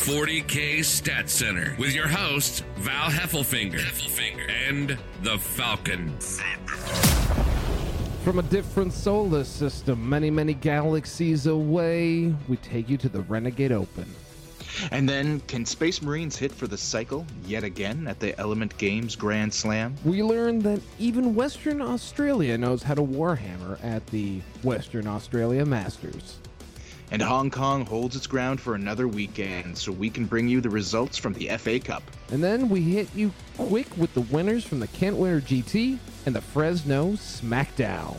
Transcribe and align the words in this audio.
40K 0.00 0.82
Stat 0.82 1.28
Center 1.28 1.76
with 1.78 1.94
your 1.94 2.08
hosts, 2.08 2.62
Val 2.78 3.10
Heffelfinger, 3.10 3.78
Heffelfinger. 3.78 4.50
and 4.50 4.96
the 5.22 5.36
Falcon. 5.36 6.16
From 8.24 8.38
a 8.38 8.42
different 8.44 8.94
solar 8.94 9.44
system, 9.44 10.08
many, 10.08 10.30
many 10.30 10.54
galaxies 10.54 11.46
away, 11.46 12.34
we 12.48 12.56
take 12.56 12.88
you 12.88 12.96
to 12.96 13.10
the 13.10 13.20
Renegade 13.20 13.72
Open. 13.72 14.06
And 14.90 15.06
then, 15.06 15.40
can 15.40 15.66
Space 15.66 16.00
Marines 16.00 16.34
hit 16.34 16.50
for 16.50 16.66
the 16.66 16.78
cycle 16.78 17.26
yet 17.44 17.62
again 17.62 18.06
at 18.08 18.20
the 18.20 18.36
Element 18.40 18.78
Games 18.78 19.14
Grand 19.14 19.52
Slam? 19.52 19.94
We 20.02 20.22
learn 20.22 20.60
that 20.60 20.80
even 20.98 21.34
Western 21.34 21.82
Australia 21.82 22.56
knows 22.56 22.82
how 22.82 22.94
to 22.94 23.02
Warhammer 23.02 23.78
at 23.84 24.06
the 24.06 24.40
Western 24.62 25.06
Australia 25.06 25.66
Masters. 25.66 26.38
And 27.12 27.20
Hong 27.20 27.50
Kong 27.50 27.84
holds 27.84 28.14
its 28.14 28.28
ground 28.28 28.60
for 28.60 28.76
another 28.76 29.08
weekend, 29.08 29.76
so 29.76 29.90
we 29.90 30.08
can 30.08 30.26
bring 30.26 30.46
you 30.46 30.60
the 30.60 30.70
results 30.70 31.18
from 31.18 31.32
the 31.32 31.48
FA 31.58 31.80
Cup. 31.80 32.04
And 32.30 32.42
then 32.42 32.68
we 32.68 32.82
hit 32.82 33.12
you 33.16 33.32
quick 33.56 33.88
with 33.96 34.14
the 34.14 34.20
winners 34.20 34.64
from 34.64 34.78
the 34.78 34.86
Kent 34.86 35.16
Winter 35.16 35.40
GT 35.40 35.98
and 36.26 36.36
the 36.36 36.40
Fresno 36.40 37.14
SmackDown. 37.14 38.16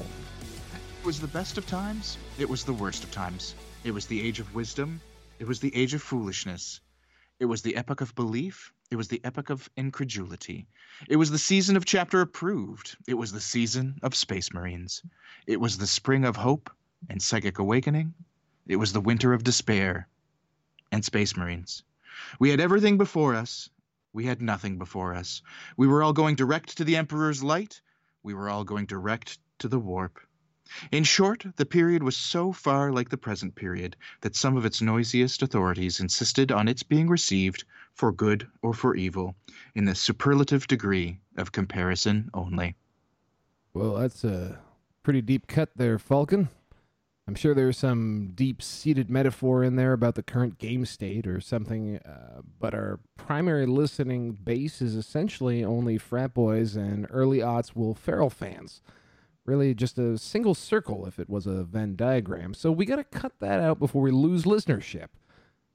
It 0.99 1.05
was 1.05 1.21
the 1.21 1.27
best 1.27 1.57
of 1.57 1.65
times, 1.65 2.17
it 2.37 2.49
was 2.49 2.65
the 2.65 2.73
worst 2.73 3.05
of 3.05 3.11
times. 3.11 3.55
It 3.85 3.91
was 3.91 4.07
the 4.07 4.21
age 4.21 4.41
of 4.41 4.53
wisdom, 4.53 4.99
it 5.39 5.47
was 5.47 5.61
the 5.61 5.73
age 5.73 5.93
of 5.93 6.01
foolishness. 6.01 6.81
It 7.39 7.45
was 7.45 7.61
the 7.61 7.77
epoch 7.77 8.01
of 8.01 8.13
belief, 8.13 8.73
it 8.91 8.97
was 8.97 9.07
the 9.07 9.21
epoch 9.23 9.49
of 9.49 9.69
incredulity. 9.77 10.67
It 11.07 11.15
was 11.15 11.31
the 11.31 11.39
season 11.39 11.77
of 11.77 11.85
chapter 11.85 12.19
approved, 12.19 12.97
it 13.07 13.13
was 13.13 13.31
the 13.31 13.39
season 13.39 13.99
of 14.03 14.15
Space 14.15 14.53
Marines. 14.53 15.01
It 15.47 15.61
was 15.61 15.77
the 15.77 15.87
spring 15.87 16.25
of 16.25 16.35
hope 16.35 16.69
and 17.09 17.21
psychic 17.21 17.57
awakening. 17.57 18.13
It 18.71 18.79
was 18.79 18.93
the 18.93 19.01
winter 19.01 19.33
of 19.33 19.43
despair 19.43 20.07
and 20.93 21.03
Space 21.03 21.35
Marines. 21.35 21.83
We 22.39 22.51
had 22.51 22.61
everything 22.61 22.97
before 22.97 23.35
us. 23.35 23.69
We 24.13 24.27
had 24.27 24.41
nothing 24.41 24.77
before 24.77 25.13
us. 25.13 25.41
We 25.75 25.87
were 25.87 26.01
all 26.01 26.13
going 26.13 26.35
direct 26.35 26.77
to 26.77 26.85
the 26.85 26.95
Emperor's 26.95 27.43
light. 27.43 27.81
We 28.23 28.33
were 28.33 28.49
all 28.49 28.63
going 28.63 28.85
direct 28.85 29.39
to 29.59 29.67
the 29.67 29.77
warp. 29.77 30.21
In 30.89 31.03
short, 31.03 31.45
the 31.57 31.65
period 31.65 32.01
was 32.01 32.15
so 32.15 32.53
far 32.53 32.93
like 32.93 33.09
the 33.09 33.17
present 33.17 33.55
period 33.55 33.97
that 34.21 34.37
some 34.37 34.55
of 34.55 34.63
its 34.63 34.81
noisiest 34.81 35.41
authorities 35.41 35.99
insisted 35.99 36.49
on 36.49 36.69
its 36.69 36.81
being 36.81 37.09
received 37.09 37.65
for 37.93 38.13
good 38.13 38.47
or 38.61 38.73
for 38.73 38.95
evil 38.95 39.35
in 39.75 39.83
the 39.83 39.95
superlative 39.95 40.65
degree 40.65 41.19
of 41.35 41.51
comparison 41.51 42.29
only. 42.33 42.77
Well, 43.73 43.95
that's 43.95 44.23
a 44.23 44.59
pretty 45.03 45.21
deep 45.21 45.47
cut 45.47 45.71
there, 45.75 45.99
Falcon. 45.99 46.47
I'm 47.31 47.35
sure 47.35 47.53
there's 47.53 47.77
some 47.77 48.33
deep 48.35 48.61
seated 48.61 49.09
metaphor 49.09 49.63
in 49.63 49.77
there 49.77 49.93
about 49.93 50.15
the 50.15 50.21
current 50.21 50.57
game 50.57 50.85
state 50.85 51.25
or 51.25 51.39
something, 51.39 51.95
uh, 51.99 52.41
but 52.59 52.73
our 52.73 52.99
primary 53.15 53.65
listening 53.65 54.33
base 54.33 54.81
is 54.81 54.97
essentially 54.97 55.63
only 55.63 55.97
frat 55.97 56.33
boys 56.33 56.75
and 56.75 57.07
early 57.09 57.37
aughts 57.37 57.73
Will 57.73 57.93
Ferrell 57.93 58.29
fans. 58.29 58.81
Really, 59.45 59.73
just 59.73 59.97
a 59.97 60.17
single 60.17 60.53
circle 60.53 61.05
if 61.05 61.19
it 61.19 61.29
was 61.29 61.47
a 61.47 61.63
Venn 61.63 61.95
diagram. 61.95 62.53
So 62.53 62.69
we 62.69 62.85
got 62.85 62.97
to 62.97 63.05
cut 63.05 63.39
that 63.39 63.61
out 63.61 63.79
before 63.79 64.01
we 64.01 64.11
lose 64.11 64.43
listenership. 64.43 65.07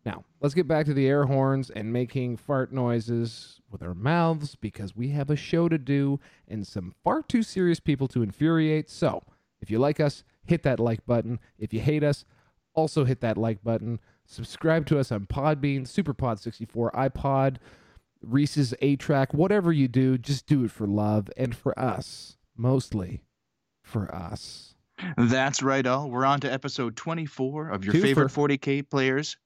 Now, 0.04 0.24
let's 0.42 0.54
get 0.54 0.68
back 0.68 0.84
to 0.84 0.94
the 0.94 1.08
air 1.08 1.24
horns 1.24 1.70
and 1.70 1.90
making 1.90 2.36
fart 2.36 2.70
noises 2.70 3.62
with 3.70 3.82
our 3.82 3.94
mouths 3.94 4.56
because 4.56 4.94
we 4.94 5.08
have 5.08 5.30
a 5.30 5.36
show 5.36 5.70
to 5.70 5.78
do 5.78 6.20
and 6.46 6.66
some 6.66 6.94
far 7.02 7.22
too 7.22 7.42
serious 7.42 7.80
people 7.80 8.08
to 8.08 8.22
infuriate. 8.22 8.90
So, 8.90 9.22
if 9.62 9.70
you 9.70 9.78
like 9.78 10.00
us, 10.00 10.22
hit 10.48 10.62
that 10.64 10.80
like 10.80 11.04
button. 11.06 11.38
If 11.58 11.72
you 11.72 11.80
hate 11.80 12.02
us, 12.02 12.24
also 12.74 13.04
hit 13.04 13.20
that 13.20 13.36
like 13.36 13.62
button. 13.62 14.00
Subscribe 14.24 14.86
to 14.86 14.98
us 14.98 15.12
on 15.12 15.26
Podbean, 15.26 15.82
SuperPod64, 15.82 16.92
iPod, 16.92 17.56
Reese's 18.22 18.74
A 18.82 18.96
Track, 18.96 19.32
whatever 19.32 19.72
you 19.72 19.88
do, 19.88 20.18
just 20.18 20.46
do 20.46 20.64
it 20.64 20.70
for 20.70 20.86
love 20.86 21.30
and 21.36 21.54
for 21.54 21.78
us, 21.78 22.36
mostly 22.56 23.22
for 23.82 24.12
us. 24.14 24.74
That's 25.16 25.62
right, 25.62 25.86
all. 25.86 26.10
We're 26.10 26.24
on 26.24 26.40
to 26.40 26.52
episode 26.52 26.96
24 26.96 27.68
of 27.68 27.84
your 27.84 27.94
Twofer. 27.94 28.02
favorite 28.02 28.32
40K 28.32 28.90
players' 28.90 29.36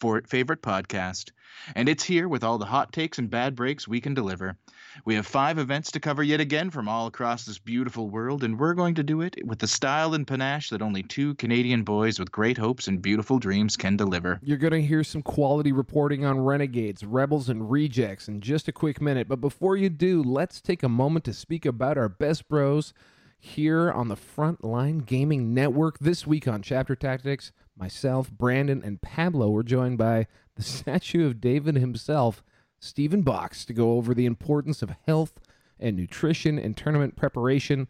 for 0.00 0.20
favorite 0.26 0.62
podcast. 0.62 1.30
And 1.74 1.88
it's 1.88 2.04
here 2.04 2.28
with 2.28 2.42
all 2.44 2.58
the 2.58 2.66
hot 2.66 2.92
takes 2.92 3.18
and 3.18 3.30
bad 3.30 3.54
breaks 3.54 3.86
we 3.86 4.00
can 4.00 4.14
deliver. 4.14 4.58
We 5.04 5.14
have 5.14 5.26
five 5.26 5.58
events 5.58 5.90
to 5.92 6.00
cover 6.00 6.22
yet 6.22 6.40
again 6.40 6.70
from 6.70 6.88
all 6.88 7.06
across 7.06 7.44
this 7.44 7.58
beautiful 7.58 8.08
world, 8.08 8.42
and 8.42 8.58
we're 8.58 8.74
going 8.74 8.94
to 8.96 9.02
do 9.02 9.20
it 9.20 9.36
with 9.44 9.58
the 9.58 9.66
style 9.66 10.14
and 10.14 10.26
panache 10.26 10.70
that 10.70 10.82
only 10.82 11.02
two 11.02 11.34
Canadian 11.34 11.82
boys 11.82 12.18
with 12.18 12.32
great 12.32 12.58
hopes 12.58 12.88
and 12.88 13.02
beautiful 13.02 13.38
dreams 13.38 13.76
can 13.76 13.96
deliver. 13.96 14.40
You're 14.42 14.56
going 14.56 14.72
to 14.72 14.82
hear 14.82 15.04
some 15.04 15.22
quality 15.22 15.72
reporting 15.72 16.24
on 16.24 16.40
renegades, 16.40 17.04
rebels, 17.04 17.48
and 17.48 17.70
rejects 17.70 18.28
in 18.28 18.40
just 18.40 18.68
a 18.68 18.72
quick 18.72 19.00
minute. 19.00 19.28
But 19.28 19.40
before 19.40 19.76
you 19.76 19.90
do, 19.90 20.22
let's 20.22 20.60
take 20.60 20.82
a 20.82 20.88
moment 20.88 21.24
to 21.26 21.32
speak 21.32 21.66
about 21.66 21.98
our 21.98 22.08
best 22.08 22.48
bros 22.48 22.92
here 23.38 23.90
on 23.92 24.08
the 24.08 24.16
Frontline 24.16 25.04
Gaming 25.04 25.54
Network. 25.54 25.98
This 25.98 26.26
week 26.26 26.48
on 26.48 26.62
Chapter 26.62 26.96
Tactics, 26.96 27.52
myself, 27.76 28.30
Brandon, 28.30 28.82
and 28.84 29.00
Pablo 29.00 29.50
were 29.50 29.62
joined 29.62 29.98
by 29.98 30.26
the 30.56 30.62
statue 30.64 31.26
of 31.26 31.40
David 31.40 31.76
himself, 31.76 32.42
Stephen 32.78 33.22
Box, 33.22 33.64
to 33.64 33.72
go 33.72 33.92
over 33.92 34.14
the 34.14 34.26
importance 34.26 34.82
of 34.82 34.94
health 35.06 35.40
and 35.78 35.96
nutrition 35.96 36.58
and 36.58 36.76
tournament 36.76 37.16
preparation 37.16 37.88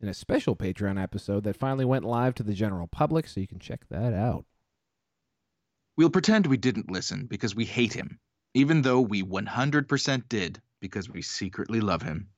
in 0.00 0.08
a 0.08 0.14
special 0.14 0.54
Patreon 0.54 1.02
episode 1.02 1.44
that 1.44 1.56
finally 1.56 1.84
went 1.84 2.04
live 2.04 2.34
to 2.36 2.42
the 2.42 2.54
general 2.54 2.86
public, 2.86 3.26
so 3.26 3.40
you 3.40 3.46
can 3.46 3.58
check 3.58 3.88
that 3.88 4.12
out. 4.12 4.44
We'll 5.96 6.10
pretend 6.10 6.46
we 6.46 6.56
didn't 6.56 6.90
listen 6.90 7.26
because 7.26 7.56
we 7.56 7.64
hate 7.64 7.94
him, 7.94 8.20
even 8.54 8.82
though 8.82 9.00
we 9.00 9.22
100% 9.22 10.28
did 10.28 10.62
because 10.80 11.10
we 11.10 11.22
secretly 11.22 11.80
love 11.80 12.02
him. 12.02 12.28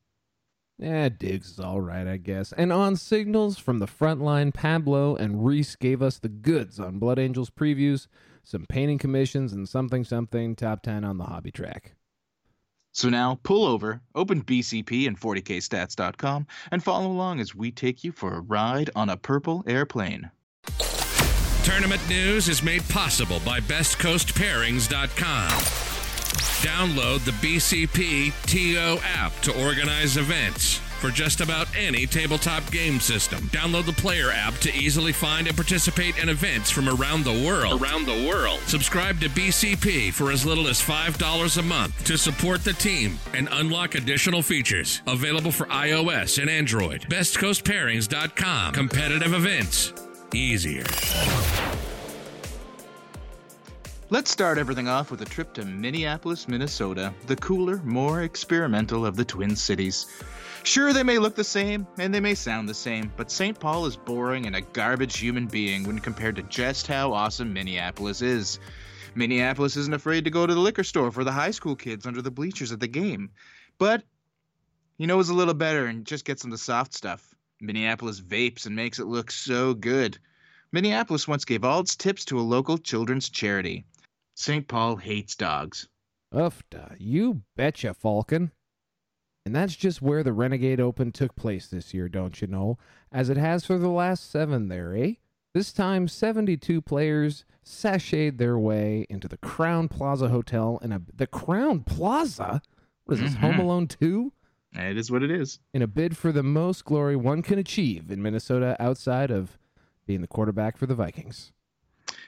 Eh, 0.82 1.10
Diggs 1.10 1.50
is 1.50 1.60
all 1.60 1.80
right, 1.80 2.06
I 2.06 2.16
guess. 2.16 2.52
And 2.52 2.72
on 2.72 2.96
signals 2.96 3.58
from 3.58 3.80
the 3.80 3.86
front 3.86 4.22
line, 4.22 4.52
Pablo 4.52 5.14
and 5.14 5.44
Reese 5.44 5.76
gave 5.76 6.00
us 6.00 6.18
the 6.18 6.30
goods 6.30 6.80
on 6.80 6.98
Blood 6.98 7.18
Angels 7.18 7.50
previews, 7.50 8.06
some 8.42 8.64
painting 8.66 8.96
commissions, 8.98 9.52
and 9.52 9.68
something 9.68 10.04
something 10.04 10.56
top 10.56 10.82
10 10.82 11.04
on 11.04 11.18
the 11.18 11.24
hobby 11.24 11.50
track. 11.50 11.92
So 12.92 13.08
now 13.08 13.38
pull 13.42 13.64
over, 13.66 14.00
open 14.14 14.42
BCP 14.42 15.06
and 15.06 15.20
40kstats.com, 15.20 16.46
and 16.72 16.82
follow 16.82 17.08
along 17.08 17.40
as 17.40 17.54
we 17.54 17.70
take 17.70 18.02
you 18.02 18.10
for 18.10 18.32
a 18.34 18.40
ride 18.40 18.90
on 18.96 19.10
a 19.10 19.16
purple 19.16 19.62
airplane. 19.66 20.30
Tournament 21.62 22.00
news 22.08 22.48
is 22.48 22.62
made 22.62 22.88
possible 22.88 23.40
by 23.44 23.60
BestCoastPairings.com. 23.60 25.89
Download 26.62 27.24
the 27.24 27.32
BCP 27.32 28.32
TO 28.46 29.00
app 29.02 29.32
to 29.40 29.64
organize 29.64 30.16
events 30.16 30.80
for 31.00 31.08
just 31.10 31.40
about 31.40 31.66
any 31.74 32.06
tabletop 32.06 32.70
game 32.70 33.00
system. 33.00 33.40
Download 33.48 33.86
the 33.86 33.92
player 33.92 34.30
app 34.30 34.54
to 34.58 34.74
easily 34.74 35.12
find 35.12 35.46
and 35.46 35.56
participate 35.56 36.18
in 36.22 36.28
events 36.28 36.70
from 36.70 36.88
around 36.88 37.24
the 37.24 37.44
world. 37.46 37.80
Around 37.80 38.04
the 38.04 38.28
world. 38.28 38.60
Subscribe 38.66 39.18
to 39.20 39.30
BCP 39.30 40.12
for 40.12 40.30
as 40.30 40.44
little 40.44 40.68
as 40.68 40.80
$5 40.80 41.58
a 41.58 41.62
month 41.62 42.04
to 42.04 42.18
support 42.18 42.62
the 42.62 42.74
team 42.74 43.18
and 43.32 43.48
unlock 43.52 43.94
additional 43.94 44.42
features. 44.42 45.00
Available 45.06 45.52
for 45.52 45.66
iOS 45.66 46.40
and 46.40 46.50
Android. 46.50 47.06
BestCoastPairings.com. 47.08 48.74
Competitive 48.74 49.32
events. 49.32 49.94
Easier. 50.34 50.84
Let's 54.12 54.32
start 54.32 54.58
everything 54.58 54.88
off 54.88 55.12
with 55.12 55.22
a 55.22 55.24
trip 55.24 55.52
to 55.54 55.64
Minneapolis, 55.64 56.48
Minnesota, 56.48 57.14
the 57.28 57.36
cooler, 57.36 57.76
more 57.84 58.22
experimental 58.22 59.06
of 59.06 59.14
the 59.14 59.24
Twin 59.24 59.54
Cities. 59.54 60.06
Sure, 60.64 60.92
they 60.92 61.04
may 61.04 61.20
look 61.20 61.36
the 61.36 61.44
same 61.44 61.86
and 61.96 62.12
they 62.12 62.18
may 62.18 62.34
sound 62.34 62.68
the 62.68 62.74
same, 62.74 63.12
but 63.16 63.30
St. 63.30 63.60
Paul 63.60 63.86
is 63.86 63.96
boring 63.96 64.46
and 64.46 64.56
a 64.56 64.62
garbage 64.62 65.18
human 65.18 65.46
being 65.46 65.84
when 65.84 66.00
compared 66.00 66.34
to 66.36 66.42
just 66.42 66.88
how 66.88 67.12
awesome 67.12 67.52
Minneapolis 67.52 68.20
is. 68.20 68.58
Minneapolis 69.14 69.76
isn't 69.76 69.94
afraid 69.94 70.24
to 70.24 70.30
go 70.30 70.44
to 70.44 70.54
the 70.54 70.60
liquor 70.60 70.82
store 70.82 71.12
for 71.12 71.22
the 71.22 71.30
high 71.30 71.52
school 71.52 71.76
kids 71.76 72.04
under 72.04 72.20
the 72.20 72.32
bleachers 72.32 72.72
at 72.72 72.80
the 72.80 72.88
game, 72.88 73.30
but 73.78 74.02
he 74.98 75.06
knows 75.06 75.28
a 75.28 75.34
little 75.34 75.54
better 75.54 75.86
and 75.86 76.04
just 76.04 76.24
gets 76.24 76.42
them 76.42 76.50
the 76.50 76.58
soft 76.58 76.94
stuff. 76.94 77.32
Minneapolis 77.60 78.20
vapes 78.20 78.66
and 78.66 78.74
makes 78.74 78.98
it 78.98 79.06
look 79.06 79.30
so 79.30 79.72
good. 79.72 80.18
Minneapolis 80.72 81.28
once 81.28 81.44
gave 81.44 81.64
all 81.64 81.78
its 81.78 81.94
tips 81.94 82.24
to 82.24 82.40
a 82.40 82.42
local 82.42 82.76
children's 82.76 83.28
charity. 83.28 83.84
St. 84.34 84.66
Paul 84.68 84.96
hates 84.96 85.34
dogs. 85.36 85.88
Ufta, 86.32 86.96
you 86.98 87.42
betcha, 87.56 87.94
Falcon. 87.94 88.52
And 89.44 89.54
that's 89.54 89.74
just 89.74 90.02
where 90.02 90.22
the 90.22 90.32
Renegade 90.32 90.80
Open 90.80 91.12
took 91.12 91.34
place 91.34 91.66
this 91.66 91.92
year, 91.94 92.08
don't 92.08 92.40
you 92.40 92.46
know? 92.46 92.78
As 93.10 93.30
it 93.30 93.36
has 93.36 93.64
for 93.64 93.78
the 93.78 93.88
last 93.88 94.30
seven 94.30 94.68
there, 94.68 94.94
eh? 94.94 95.14
This 95.54 95.72
time, 95.72 96.06
72 96.06 96.80
players 96.82 97.44
sashayed 97.64 98.38
their 98.38 98.58
way 98.58 99.06
into 99.10 99.26
the 99.26 99.38
Crowne 99.38 99.88
Plaza 99.90 100.28
Hotel 100.28 100.78
in 100.82 100.92
a 100.92 101.02
the 101.16 101.26
Crowne 101.26 101.84
Plaza. 101.84 102.62
What 103.06 103.14
is 103.14 103.20
this, 103.20 103.34
Home 103.36 103.54
Mhm. 103.54 103.58
Alone 103.60 103.86
2? 103.88 104.32
It 104.74 104.96
is 104.96 105.10
what 105.10 105.24
it 105.24 105.30
is. 105.32 105.58
In 105.74 105.82
a 105.82 105.88
bid 105.88 106.16
for 106.16 106.30
the 106.30 106.44
most 106.44 106.84
glory 106.84 107.16
one 107.16 107.42
can 107.42 107.58
achieve 107.58 108.10
in 108.12 108.22
Minnesota 108.22 108.76
outside 108.78 109.32
of 109.32 109.58
being 110.06 110.20
the 110.20 110.28
quarterback 110.28 110.76
for 110.76 110.86
the 110.86 110.94
Vikings. 110.94 111.50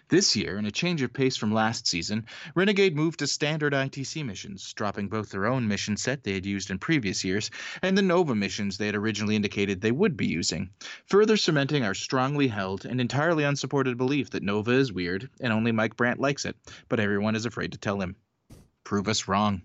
This 0.09 0.37
year, 0.37 0.59
in 0.59 0.67
a 0.67 0.71
change 0.71 1.01
of 1.03 1.13
pace 1.13 1.37
from 1.37 1.55
last 1.55 1.87
season, 1.87 2.27
Renegade 2.55 2.95
moved 2.95 3.21
to 3.21 3.27
standard 3.27 3.73
ITC 3.73 4.25
missions, 4.27 4.73
dropping 4.75 5.09
both 5.09 5.31
their 5.31 5.47
own 5.47 5.69
mission 5.69 5.97
set 5.97 6.23
they 6.23 6.35
had 6.35 6.45
used 6.45 6.71
in 6.71 6.79
previous 6.79 7.25
years 7.25 7.51
and 7.83 7.97
the 7.97 8.03
Nova 8.03 8.35
missions 8.35 8.77
they 8.77 8.87
had 8.87 8.95
originally 8.95 9.37
indicated 9.37 9.81
they 9.81 9.93
would 9.93 10.17
be 10.17 10.27
using, 10.27 10.71
further 11.07 11.37
cementing 11.37 11.85
our 11.85 11.95
strongly 11.95 12.49
held 12.49 12.85
and 12.85 13.01
entirely 13.01 13.45
unsupported 13.45 13.97
belief 13.97 14.31
that 14.31 14.43
Nova 14.43 14.73
is 14.73 14.93
weird 14.93 15.31
and 15.41 15.53
only 15.53 15.73
Mike 15.73 15.97
Brandt 15.97 16.21
likes 16.21 16.45
it, 16.45 16.57
but 16.89 17.01
everyone 17.01 17.35
is 17.35 17.47
afraid 17.47 17.73
to 17.73 17.79
tell 17.79 18.01
him. 18.01 18.17
Prove 18.85 19.09
us 19.09 19.29
wrong. 19.29 19.63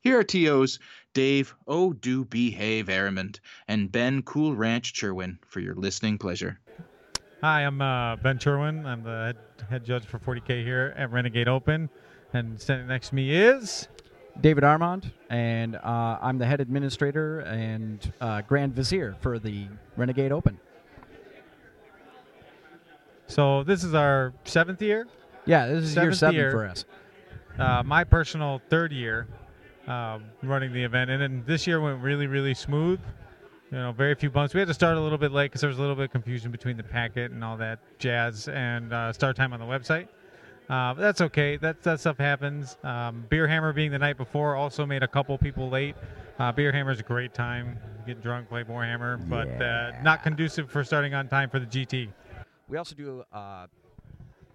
Here 0.00 0.18
are 0.18 0.24
TOs 0.24 0.80
Dave, 1.14 1.54
oh 1.66 1.92
do 1.92 2.24
behave, 2.24 2.86
Aramond, 2.86 3.38
and 3.68 3.92
Ben 3.92 4.22
Cool 4.22 4.56
Ranch 4.56 4.92
Cherwin 4.92 5.38
for 5.46 5.60
your 5.60 5.74
listening 5.74 6.18
pleasure. 6.18 6.58
Hi, 7.42 7.62
I'm 7.62 7.82
uh, 7.82 8.14
Ben 8.14 8.38
Turwin. 8.38 8.86
I'm 8.86 9.02
the 9.02 9.10
head, 9.10 9.36
head 9.68 9.84
judge 9.84 10.06
for 10.06 10.20
40K 10.20 10.62
here 10.62 10.94
at 10.96 11.10
Renegade 11.10 11.48
Open. 11.48 11.90
And 12.32 12.60
standing 12.60 12.86
next 12.86 13.08
to 13.08 13.16
me 13.16 13.34
is. 13.34 13.88
David 14.40 14.62
Armand, 14.62 15.10
and 15.28 15.74
uh, 15.74 16.18
I'm 16.22 16.38
the 16.38 16.46
head 16.46 16.60
administrator 16.60 17.40
and 17.40 18.12
uh, 18.20 18.42
Grand 18.42 18.76
Vizier 18.76 19.16
for 19.20 19.40
the 19.40 19.66
Renegade 19.96 20.30
Open. 20.30 20.56
So, 23.26 23.64
this 23.64 23.82
is 23.82 23.92
our 23.92 24.32
seventh 24.44 24.80
year. 24.80 25.08
Yeah, 25.44 25.66
this 25.66 25.82
is 25.82 25.96
year 25.96 26.12
Seventh 26.12 26.18
seven 26.18 26.34
year. 26.36 26.50
for 26.52 26.64
us. 26.64 26.84
Uh, 27.58 27.82
my 27.82 28.04
personal 28.04 28.62
third 28.70 28.92
year 28.92 29.26
um, 29.88 30.24
running 30.44 30.72
the 30.72 30.84
event. 30.84 31.10
And 31.10 31.20
then 31.20 31.42
this 31.44 31.66
year 31.66 31.80
went 31.80 32.00
really, 32.02 32.28
really 32.28 32.54
smooth. 32.54 33.00
You 33.72 33.78
know, 33.78 33.90
very 33.90 34.14
few 34.14 34.28
bumps. 34.28 34.52
We 34.52 34.60
had 34.60 34.68
to 34.68 34.74
start 34.74 34.98
a 34.98 35.00
little 35.00 35.16
bit 35.16 35.32
late 35.32 35.46
because 35.46 35.62
there 35.62 35.68
was 35.68 35.78
a 35.78 35.80
little 35.80 35.96
bit 35.96 36.04
of 36.04 36.10
confusion 36.10 36.50
between 36.50 36.76
the 36.76 36.82
packet 36.82 37.30
and 37.30 37.42
all 37.42 37.56
that 37.56 37.78
jazz 37.98 38.46
and 38.48 38.92
uh, 38.92 39.14
start 39.14 39.34
time 39.34 39.54
on 39.54 39.60
the 39.60 39.64
website. 39.64 40.08
Uh, 40.68 40.92
but 40.92 41.00
that's 41.00 41.22
okay. 41.22 41.56
That 41.56 41.82
that 41.82 41.98
stuff 41.98 42.18
happens. 42.18 42.76
Um, 42.84 43.24
Beer 43.30 43.48
Hammer 43.48 43.72
being 43.72 43.90
the 43.90 43.98
night 43.98 44.18
before 44.18 44.56
also 44.56 44.84
made 44.84 45.02
a 45.02 45.08
couple 45.08 45.38
people 45.38 45.70
late. 45.70 45.96
Uh, 46.38 46.52
Beer 46.52 46.70
Hammer's 46.70 47.00
a 47.00 47.02
great 47.02 47.32
time. 47.32 47.78
Get 48.06 48.22
drunk, 48.22 48.50
play 48.50 48.62
more 48.62 48.84
Hammer, 48.84 49.16
but 49.16 49.48
uh, 49.62 49.92
not 50.02 50.22
conducive 50.22 50.70
for 50.70 50.84
starting 50.84 51.14
on 51.14 51.28
time 51.28 51.48
for 51.48 51.58
the 51.58 51.66
GT. 51.66 52.10
We 52.68 52.76
also 52.76 52.94
do 52.94 53.24
uh, 53.32 53.68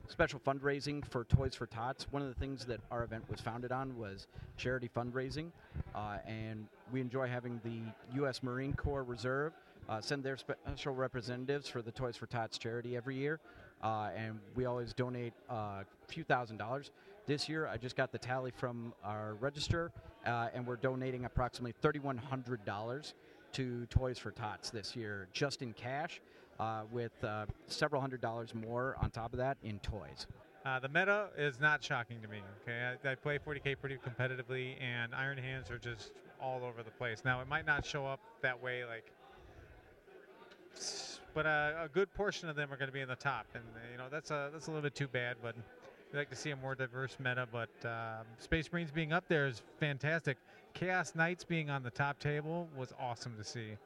special 0.08 0.40
fundraising 0.40 1.06
for 1.06 1.26
Toys 1.26 1.56
for 1.56 1.66
Tots. 1.66 2.08
One 2.12 2.22
of 2.22 2.28
the 2.28 2.40
things 2.40 2.66
that 2.66 2.80
our 2.92 3.04
event 3.04 3.30
was 3.30 3.40
founded 3.40 3.72
on 3.72 3.98
was 3.98 4.28
charity 4.58 4.90
fundraising, 4.96 5.52
uh, 5.94 6.18
and 6.26 6.68
we 6.92 7.02
enjoy 7.02 7.28
having 7.28 7.60
the 7.64 7.82
U.S. 8.16 8.42
Marine 8.42 8.74
Corps 8.74 9.04
Reserve 9.04 9.54
uh, 9.90 10.02
send 10.02 10.24
their 10.24 10.38
special 10.38 10.94
representatives 10.94 11.68
for 11.68 11.82
the 11.82 11.92
Toys 11.92 12.16
for 12.16 12.26
Tots 12.26 12.58
charity 12.58 12.96
every 12.98 13.16
year, 13.16 13.40
uh, 13.84 14.10
and 14.16 14.40
we 14.56 14.66
always 14.66 14.94
donate 14.94 15.34
uh, 15.50 15.54
a 15.54 15.86
few 16.08 16.24
thousand 16.24 16.58
dollars. 16.58 16.92
This 17.26 17.50
year, 17.50 17.68
I 17.68 17.78
just 17.78 17.96
got 17.98 18.12
the 18.12 18.18
tally 18.18 18.52
from 18.52 18.94
our 19.04 19.36
register, 19.36 19.92
uh, 20.26 20.48
and 20.54 20.66
we're 20.66 20.78
donating 20.78 21.26
approximately 21.26 21.74
$3,100 21.84 23.14
to 23.54 23.86
Toys 23.88 24.18
for 24.18 24.32
Tots 24.32 24.70
this 24.70 24.96
year, 24.96 25.28
just 25.34 25.62
in 25.62 25.74
cash 25.74 26.22
uh, 26.60 26.84
with 26.92 27.12
uh, 27.24 27.46
several 27.68 28.02
hundred 28.02 28.22
dollars 28.22 28.54
more 28.54 28.96
on 29.02 29.10
top 29.12 29.34
of 29.34 29.40
that 29.40 29.58
in 29.64 29.80
toys. 29.80 30.28
Uh, 30.66 30.80
the 30.80 30.90
meta 30.90 31.28
is 31.38 31.60
not 31.62 31.84
shocking 31.84 32.22
to 32.22 32.28
me. 32.28 32.42
Okay, 32.62 32.98
I, 33.06 33.12
I 33.12 33.16
play 33.16 33.40
40k 33.40 33.80
pretty 33.80 33.98
competitively, 33.98 34.76
and 34.82 35.16
Iron 35.16 35.38
Hands 35.38 35.70
are 35.72 35.78
just 35.78 36.12
all 36.42 36.64
over 36.64 36.84
the 36.84 36.92
place. 36.92 37.22
Now, 37.24 37.40
it 37.42 37.48
might 37.48 37.66
not 37.66 37.86
show 37.86 38.06
up 38.06 38.20
that 38.42 38.62
way, 38.62 38.84
like, 38.84 39.06
but 41.34 41.46
uh, 41.46 41.72
a 41.84 41.88
good 41.88 42.14
portion 42.14 42.50
of 42.50 42.56
them 42.56 42.72
are 42.74 42.78
going 42.78 42.90
to 42.90 42.94
be 42.94 43.00
in 43.00 43.08
the 43.08 43.16
top, 43.16 43.46
and 43.54 43.64
uh, 43.76 43.80
you 43.92 43.98
know 43.98 44.08
that's 44.12 44.32
a 44.32 44.50
that's 44.52 44.68
a 44.68 44.72
little 44.72 44.82
bit 44.82 44.96
too 44.96 45.08
bad. 45.08 45.38
But 45.42 45.56
we 46.12 46.20
like 46.20 46.30
to 46.30 46.36
see 46.36 46.52
a 46.52 46.56
more 46.56 46.76
diverse 46.76 47.16
meta. 47.20 47.48
But 47.52 47.70
um, 47.86 48.26
Space 48.40 48.72
Marines 48.72 48.92
being 48.92 49.14
up 49.14 49.24
there 49.28 49.48
is 49.48 49.62
fantastic. 49.80 50.38
Chaos 50.74 51.14
Knights 51.16 51.44
being 51.44 51.70
on 51.70 51.82
the 51.82 51.90
top 51.90 52.20
table 52.20 52.68
was 52.76 52.94
awesome 53.00 53.36
to 53.38 53.44
see. 53.44 53.78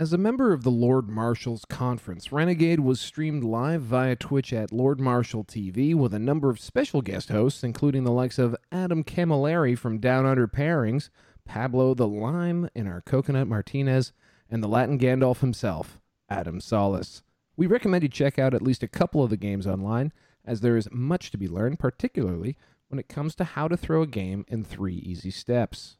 As 0.00 0.14
a 0.14 0.16
member 0.16 0.54
of 0.54 0.62
the 0.62 0.70
Lord 0.70 1.10
Marshall's 1.10 1.66
Conference, 1.66 2.32
Renegade 2.32 2.80
was 2.80 2.98
streamed 3.02 3.44
live 3.44 3.82
via 3.82 4.16
Twitch 4.16 4.50
at 4.50 4.72
Lord 4.72 4.98
Marshall 4.98 5.44
TV 5.44 5.94
with 5.94 6.14
a 6.14 6.18
number 6.18 6.48
of 6.48 6.58
special 6.58 7.02
guest 7.02 7.28
hosts, 7.28 7.62
including 7.62 8.04
the 8.04 8.10
likes 8.10 8.38
of 8.38 8.56
Adam 8.72 9.04
Camilleri 9.04 9.76
from 9.76 9.98
Down 9.98 10.24
Under 10.24 10.48
Pairings, 10.48 11.10
Pablo 11.44 11.92
the 11.92 12.08
Lime 12.08 12.70
in 12.74 12.86
our 12.86 13.02
Coconut 13.02 13.46
Martinez, 13.46 14.14
and 14.48 14.64
the 14.64 14.68
Latin 14.68 14.98
Gandalf 14.98 15.40
himself, 15.40 16.00
Adam 16.30 16.62
Solis. 16.62 17.22
We 17.54 17.66
recommend 17.66 18.02
you 18.02 18.08
check 18.08 18.38
out 18.38 18.54
at 18.54 18.62
least 18.62 18.82
a 18.82 18.88
couple 18.88 19.22
of 19.22 19.28
the 19.28 19.36
games 19.36 19.66
online, 19.66 20.14
as 20.46 20.62
there 20.62 20.78
is 20.78 20.88
much 20.90 21.30
to 21.32 21.36
be 21.36 21.46
learned, 21.46 21.78
particularly 21.78 22.56
when 22.88 22.98
it 22.98 23.10
comes 23.10 23.34
to 23.34 23.44
how 23.44 23.68
to 23.68 23.76
throw 23.76 24.00
a 24.00 24.06
game 24.06 24.46
in 24.48 24.64
three 24.64 24.94
easy 24.96 25.30
steps. 25.30 25.98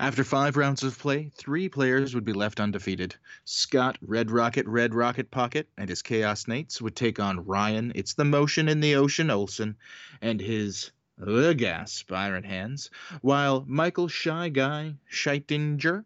After 0.00 0.22
five 0.22 0.56
rounds 0.56 0.84
of 0.84 0.96
play, 0.96 1.32
three 1.34 1.68
players 1.68 2.14
would 2.14 2.24
be 2.24 2.32
left 2.32 2.60
undefeated. 2.60 3.16
Scott 3.44 3.98
Red 4.00 4.30
Rocket 4.30 4.64
Red 4.66 4.94
Rocket 4.94 5.28
Pocket 5.28 5.68
and 5.76 5.88
his 5.88 6.02
Chaos 6.02 6.46
Knights 6.46 6.80
would 6.80 6.94
take 6.94 7.18
on 7.18 7.44
Ryan 7.44 7.90
It's 7.96 8.14
the 8.14 8.24
Motion 8.24 8.68
in 8.68 8.78
the 8.78 8.94
Ocean 8.94 9.28
Olsen 9.28 9.76
and 10.22 10.40
his 10.40 10.92
the 11.16 11.52
Gasp 11.52 12.12
Iron 12.12 12.44
Hands, 12.44 12.88
while 13.22 13.64
Michael 13.66 14.06
Shy 14.06 14.50
Guy 14.50 14.94
Scheitinger, 15.10 16.04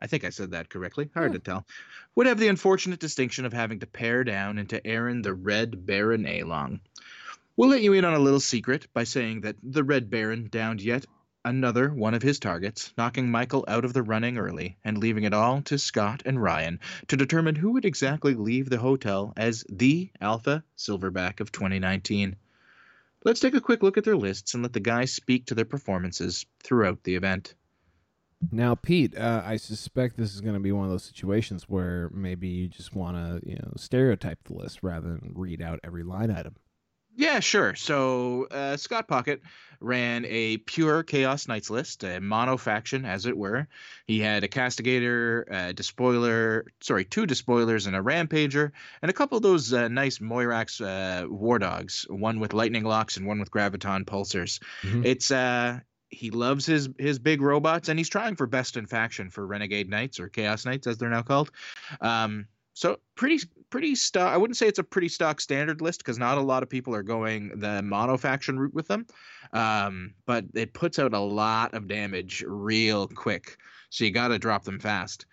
I 0.00 0.08
think 0.08 0.24
I 0.24 0.30
said 0.30 0.50
that 0.50 0.68
correctly, 0.68 1.08
hard 1.14 1.34
to 1.34 1.38
tell, 1.38 1.64
would 2.16 2.26
have 2.26 2.40
the 2.40 2.48
unfortunate 2.48 2.98
distinction 2.98 3.44
of 3.44 3.52
having 3.52 3.78
to 3.78 3.86
pare 3.86 4.24
down 4.24 4.58
into 4.58 4.84
Aaron 4.84 5.22
the 5.22 5.34
Red 5.34 5.86
Baron 5.86 6.26
Along. 6.26 6.80
We'll 7.56 7.68
let 7.68 7.82
you 7.82 7.92
in 7.92 8.04
on 8.04 8.14
a 8.14 8.18
little 8.18 8.40
secret 8.40 8.88
by 8.92 9.04
saying 9.04 9.42
that 9.42 9.54
the 9.62 9.84
Red 9.84 10.10
Baron 10.10 10.48
downed 10.50 10.82
yet 10.82 11.06
another 11.44 11.92
one 11.92 12.14
of 12.14 12.22
his 12.22 12.38
targets, 12.38 12.92
knocking 12.96 13.30
Michael 13.30 13.64
out 13.68 13.84
of 13.84 13.92
the 13.92 14.02
running 14.02 14.38
early 14.38 14.76
and 14.84 14.98
leaving 14.98 15.24
it 15.24 15.34
all 15.34 15.62
to 15.62 15.78
Scott 15.78 16.22
and 16.24 16.42
Ryan 16.42 16.80
to 17.08 17.16
determine 17.16 17.54
who 17.54 17.72
would 17.72 17.84
exactly 17.84 18.34
leave 18.34 18.70
the 18.70 18.78
hotel 18.78 19.32
as 19.36 19.64
the 19.68 20.10
Alpha 20.20 20.64
Silverback 20.76 21.40
of 21.40 21.52
2019. 21.52 22.36
Let's 23.24 23.40
take 23.40 23.54
a 23.54 23.60
quick 23.60 23.82
look 23.82 23.96
at 23.96 24.04
their 24.04 24.16
lists 24.16 24.54
and 24.54 24.62
let 24.62 24.72
the 24.72 24.80
guys 24.80 25.12
speak 25.12 25.46
to 25.46 25.54
their 25.54 25.64
performances 25.64 26.44
throughout 26.62 27.02
the 27.04 27.14
event. 27.14 27.54
Now, 28.52 28.74
Pete, 28.74 29.16
uh, 29.16 29.42
I 29.44 29.56
suspect 29.56 30.16
this 30.16 30.34
is 30.34 30.40
going 30.40 30.54
to 30.54 30.60
be 30.60 30.72
one 30.72 30.84
of 30.84 30.90
those 30.90 31.04
situations 31.04 31.64
where 31.68 32.10
maybe 32.12 32.48
you 32.48 32.68
just 32.68 32.94
want 32.94 33.16
to, 33.16 33.48
you 33.48 33.56
know, 33.56 33.72
stereotype 33.76 34.44
the 34.44 34.54
list 34.54 34.82
rather 34.82 35.08
than 35.08 35.32
read 35.34 35.62
out 35.62 35.80
every 35.82 36.02
line 36.02 36.30
item. 36.30 36.56
Yeah, 37.16 37.40
sure. 37.40 37.74
So 37.74 38.46
uh, 38.50 38.76
Scott 38.76 39.08
Pocket 39.08 39.40
ran 39.80 40.24
a 40.26 40.56
pure 40.58 41.02
Chaos 41.02 41.46
Knights 41.46 41.70
list, 41.70 42.02
a 42.04 42.20
mono 42.20 42.56
faction, 42.56 43.04
as 43.04 43.26
it 43.26 43.36
were. 43.36 43.68
He 44.06 44.18
had 44.18 44.42
a 44.44 44.48
Castigator, 44.48 45.44
a 45.50 45.72
Despoiler, 45.72 46.64
sorry, 46.80 47.04
two 47.04 47.26
Despoilers 47.26 47.86
and 47.86 47.94
a 47.94 48.00
Rampager, 48.00 48.72
and 49.02 49.10
a 49.10 49.14
couple 49.14 49.36
of 49.36 49.42
those 49.42 49.72
uh, 49.72 49.88
nice 49.88 50.18
Moirax 50.18 50.80
uh, 50.80 51.28
War 51.28 51.58
Dogs, 51.58 52.06
one 52.08 52.40
with 52.40 52.52
Lightning 52.52 52.84
Locks 52.84 53.16
and 53.16 53.26
one 53.26 53.38
with 53.38 53.50
Graviton 53.50 54.04
Pulsars. 54.04 54.60
Mhm. 54.82 55.04
It's 55.04 55.30
uh, 55.30 55.80
he 56.08 56.30
loves 56.30 56.64
his 56.66 56.88
his 56.98 57.18
big 57.18 57.40
robots, 57.42 57.88
and 57.88 57.98
he's 57.98 58.08
trying 58.08 58.36
for 58.36 58.46
best 58.46 58.76
in 58.76 58.86
faction 58.86 59.30
for 59.30 59.46
Renegade 59.46 59.90
Knights 59.90 60.18
or 60.18 60.28
Chaos 60.28 60.64
Knights, 60.64 60.86
as 60.86 60.98
they're 60.98 61.10
now 61.10 61.22
called. 61.22 61.50
Um, 62.00 62.46
so 62.72 62.98
pretty 63.14 63.40
pretty 63.74 63.96
stock. 63.96 64.32
I 64.32 64.36
wouldn't 64.36 64.56
say 64.56 64.68
it's 64.68 64.78
a 64.78 64.84
pretty 64.84 65.08
stock 65.08 65.40
standard 65.40 65.80
list 65.80 65.98
because 65.98 66.16
not 66.16 66.38
a 66.38 66.40
lot 66.40 66.62
of 66.62 66.68
people 66.68 66.94
are 66.94 67.02
going 67.02 67.50
the 67.56 67.82
mono 67.82 68.16
faction 68.16 68.56
route 68.56 68.72
with 68.72 68.86
them. 68.86 69.04
Um, 69.52 70.14
but 70.26 70.44
it 70.54 70.74
puts 70.74 71.00
out 71.00 71.12
a 71.12 71.18
lot 71.18 71.74
of 71.74 71.88
damage 71.88 72.44
real 72.46 73.08
quick, 73.08 73.56
so 73.90 74.04
you 74.04 74.12
got 74.12 74.28
to 74.28 74.38
drop 74.38 74.62
them 74.62 74.78
fast. 74.78 75.26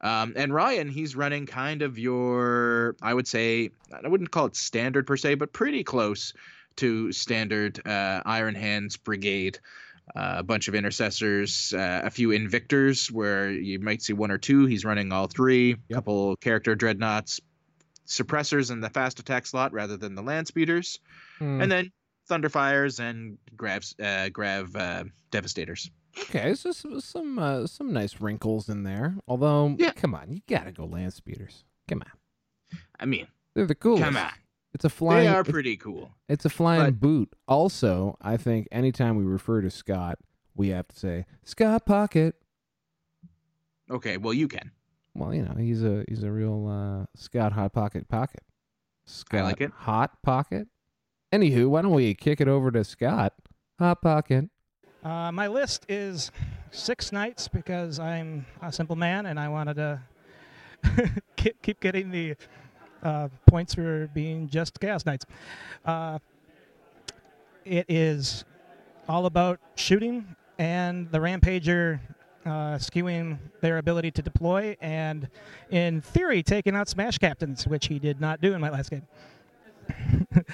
Um, 0.00 0.32
and 0.36 0.54
Ryan, 0.54 0.88
he's 0.88 1.16
running 1.16 1.44
kind 1.44 1.82
of 1.82 1.98
your, 1.98 2.94
I 3.02 3.12
would 3.14 3.26
say, 3.26 3.70
I 3.92 4.06
wouldn't 4.06 4.30
call 4.30 4.46
it 4.46 4.54
standard 4.54 5.04
per 5.04 5.16
se, 5.16 5.34
but 5.34 5.52
pretty 5.52 5.82
close 5.82 6.32
to 6.76 7.10
standard 7.10 7.84
uh, 7.84 8.22
Iron 8.24 8.54
Hands 8.54 8.96
Brigade. 8.96 9.58
Uh, 10.16 10.36
a 10.38 10.42
bunch 10.42 10.68
of 10.68 10.74
intercessors, 10.74 11.74
uh, 11.74 12.00
a 12.02 12.08
few 12.08 12.30
invictors 12.30 13.10
where 13.10 13.50
you 13.50 13.78
might 13.78 14.00
see 14.00 14.14
one 14.14 14.30
or 14.30 14.38
two. 14.38 14.64
He's 14.64 14.82
running 14.82 15.12
all 15.12 15.26
three. 15.26 15.76
A 15.90 15.94
couple 15.94 16.34
character 16.36 16.74
dreadnoughts, 16.74 17.40
suppressors 18.08 18.70
in 18.70 18.80
the 18.80 18.90
fast 18.90 19.18
attack 19.20 19.46
slot 19.46 19.72
rather 19.72 19.96
than 19.96 20.14
the 20.14 20.22
land 20.22 20.46
speeders, 20.46 20.98
Hmm. 21.38 21.60
and 21.60 21.70
then 21.70 21.92
Thunderfires 22.28 22.98
and 23.00 23.38
Gravs, 23.56 23.94
uh, 24.00 24.28
Grav 24.30 24.74
uh, 24.76 25.04
Devastators. 25.30 25.90
Okay, 26.20 26.54
so 26.54 26.72
some 26.72 27.00
some, 27.00 27.38
uh, 27.38 27.66
some 27.66 27.92
nice 27.92 28.20
wrinkles 28.20 28.68
in 28.68 28.82
there. 28.82 29.16
Although, 29.28 29.76
Yeah. 29.78 29.92
come 29.92 30.14
on, 30.14 30.32
you 30.32 30.40
gotta 30.48 30.72
go 30.72 30.84
land 30.86 31.12
speeders. 31.14 31.64
Come 31.86 32.02
on, 32.02 32.78
I 32.98 33.06
mean, 33.06 33.26
they're 33.54 33.66
the 33.66 33.74
coolest. 33.74 34.04
come 34.04 34.16
on. 34.16 34.32
It's 34.74 34.84
a 34.84 34.90
flying. 34.90 35.24
They 35.24 35.28
are 35.28 35.40
it's- 35.40 35.50
pretty 35.52 35.76
cool. 35.76 36.14
It's 36.28 36.44
a 36.44 36.50
flying 36.50 36.92
But- 36.92 37.00
boot. 37.00 37.34
Also, 37.46 38.16
I 38.20 38.36
think 38.36 38.68
anytime 38.70 39.16
we 39.16 39.24
refer 39.24 39.60
to 39.62 39.70
Scott, 39.70 40.18
we 40.54 40.68
have 40.68 40.88
to 40.88 40.96
say 40.96 41.24
Scott 41.44 41.86
Pocket. 41.86 42.34
Okay, 43.90 44.18
well, 44.18 44.34
you 44.34 44.48
can. 44.48 44.70
Well, 45.18 45.34
you 45.34 45.42
know, 45.42 45.54
he's 45.58 45.82
a 45.82 46.04
he's 46.06 46.22
a 46.22 46.30
real 46.30 46.68
uh, 46.68 47.06
Scott 47.16 47.52
Hot 47.52 47.72
Pocket 47.72 48.08
Pocket. 48.08 48.42
Scott 49.04 49.44
like 49.44 49.60
it. 49.60 49.72
Hot 49.74 50.22
Pocket. 50.22 50.68
Anywho, 51.32 51.68
why 51.68 51.82
don't 51.82 51.92
we 51.92 52.14
kick 52.14 52.40
it 52.40 52.46
over 52.46 52.70
to 52.70 52.84
Scott 52.84 53.34
Hot 53.80 54.00
Pocket? 54.00 54.48
Uh, 55.02 55.32
my 55.32 55.48
list 55.48 55.86
is 55.88 56.30
six 56.70 57.10
knights 57.10 57.48
because 57.48 57.98
I'm 57.98 58.46
a 58.62 58.72
simple 58.72 58.94
man 58.94 59.26
and 59.26 59.40
I 59.40 59.48
wanted 59.48 59.74
to 59.74 60.00
keep, 61.36 61.60
keep 61.62 61.80
getting 61.80 62.10
the 62.10 62.36
uh, 63.02 63.28
points 63.46 63.74
for 63.74 64.08
being 64.14 64.48
just 64.48 64.78
gas 64.78 65.04
knights. 65.04 65.26
Uh, 65.84 66.18
it 67.64 67.86
is 67.88 68.44
all 69.08 69.26
about 69.26 69.58
shooting 69.74 70.36
and 70.58 71.10
the 71.10 71.18
Rampager 71.18 72.00
uh, 72.48 72.78
skewing 72.78 73.38
their 73.60 73.78
ability 73.78 74.10
to 74.12 74.22
deploy 74.22 74.76
and, 74.80 75.28
in 75.70 76.00
theory, 76.00 76.42
taking 76.42 76.74
out 76.74 76.88
Smash 76.88 77.18
Captains, 77.18 77.66
which 77.66 77.86
he 77.86 77.98
did 77.98 78.20
not 78.20 78.40
do 78.40 78.54
in 78.54 78.60
my 78.60 78.70
last 78.70 78.90
game. 78.90 79.06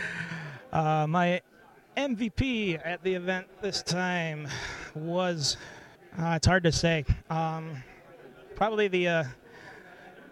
uh, 0.73 1.07
my 1.07 1.41
MVP 1.97 2.81
at 2.85 3.03
the 3.03 3.15
event 3.15 3.47
this 3.63 3.83
time 3.83 4.49
was 4.95 5.57
uh, 6.19 6.35
it's 6.37 6.47
hard 6.47 6.63
to 6.65 6.73
say. 6.73 7.05
Um, 7.31 7.83
probably 8.55 8.89
the 8.89 9.09
uh, 9.09 9.25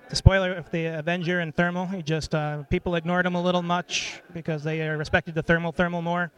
the 0.08 0.16
spoiler 0.16 0.52
of 0.52 0.70
the 0.70 0.86
Avenger 0.86 1.40
and 1.40 1.54
Thermal. 1.54 1.86
He 1.86 2.02
just 2.02 2.34
uh, 2.34 2.62
people 2.64 2.94
ignored 2.94 3.26
him 3.26 3.34
a 3.34 3.42
little 3.42 3.62
much 3.62 4.20
because 4.32 4.62
they 4.62 4.80
respected 4.88 5.34
the 5.34 5.42
Thermal 5.42 5.72
Thermal 5.72 6.02
more, 6.02 6.30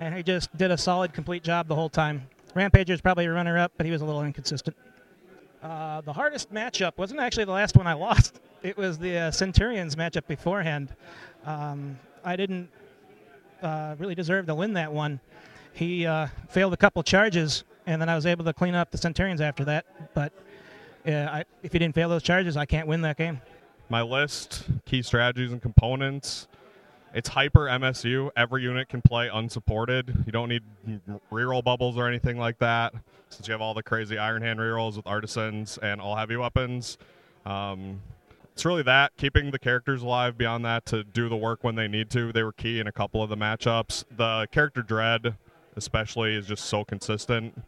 and 0.00 0.14
he 0.14 0.22
just 0.22 0.56
did 0.56 0.70
a 0.70 0.78
solid, 0.78 1.12
complete 1.12 1.42
job 1.42 1.68
the 1.68 1.74
whole 1.74 1.88
time. 1.88 2.28
Rampager's 2.56 3.00
probably 3.00 3.26
a 3.26 3.32
runner-up, 3.32 3.72
but 3.76 3.86
he 3.86 3.92
was 3.92 4.00
a 4.00 4.04
little 4.04 4.22
inconsistent. 4.24 4.76
Uh, 5.62 6.00
the 6.00 6.12
hardest 6.12 6.52
matchup 6.52 6.92
wasn't 6.96 7.20
actually 7.20 7.44
the 7.44 7.52
last 7.52 7.76
one 7.76 7.86
I 7.86 7.92
lost. 7.92 8.40
It 8.62 8.76
was 8.76 8.98
the 8.98 9.16
uh, 9.18 9.30
Centurions 9.30 9.94
matchup 9.94 10.26
beforehand. 10.26 10.94
Um, 11.44 11.98
I 12.24 12.34
didn't 12.36 12.68
uh, 13.62 13.94
really 13.98 14.14
deserve 14.14 14.46
to 14.46 14.54
win 14.54 14.72
that 14.74 14.92
one. 14.92 15.20
He 15.72 16.06
uh, 16.06 16.28
failed 16.48 16.72
a 16.72 16.76
couple 16.76 17.02
charges, 17.02 17.64
and 17.86 18.00
then 18.00 18.08
I 18.08 18.14
was 18.14 18.26
able 18.26 18.44
to 18.46 18.52
clean 18.52 18.74
up 18.74 18.90
the 18.90 18.98
Centurions 18.98 19.40
after 19.40 19.64
that. 19.66 19.84
But 20.14 20.32
uh, 21.06 21.10
I, 21.10 21.44
if 21.62 21.72
he 21.72 21.78
didn't 21.78 21.94
fail 21.94 22.08
those 22.08 22.22
charges, 22.22 22.56
I 22.56 22.64
can't 22.64 22.88
win 22.88 23.02
that 23.02 23.16
game. 23.18 23.40
my 23.88 24.02
list, 24.02 24.64
key 24.84 25.02
strategies 25.02 25.52
and 25.52 25.60
components. 25.60 26.48
It's 27.16 27.30
hyper 27.30 27.60
MSU. 27.60 28.30
Every 28.36 28.62
unit 28.62 28.90
can 28.90 29.00
play 29.00 29.30
unsupported. 29.32 30.24
You 30.26 30.32
don't 30.32 30.50
need 30.50 30.62
reroll 31.32 31.64
bubbles 31.64 31.96
or 31.96 32.06
anything 32.06 32.38
like 32.38 32.58
that, 32.58 32.92
since 33.30 33.48
you 33.48 33.52
have 33.52 33.62
all 33.62 33.72
the 33.72 33.82
crazy 33.82 34.18
Iron 34.18 34.42
Hand 34.42 34.58
rerolls 34.58 34.96
with 34.96 35.06
artisans 35.06 35.78
and 35.78 35.98
all 35.98 36.14
heavy 36.14 36.36
weapons. 36.36 36.98
Um, 37.46 38.02
it's 38.52 38.66
really 38.66 38.82
that 38.82 39.16
keeping 39.16 39.50
the 39.50 39.58
characters 39.58 40.02
alive. 40.02 40.36
Beyond 40.36 40.66
that, 40.66 40.84
to 40.86 41.04
do 41.04 41.30
the 41.30 41.38
work 41.38 41.64
when 41.64 41.74
they 41.74 41.88
need 41.88 42.10
to. 42.10 42.34
They 42.34 42.42
were 42.42 42.52
key 42.52 42.80
in 42.80 42.86
a 42.86 42.92
couple 42.92 43.22
of 43.22 43.30
the 43.30 43.36
matchups. 43.36 44.04
The 44.14 44.46
character 44.52 44.82
dread, 44.82 45.36
especially, 45.74 46.34
is 46.34 46.46
just 46.46 46.66
so 46.66 46.84
consistent. 46.84 47.62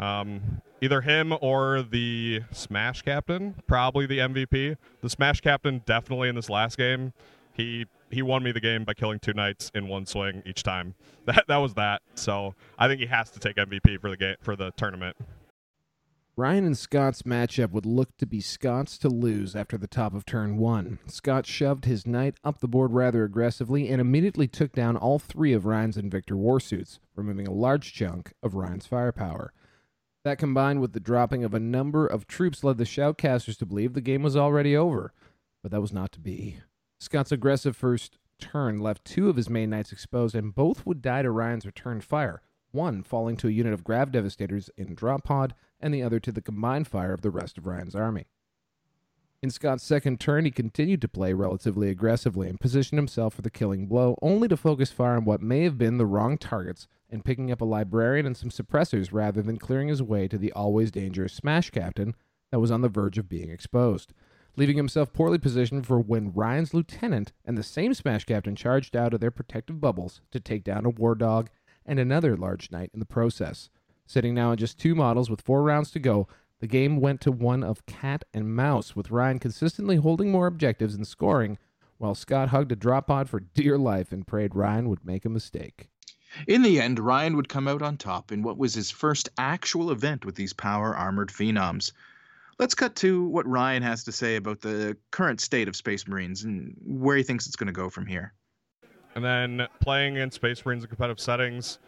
Um, 0.00 0.62
either 0.80 1.02
him 1.02 1.32
or 1.40 1.82
the 1.82 2.42
Smash 2.50 3.02
Captain, 3.02 3.54
probably 3.68 4.06
the 4.06 4.18
MVP. 4.18 4.76
The 5.00 5.10
Smash 5.10 5.42
Captain 5.42 5.80
definitely 5.86 6.28
in 6.28 6.34
this 6.34 6.50
last 6.50 6.76
game. 6.76 7.12
He 7.60 7.86
he 8.10 8.22
won 8.22 8.42
me 8.42 8.52
the 8.52 8.60
game 8.60 8.84
by 8.84 8.94
killing 8.94 9.18
two 9.18 9.34
knights 9.34 9.70
in 9.74 9.86
one 9.86 10.06
swing 10.06 10.42
each 10.46 10.62
time. 10.62 10.94
That 11.26 11.44
that 11.46 11.58
was 11.58 11.74
that. 11.74 12.00
So 12.14 12.54
I 12.78 12.88
think 12.88 13.00
he 13.00 13.06
has 13.06 13.30
to 13.32 13.38
take 13.38 13.56
MVP 13.56 14.00
for 14.00 14.10
the 14.10 14.16
game 14.16 14.36
for 14.40 14.56
the 14.56 14.72
tournament. 14.76 15.16
Ryan 16.34 16.64
and 16.64 16.78
Scott's 16.78 17.22
matchup 17.22 17.70
would 17.72 17.84
look 17.84 18.16
to 18.16 18.26
be 18.26 18.40
Scott's 18.40 18.96
to 18.98 19.08
lose 19.08 19.54
after 19.54 19.76
the 19.76 19.86
top 19.86 20.14
of 20.14 20.24
turn 20.24 20.56
one. 20.56 20.98
Scott 21.06 21.44
shoved 21.44 21.84
his 21.84 22.06
knight 22.06 22.36
up 22.42 22.60
the 22.60 22.66
board 22.66 22.92
rather 22.92 23.24
aggressively 23.24 23.90
and 23.90 24.00
immediately 24.00 24.48
took 24.48 24.72
down 24.72 24.96
all 24.96 25.18
three 25.18 25.52
of 25.52 25.66
Ryan's 25.66 25.98
Invictor 25.98 26.36
warsuits, 26.36 26.98
removing 27.14 27.46
a 27.46 27.52
large 27.52 27.92
chunk 27.92 28.32
of 28.42 28.54
Ryan's 28.54 28.86
firepower. 28.86 29.52
That 30.24 30.38
combined 30.38 30.80
with 30.80 30.94
the 30.94 31.00
dropping 31.00 31.44
of 31.44 31.52
a 31.52 31.60
number 31.60 32.06
of 32.06 32.26
troops 32.26 32.64
led 32.64 32.78
the 32.78 32.84
shoutcasters 32.84 33.58
to 33.58 33.66
believe 33.66 33.92
the 33.92 34.00
game 34.00 34.22
was 34.22 34.36
already 34.36 34.74
over, 34.74 35.12
but 35.62 35.70
that 35.70 35.82
was 35.82 35.92
not 35.92 36.10
to 36.12 36.20
be. 36.20 36.60
Scott's 37.00 37.32
aggressive 37.32 37.74
first 37.74 38.18
turn 38.38 38.78
left 38.78 39.06
two 39.06 39.30
of 39.30 39.36
his 39.36 39.48
main 39.48 39.70
knights 39.70 39.90
exposed, 39.90 40.34
and 40.34 40.54
both 40.54 40.84
would 40.84 41.00
die 41.00 41.22
to 41.22 41.30
Ryan's 41.30 41.64
return 41.64 42.02
fire, 42.02 42.42
one 42.72 43.02
falling 43.02 43.38
to 43.38 43.48
a 43.48 43.52
unit 43.52 43.72
of 43.72 43.84
Grav 43.84 44.12
Devastators 44.12 44.68
in 44.76 44.94
drop 44.94 45.24
pod, 45.24 45.54
and 45.80 45.94
the 45.94 46.02
other 46.02 46.20
to 46.20 46.30
the 46.30 46.42
combined 46.42 46.86
fire 46.86 47.14
of 47.14 47.22
the 47.22 47.30
rest 47.30 47.56
of 47.56 47.66
Ryan's 47.66 47.94
army. 47.94 48.26
In 49.42 49.48
Scott's 49.48 49.82
second 49.82 50.20
turn, 50.20 50.44
he 50.44 50.50
continued 50.50 51.00
to 51.00 51.08
play 51.08 51.32
relatively 51.32 51.88
aggressively 51.88 52.50
and 52.50 52.60
positioned 52.60 52.98
himself 52.98 53.32
for 53.32 53.40
the 53.40 53.48
killing 53.48 53.86
blow, 53.86 54.18
only 54.20 54.46
to 54.48 54.56
focus 54.56 54.90
fire 54.90 55.16
on 55.16 55.24
what 55.24 55.40
may 55.40 55.62
have 55.62 55.78
been 55.78 55.96
the 55.96 56.04
wrong 56.04 56.36
targets 56.36 56.86
and 57.08 57.24
picking 57.24 57.50
up 57.50 57.62
a 57.62 57.64
librarian 57.64 58.26
and 58.26 58.36
some 58.36 58.50
suppressors 58.50 59.08
rather 59.10 59.40
than 59.40 59.56
clearing 59.56 59.88
his 59.88 60.02
way 60.02 60.28
to 60.28 60.36
the 60.36 60.52
always 60.52 60.90
dangerous 60.90 61.32
Smash 61.32 61.70
Captain 61.70 62.14
that 62.50 62.60
was 62.60 62.70
on 62.70 62.82
the 62.82 62.90
verge 62.90 63.16
of 63.16 63.30
being 63.30 63.48
exposed, 63.48 64.12
leaving 64.56 64.76
himself 64.76 65.12
poorly 65.12 65.38
positioned 65.38 65.86
for 65.86 66.00
when 66.00 66.32
Ryan's 66.32 66.74
lieutenant 66.74 67.32
and 67.44 67.56
the 67.56 67.62
same 67.62 67.94
Smash 67.94 68.24
Captain 68.24 68.56
charged 68.56 68.96
out 68.96 69.14
of 69.14 69.20
their 69.20 69.30
protective 69.30 69.80
bubbles 69.80 70.20
to 70.30 70.40
take 70.40 70.64
down 70.64 70.84
a 70.84 70.90
War 70.90 71.14
Dog 71.14 71.50
and 71.86 71.98
another 71.98 72.36
large 72.36 72.70
knight 72.70 72.90
in 72.92 73.00
the 73.00 73.06
process. 73.06 73.70
Sitting 74.06 74.34
now 74.34 74.52
at 74.52 74.58
just 74.58 74.78
two 74.78 74.94
models 74.94 75.30
with 75.30 75.40
four 75.40 75.62
rounds 75.62 75.90
to 75.92 75.98
go, 75.98 76.28
the 76.60 76.66
game 76.66 77.00
went 77.00 77.20
to 77.22 77.32
one 77.32 77.62
of 77.62 77.86
cat 77.86 78.24
and 78.34 78.54
mouse, 78.54 78.94
with 78.94 79.10
Ryan 79.10 79.38
consistently 79.38 79.96
holding 79.96 80.30
more 80.30 80.46
objectives 80.46 80.94
and 80.94 81.06
scoring, 81.06 81.58
while 81.96 82.14
Scott 82.14 82.48
hugged 82.48 82.72
a 82.72 82.76
drop 82.76 83.06
pod 83.06 83.30
for 83.30 83.40
dear 83.40 83.78
life 83.78 84.12
and 84.12 84.26
prayed 84.26 84.54
Ryan 84.54 84.88
would 84.88 85.04
make 85.04 85.24
a 85.24 85.30
mistake. 85.30 85.88
In 86.46 86.62
the 86.62 86.80
end, 86.80 86.98
Ryan 86.98 87.34
would 87.36 87.48
come 87.48 87.66
out 87.66 87.82
on 87.82 87.96
top 87.96 88.30
in 88.30 88.42
what 88.42 88.58
was 88.58 88.74
his 88.74 88.90
first 88.90 89.28
actual 89.38 89.90
event 89.90 90.24
with 90.24 90.34
these 90.34 90.52
power 90.52 90.96
armored 90.96 91.30
phenoms. 91.30 91.92
Let's 92.60 92.74
cut 92.74 92.94
to 92.96 93.24
what 93.24 93.46
Ryan 93.46 93.82
has 93.84 94.04
to 94.04 94.12
say 94.12 94.36
about 94.36 94.60
the 94.60 94.94
current 95.12 95.40
state 95.40 95.66
of 95.66 95.74
Space 95.74 96.06
Marines 96.06 96.44
and 96.44 96.76
where 96.84 97.16
he 97.16 97.22
thinks 97.22 97.46
it's 97.46 97.56
going 97.56 97.68
to 97.68 97.72
go 97.72 97.88
from 97.88 98.04
here. 98.04 98.34
And 99.14 99.24
then 99.24 99.66
playing 99.80 100.16
in 100.16 100.30
Space 100.30 100.66
Marines 100.66 100.84
in 100.84 100.90
competitive 100.90 101.18
settings, 101.18 101.78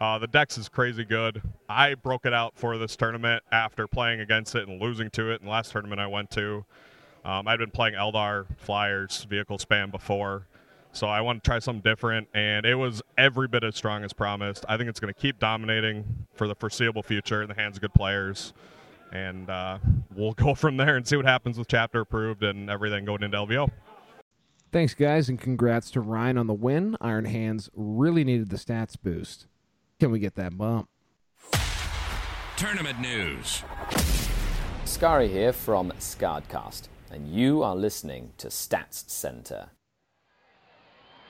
uh, 0.00 0.18
the 0.18 0.28
dex 0.28 0.56
is 0.56 0.68
crazy 0.68 1.04
good. 1.04 1.42
I 1.68 1.94
broke 1.94 2.26
it 2.26 2.32
out 2.32 2.52
for 2.54 2.78
this 2.78 2.94
tournament 2.94 3.42
after 3.50 3.88
playing 3.88 4.20
against 4.20 4.54
it 4.54 4.68
and 4.68 4.80
losing 4.80 5.10
to 5.10 5.32
it 5.32 5.40
in 5.40 5.46
the 5.46 5.50
last 5.50 5.72
tournament 5.72 6.00
I 6.00 6.06
went 6.06 6.30
to. 6.30 6.64
Um, 7.24 7.48
I'd 7.48 7.58
been 7.58 7.72
playing 7.72 7.96
Eldar 7.96 8.46
Flyers 8.56 9.24
vehicle 9.24 9.58
spam 9.58 9.90
before, 9.90 10.46
so 10.92 11.08
I 11.08 11.22
wanted 11.22 11.42
to 11.42 11.50
try 11.50 11.58
something 11.58 11.82
different, 11.82 12.28
and 12.34 12.64
it 12.64 12.76
was 12.76 13.02
every 13.18 13.48
bit 13.48 13.64
as 13.64 13.74
strong 13.74 14.04
as 14.04 14.12
promised. 14.12 14.64
I 14.68 14.76
think 14.76 14.88
it's 14.88 15.00
going 15.00 15.12
to 15.12 15.20
keep 15.20 15.40
dominating 15.40 16.04
for 16.34 16.46
the 16.46 16.54
foreseeable 16.54 17.02
future 17.02 17.42
in 17.42 17.48
the 17.48 17.56
hands 17.56 17.78
of 17.78 17.80
good 17.80 17.94
players, 17.94 18.52
and 19.12 19.48
uh, 19.50 19.78
we'll 20.14 20.32
go 20.34 20.54
from 20.54 20.76
there 20.76 20.96
and 20.96 21.06
see 21.06 21.16
what 21.16 21.26
happens 21.26 21.58
with 21.58 21.68
chapter 21.68 22.00
approved 22.00 22.42
and 22.42 22.70
everything 22.70 23.04
going 23.04 23.22
into 23.22 23.36
LVO. 23.36 23.70
Thanks, 24.72 24.94
guys, 24.94 25.28
and 25.28 25.40
congrats 25.40 25.90
to 25.92 26.00
Ryan 26.00 26.38
on 26.38 26.46
the 26.46 26.54
win. 26.54 26.96
Iron 27.00 27.24
Hands 27.24 27.68
really 27.74 28.22
needed 28.22 28.50
the 28.50 28.56
stats 28.56 28.94
boost. 29.00 29.48
Can 29.98 30.12
we 30.12 30.20
get 30.20 30.36
that 30.36 30.56
bump? 30.56 30.88
Tournament 32.56 33.00
news. 33.00 33.64
Scary 34.84 35.28
here 35.28 35.52
from 35.52 35.92
Scardcast, 35.98 36.88
and 37.10 37.28
you 37.28 37.62
are 37.62 37.74
listening 37.74 38.32
to 38.38 38.48
Stats 38.48 39.08
Center. 39.10 39.70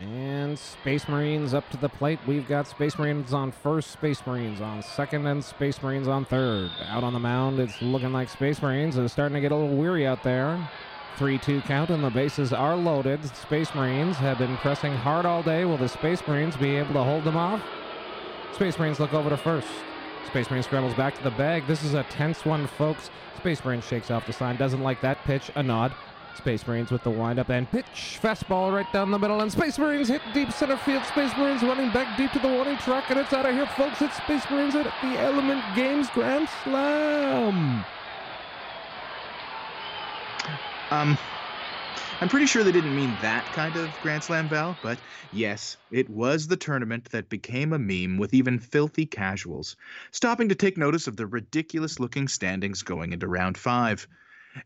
And 0.01 0.59
Space 0.59 1.07
Marines 1.09 1.53
up 1.53 1.69
to 1.71 1.77
the 1.77 1.91
plate. 1.91 2.19
We've 2.27 2.49
got 2.49 2.67
Space 2.67 2.99
Marines 2.99 3.35
on 3.35 3.53
first, 3.53 3.91
Space 3.91 4.27
Marines 4.27 4.63
on 4.63 4.83
second, 4.83 5.27
and 5.27 5.45
Space 5.45 5.83
Marines 5.83 6.09
on 6.09 6.25
third. 6.25 6.71
Out 6.89 7.05
on 7.05 7.13
the 7.13 7.19
mound, 7.19 7.61
it's 7.61 7.83
looking 7.83 8.11
like 8.11 8.31
Space 8.31 8.63
Marines 8.63 8.99
are 8.99 9.09
starting 9.09 9.35
to 9.35 9.43
get 9.43 9.53
a 9.53 9.57
little 9.57 9.77
weary 9.77 10.07
out 10.07 10.23
there. 10.23 10.71
3 11.17 11.37
2 11.37 11.61
count, 11.63 11.91
and 11.91 12.03
the 12.03 12.09
bases 12.09 12.51
are 12.51 12.77
loaded. 12.77 13.23
Space 13.37 13.75
Marines 13.75 14.17
have 14.17 14.39
been 14.39 14.57
pressing 14.59 14.95
hard 14.95 15.27
all 15.27 15.43
day. 15.43 15.67
Will 15.67 15.77
the 15.77 15.89
Space 15.89 16.27
Marines 16.27 16.57
be 16.57 16.77
able 16.77 16.95
to 16.95 17.03
hold 17.03 17.25
them 17.25 17.37
off? 17.37 17.63
Space 18.55 18.79
Marines 18.79 19.01
look 19.01 19.13
over 19.13 19.29
to 19.29 19.37
first. 19.37 19.69
Space 20.29 20.51
Marine 20.51 20.63
scrambles 20.63 20.95
back 20.95 21.15
to 21.19 21.23
the 21.23 21.31
bag. 21.33 21.67
This 21.67 21.83
is 21.83 21.93
a 21.93 22.05
tense 22.05 22.47
one, 22.47 22.67
folks. 22.67 23.11
Space 23.37 23.63
Marine 23.63 23.83
shakes 23.83 24.11
off 24.11 24.27
the 24.27 24.33
sign. 24.33 24.57
Doesn't 24.57 24.83
like 24.83 25.03
that 25.03 25.19
pitch. 25.25 25.51
A 25.57 25.63
nod. 25.63 25.93
Space 26.37 26.67
Marines 26.67 26.91
with 26.91 27.03
the 27.03 27.11
windup 27.11 27.51
and 27.51 27.71
pitch. 27.71 28.19
Fastball 28.23 28.73
right 28.73 28.91
down 28.93 29.11
the 29.11 29.19
middle, 29.19 29.41
and 29.41 29.51
Space 29.51 29.79
Marines 29.79 30.09
hit 30.09 30.23
deep 30.33 30.53
center 30.53 30.77
field. 30.77 31.05
Space 31.05 31.33
Marines 31.37 31.63
running 31.63 31.93
back 31.93 32.17
deep 32.17 32.33
to 32.33 32.39
the 32.39 32.49
warning 32.49 32.79
track, 32.79 33.11
and 33.11 33.19
it's 33.19 33.33
out 33.33 33.47
of 33.47 33.55
here, 33.55 33.67
folks. 33.67 34.01
It's 34.01 34.17
Space 34.17 34.45
Marines 34.51 34.75
at 34.75 34.85
the 35.03 35.19
Element 35.19 35.63
Games 35.75 36.09
Grand 36.11 36.49
Slam. 36.63 37.85
Um, 40.91 41.17
I'm 42.21 42.29
pretty 42.29 42.47
sure 42.47 42.65
they 42.65 42.73
didn't 42.73 42.95
mean 42.95 43.17
that 43.23 43.45
kind 43.53 43.77
of 43.77 43.91
Grand 44.03 44.23
Slam, 44.25 44.49
Val, 44.49 44.77
but 44.83 44.99
yes, 45.33 45.77
it 45.91 46.11
was 46.11 46.49
the 46.49 46.57
tournament 46.57 47.09
that 47.13 47.29
became 47.29 47.73
a 47.73 47.79
meme 47.79 48.19
with 48.19 48.35
even 48.35 48.59
filthy 48.59 49.07
casuals, 49.07 49.77
stopping 50.11 50.49
to 50.49 50.55
take 50.55 50.77
notice 50.77 51.07
of 51.07 51.17
the 51.17 51.27
ridiculous 51.27 52.01
looking 52.01 52.29
standings 52.29 52.83
going 52.83 53.13
into 53.13 53.29
round 53.29 53.57
five. 53.57 54.07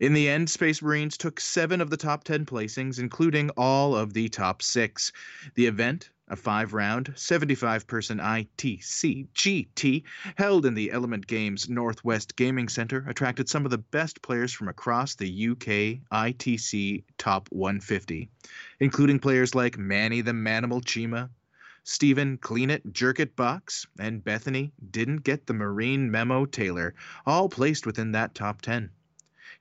In 0.00 0.14
the 0.14 0.31
end, 0.31 0.49
Space 0.49 0.81
Marines 0.81 1.19
took 1.19 1.38
seven 1.38 1.83
of 1.83 1.91
the 1.91 1.99
top 1.99 2.25
10 2.25 2.47
placings, 2.47 2.99
including 2.99 3.50
all 3.50 3.95
of 3.95 4.14
the 4.14 4.31
top 4.31 4.62
six. 4.62 5.12
The 5.57 5.67
event, 5.67 6.09
a 6.26 6.37
five 6.37 6.73
round, 6.73 7.12
75 7.17 7.87
person 7.87 8.19
ITC 8.19 9.29
GT 9.35 10.03
held 10.37 10.64
in 10.64 10.73
the 10.73 10.91
Element 10.91 11.26
Games 11.26 11.69
Northwest 11.69 12.35
Gaming 12.35 12.69
Center, 12.71 13.05
attracted 13.07 13.47
some 13.47 13.67
of 13.67 13.71
the 13.71 13.76
best 13.76 14.23
players 14.23 14.55
from 14.55 14.69
across 14.69 15.17
the 15.17 15.49
UK 15.50 16.00
ITC 16.11 17.05
Top 17.19 17.50
150, 17.50 18.31
including 18.81 19.19
players 19.19 19.55
like 19.55 19.76
Manny 19.76 20.23
the 20.23 20.33
Manimal 20.33 20.83
Chima, 20.83 21.29
Stephen 21.83 22.38
Clean 22.38 22.71
It 22.71 22.91
Jerk 22.91 23.21
It 23.21 23.37
Box, 23.37 23.87
and 23.99 24.25
Bethany 24.25 24.73
Didn't 24.91 25.25
Get 25.25 25.47
the 25.47 25.53
Marine 25.53 26.11
Memo 26.11 26.47
Taylor, 26.47 26.95
all 27.26 27.50
placed 27.50 27.85
within 27.85 28.12
that 28.12 28.35
top 28.35 28.62
10. 28.62 28.88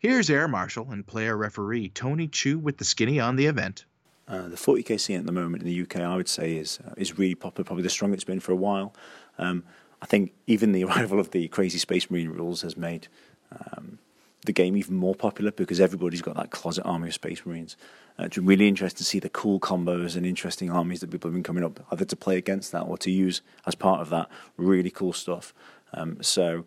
Here's 0.04 0.30
Air 0.30 0.50
Marshal 0.50 0.92
and 0.92 1.08
player 1.08 1.38
referee 1.38 1.88
Tony 1.88 2.28
Chu 2.28 2.60
with 2.60 2.78
the 2.78 2.84
skinny 2.84 3.22
on 3.22 3.38
the 3.38 3.46
event. 3.46 3.86
Uh, 4.28 4.50
the 4.50 4.58
40k 4.58 5.00
scene 5.00 5.18
at 5.18 5.26
the 5.26 5.32
moment 5.32 5.64
in 5.64 5.70
the 5.70 5.82
UK, 5.82 6.02
I 6.02 6.18
would 6.18 6.28
say, 6.28 6.58
is 6.58 6.78
uh, 6.86 6.94
is 6.98 7.18
really 7.18 7.36
popular, 7.36 7.66
probably 7.66 7.84
the 7.84 7.90
strongest 7.90 8.18
it's 8.18 8.24
been 8.26 8.42
for 8.42 8.52
a 8.52 8.58
while. 8.58 8.94
Um, 9.38 9.64
I 10.02 10.06
think 10.06 10.34
even 10.46 10.74
the 10.74 10.84
arrival 10.88 11.22
of 11.22 11.32
the 11.32 11.48
crazy 11.48 11.78
Space 11.78 12.12
Marine 12.12 12.32
rules 12.32 12.64
has 12.64 12.76
made 12.76 13.08
um, 13.54 13.98
the 14.46 14.52
game 14.52 14.76
even 14.76 14.98
more 14.98 15.16
popular 15.16 15.52
because 15.52 15.80
everybody's 15.80 16.22
got 16.22 16.36
that 16.36 16.52
closet 16.52 16.84
army 16.84 17.08
of 17.08 17.14
Space 17.14 17.46
Marines. 17.46 17.78
Uh, 18.20 18.24
it's 18.24 18.38
really 18.38 18.68
interesting 18.68 18.98
to 18.98 19.06
see 19.06 19.20
the 19.20 19.30
cool 19.30 19.58
combos 19.58 20.18
and 20.18 20.26
interesting 20.26 20.70
armies 20.70 21.00
that 21.00 21.12
people 21.12 21.30
have 21.30 21.34
been 21.34 21.44
coming 21.44 21.64
up 21.64 21.80
either 21.92 22.04
to 22.04 22.18
play 22.18 22.36
against 22.36 22.74
that 22.74 22.82
or 22.82 22.98
to 22.98 23.10
use 23.10 23.42
as 23.66 23.74
part 23.74 24.02
of 24.02 24.10
that. 24.10 24.28
Really 24.58 24.92
cool 24.92 25.14
stuff. 25.14 25.54
Um, 25.94 26.22
so 26.22 26.66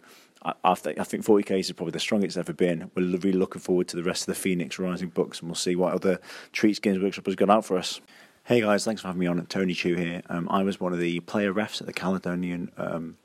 I, 0.62 0.74
think 0.74 0.96
40k 1.24 1.60
is 1.60 1.72
probably 1.72 1.92
the 1.92 2.00
strongest 2.00 2.36
it's 2.36 2.36
ever 2.36 2.52
been. 2.52 2.90
We're 2.94 3.02
really 3.18 3.32
looking 3.32 3.60
forward 3.60 3.88
to 3.88 3.96
the 3.96 4.02
rest 4.02 4.22
of 4.22 4.26
the 4.26 4.40
Phoenix 4.40 4.78
Rising 4.78 5.08
books, 5.08 5.40
and 5.40 5.48
we'll 5.48 5.56
see 5.56 5.74
what 5.74 5.94
other 5.94 6.20
treats 6.52 6.78
Games 6.78 7.02
Workshop 7.02 7.26
has 7.26 7.34
got 7.34 7.50
out 7.50 7.64
for 7.64 7.76
us. 7.76 8.00
Hey 8.44 8.60
guys, 8.60 8.84
thanks 8.84 9.02
for 9.02 9.08
having 9.08 9.18
me 9.18 9.26
on. 9.26 9.44
Tony 9.46 9.74
Chu 9.74 9.96
here. 9.96 10.22
Um, 10.28 10.46
I 10.48 10.62
was 10.62 10.78
one 10.78 10.92
of 10.92 11.00
the 11.00 11.18
player 11.20 11.52
refs 11.52 11.80
at 11.80 11.88
the 11.88 11.92
Caledonian 11.92 12.70
um, 12.76 13.16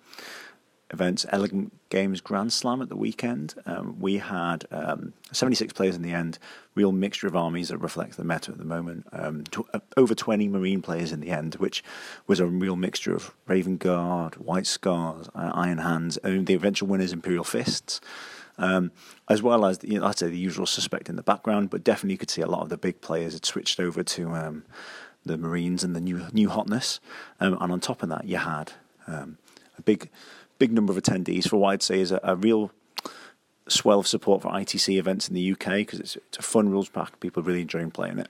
events, 0.92 1.26
Element 1.30 1.74
Games 1.90 2.22
Grand 2.22 2.54
Slam 2.54 2.82
at 2.82 2.90
the 2.90 2.96
weekend. 2.96 3.56
Um, 3.66 4.00
we 4.00 4.18
had 4.18 4.66
um, 4.72 5.14
76 5.32 5.74
players 5.74 5.96
in 5.96 6.02
the 6.02 6.12
end, 6.12 6.38
real 6.76 6.92
mixture 6.92 7.28
of 7.28 7.36
armies 7.36 7.70
that 7.70 7.78
reflects 7.78 8.16
the 8.16 8.24
meta 8.24 8.52
at 8.52 8.58
the 8.58 8.66
moment. 8.66 9.08
Um, 9.12 9.44
t- 9.44 9.62
uh, 9.74 9.80
over 9.98 10.14
20 10.14 10.48
Marine 10.48 10.82
players 10.82 11.12
in 11.12 11.20
the 11.20 11.30
end, 11.30 11.56
which 11.56 11.84
was 12.28 12.40
a 12.40 12.46
real 12.46 12.76
mixture 12.76 13.14
of 13.14 13.34
Raven 13.48 13.78
Guard, 13.78 14.36
White 14.36 14.68
Scars, 14.68 15.30
uh, 15.36 15.52
Iron 15.54 15.80
Hands, 15.80 16.18
and 16.18 16.48
the 16.48 16.54
eventual 16.54 16.88
winners, 16.88 17.14
Imperial 17.14 17.44
Fists. 17.44 18.02
Um, 18.58 18.92
as 19.28 19.42
well 19.42 19.66
as, 19.66 19.80
you 19.82 20.00
know, 20.00 20.06
I'd 20.06 20.20
say 20.20 20.28
the 20.28 20.38
usual 20.38 20.66
suspect 20.66 21.10
in 21.10 21.16
the 21.16 21.24
background, 21.24 21.70
but 21.70 21.84
definitely 21.84 22.14
you 22.14 22.18
could 22.18 22.30
see 22.30 22.42
a 22.42 22.48
lot 22.48 22.62
of 22.62 22.70
the 22.70 22.78
big 22.78 23.02
players 23.02 23.34
had 23.34 23.46
switched 23.46 23.80
over 23.80 24.04
to 24.04 24.32
um, 24.36 24.66
the 25.26 25.38
Marines 25.38 25.84
and 25.84 25.96
the 25.96 26.02
new 26.02 26.28
new 26.32 26.50
hotness. 26.50 27.00
Um, 27.40 27.58
and 27.60 27.72
on 27.72 27.80
top 27.80 28.04
of 28.04 28.10
that, 28.10 28.26
you 28.26 28.38
had 28.38 28.74
um, 29.08 29.38
a 29.78 29.82
big 29.82 30.10
big 30.62 30.72
number 30.72 30.94
of 30.94 31.02
attendees 31.02 31.50
for 31.50 31.58
what 31.58 31.70
I'd 31.70 31.82
say 31.82 32.00
is 32.00 32.12
a, 32.12 32.20
a 32.22 32.36
real 32.36 32.70
swell 33.68 33.98
of 33.98 34.06
support 34.06 34.44
for 34.44 34.52
ITC 34.52 34.96
events 34.96 35.28
in 35.28 35.34
the 35.34 35.52
UK 35.54 35.78
because 35.78 36.00
it's, 36.00 36.16
it's 36.18 36.38
a 36.38 36.44
fun 36.44 36.70
rules 36.70 36.88
pack. 36.88 37.20
People 37.20 37.42
are 37.42 37.46
really 37.48 37.62
enjoying 37.62 37.90
playing 37.90 38.20
it. 38.20 38.30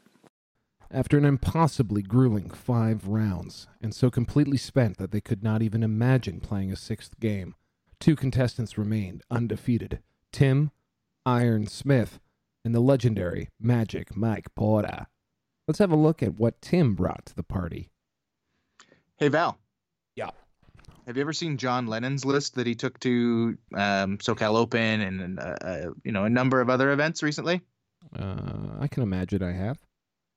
After 0.90 1.18
an 1.18 1.26
impossibly 1.26 2.02
grueling 2.02 2.50
five 2.50 3.06
rounds, 3.06 3.68
and 3.82 3.94
so 3.94 4.10
completely 4.10 4.56
spent 4.56 4.98
that 4.98 5.12
they 5.12 5.20
could 5.20 5.44
not 5.44 5.62
even 5.62 5.84
imagine 5.84 6.40
playing 6.40 6.72
a 6.72 6.78
sixth 6.78 7.20
game, 7.20 7.54
two 8.00 8.16
contestants 8.16 8.78
remained 8.78 9.24
undefeated 9.30 10.00
Tim 10.32 10.72
Iron 11.26 11.68
Smith 11.68 12.22
and 12.64 12.74
the 12.74 12.80
legendary 12.80 13.50
Magic 13.60 14.16
Mike 14.16 14.56
Porter. 14.56 15.08
Let's 15.68 15.80
have 15.80 15.92
a 15.92 15.98
look 15.98 16.24
at 16.24 16.36
what 16.36 16.62
Tim 16.62 16.96
brought 16.96 17.26
to 17.26 17.36
the 17.36 17.44
party. 17.44 17.90
Hey, 19.18 19.28
Val. 19.28 19.58
Have 21.12 21.18
you 21.18 21.24
ever 21.24 21.34
seen 21.34 21.58
John 21.58 21.88
Lennon's 21.88 22.24
list 22.24 22.56
that 22.56 22.66
he 22.66 22.74
took 22.74 22.98
to 23.02 23.58
um, 23.76 24.18
SoCal 24.20 24.56
Open 24.56 25.02
and 25.02 25.40
uh, 25.42 25.56
uh, 25.62 25.86
you 26.06 26.14
know 26.14 26.24
a 26.24 26.30
number 26.30 26.62
of 26.62 26.70
other 26.70 26.94
events 26.94 27.22
recently? 27.22 27.60
Uh, 28.18 28.78
I 28.80 28.88
can 28.88 29.04
imagine 29.04 29.44
I 29.44 29.52
have. 29.52 29.78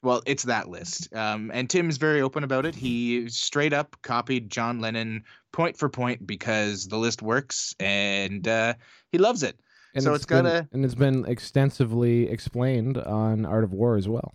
Well, 0.02 0.20
it's 0.26 0.42
that 0.42 0.68
list, 0.68 1.14
um, 1.14 1.52
and 1.54 1.70
Tim's 1.70 1.96
very 1.96 2.22
open 2.22 2.42
about 2.42 2.66
it. 2.66 2.74
He 2.74 3.28
straight 3.28 3.72
up 3.72 3.96
copied 4.02 4.50
John 4.50 4.80
Lennon 4.80 5.22
point 5.52 5.76
for 5.76 5.88
point 5.88 6.26
because 6.26 6.88
the 6.88 6.98
list 6.98 7.22
works, 7.22 7.76
and 7.78 8.48
uh, 8.48 8.74
he 9.12 9.18
loves 9.18 9.44
it. 9.44 9.60
And 9.94 10.02
so 10.02 10.10
it's 10.10 10.24
it's 10.24 10.26
got 10.26 10.44
a 10.44 10.68
and 10.72 10.84
it's 10.84 10.96
been 10.96 11.24
extensively 11.24 12.28
explained 12.28 12.98
on 12.98 13.46
Art 13.46 13.62
of 13.62 13.72
War 13.72 13.94
as 13.94 14.08
well. 14.08 14.34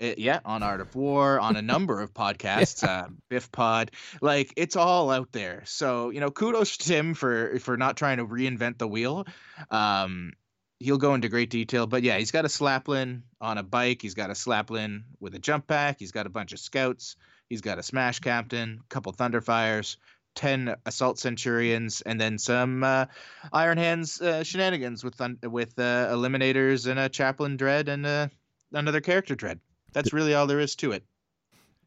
Uh, 0.00 0.14
yeah, 0.16 0.40
on 0.44 0.62
Art 0.62 0.80
of 0.80 0.94
War, 0.94 1.38
on 1.38 1.56
a 1.56 1.62
number 1.62 2.00
of 2.00 2.14
podcasts, 2.14 2.82
uh, 2.88 3.08
Biff 3.28 3.52
Pod, 3.52 3.90
like 4.22 4.52
it's 4.56 4.76
all 4.76 5.10
out 5.10 5.30
there. 5.32 5.62
So 5.66 6.10
you 6.10 6.20
know, 6.20 6.30
kudos 6.30 6.78
to 6.78 6.88
Tim 6.88 7.14
for 7.14 7.58
for 7.58 7.76
not 7.76 7.96
trying 7.96 8.16
to 8.18 8.26
reinvent 8.26 8.78
the 8.78 8.88
wheel. 8.88 9.26
Um, 9.70 10.32
he'll 10.78 10.98
go 10.98 11.14
into 11.14 11.28
great 11.28 11.50
detail, 11.50 11.86
but 11.86 12.02
yeah, 12.02 12.16
he's 12.18 12.30
got 12.30 12.46
a 12.46 12.48
Slaplin 12.48 13.22
on 13.40 13.58
a 13.58 13.62
bike. 13.62 14.00
He's 14.00 14.14
got 14.14 14.30
a 14.30 14.34
Slaplin 14.34 15.02
with 15.20 15.34
a 15.34 15.38
jump 15.38 15.66
pack. 15.66 15.96
He's 15.98 16.12
got 16.12 16.26
a 16.26 16.30
bunch 16.30 16.52
of 16.52 16.58
scouts. 16.58 17.16
He's 17.50 17.60
got 17.60 17.78
a 17.78 17.82
Smash 17.82 18.20
Captain, 18.20 18.80
a 18.80 18.88
couple 18.88 19.12
Thunderfires, 19.12 19.96
ten 20.34 20.76
Assault 20.86 21.18
Centurions, 21.18 22.00
and 22.00 22.18
then 22.18 22.38
some 22.38 22.82
uh, 22.82 23.06
Iron 23.52 23.76
Hands 23.76 24.20
uh, 24.20 24.44
shenanigans 24.44 25.04
with 25.04 25.20
with 25.42 25.78
uh, 25.78 26.08
Eliminators 26.10 26.90
and 26.90 26.98
a 26.98 27.08
Chaplain 27.08 27.56
Dread 27.56 27.88
and 27.88 28.06
uh, 28.06 28.28
another 28.72 29.00
character 29.00 29.34
Dread. 29.34 29.60
That's 29.92 30.12
really 30.12 30.34
all 30.34 30.46
there 30.46 30.60
is 30.60 30.74
to 30.76 30.92
it. 30.92 31.04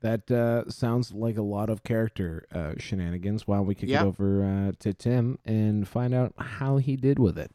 That 0.01 0.29
uh, 0.29 0.69
sounds 0.69 1.13
like 1.13 1.37
a 1.37 1.41
lot 1.41 1.69
of 1.69 1.83
character 1.83 2.45
uh, 2.53 2.73
shenanigans. 2.77 3.47
While 3.47 3.63
we 3.63 3.73
kick 3.73 3.89
Yeah. 3.89 4.03
it 4.03 4.07
over 4.07 4.43
uh, 4.43 4.71
to 4.79 4.93
Tim 4.93 5.39
and 5.45 5.87
find 5.87 6.13
out 6.13 6.33
how 6.37 6.77
he 6.77 6.97
did 6.97 7.19
with 7.19 7.37
it. 7.37 7.51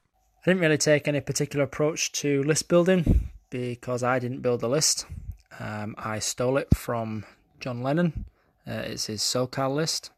I 0.46 0.50
didn't 0.50 0.62
really 0.62 0.78
take 0.78 1.06
any 1.06 1.20
particular 1.20 1.64
approach 1.64 2.10
to 2.12 2.42
list 2.44 2.68
building 2.68 3.28
because 3.50 4.02
I 4.02 4.18
didn't 4.18 4.40
build 4.40 4.60
the 4.60 4.68
list. 4.68 5.04
Um, 5.60 5.94
I 5.98 6.20
stole 6.20 6.56
it 6.56 6.68
from 6.74 7.24
John 7.60 7.82
Lennon. 7.82 8.24
Uh, 8.66 8.72
it's 8.86 9.06
his 9.06 9.20
SoCal 9.20 9.74
list. 9.74 10.10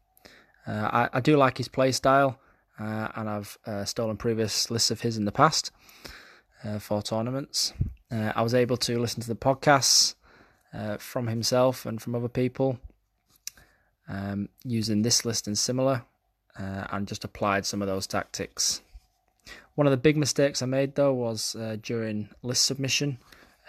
Uh, 0.65 0.89
I, 0.93 1.09
I 1.13 1.19
do 1.19 1.35
like 1.35 1.57
his 1.57 1.67
play 1.67 1.91
style, 1.91 2.39
uh, 2.79 3.07
and 3.15 3.27
I've 3.27 3.57
uh, 3.65 3.83
stolen 3.83 4.15
previous 4.15 4.69
lists 4.71 4.91
of 4.91 5.01
his 5.01 5.17
in 5.17 5.25
the 5.25 5.31
past 5.31 5.71
uh, 6.63 6.79
for 6.79 7.01
tournaments. 7.01 7.73
Uh, 8.11 8.31
I 8.35 8.41
was 8.41 8.53
able 8.53 8.77
to 8.77 8.99
listen 8.99 9.21
to 9.21 9.27
the 9.27 9.35
podcasts 9.35 10.15
uh, 10.73 10.97
from 10.97 11.27
himself 11.27 11.85
and 11.85 12.01
from 12.01 12.15
other 12.15 12.29
people 12.29 12.79
um, 14.07 14.49
using 14.63 15.01
this 15.01 15.25
list 15.25 15.47
and 15.47 15.57
similar, 15.57 16.03
uh, 16.59 16.85
and 16.91 17.07
just 17.07 17.23
applied 17.23 17.65
some 17.65 17.81
of 17.81 17.87
those 17.87 18.07
tactics. 18.07 18.81
One 19.75 19.87
of 19.87 19.91
the 19.91 19.97
big 19.97 20.17
mistakes 20.17 20.61
I 20.61 20.65
made 20.65 20.95
though 20.95 21.13
was 21.13 21.55
uh, 21.55 21.77
during 21.81 22.29
list 22.43 22.63
submission. 22.65 23.19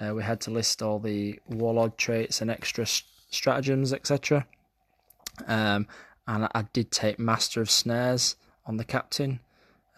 Uh, 0.01 0.15
we 0.15 0.23
had 0.23 0.41
to 0.43 0.51
list 0.51 0.83
all 0.83 0.99
the 0.99 1.39
warlord 1.49 1.97
traits 1.97 2.41
and 2.41 2.51
extra 2.51 2.87
stratagems, 3.31 3.93
etc. 3.93 4.47
Um, 5.47 5.87
and 6.27 6.49
I 6.55 6.67
did 6.73 6.91
take 6.91 7.19
Master 7.19 7.61
of 7.61 7.71
Snares 7.71 8.37
on 8.67 8.77
the 8.77 8.85
captain, 8.85 9.41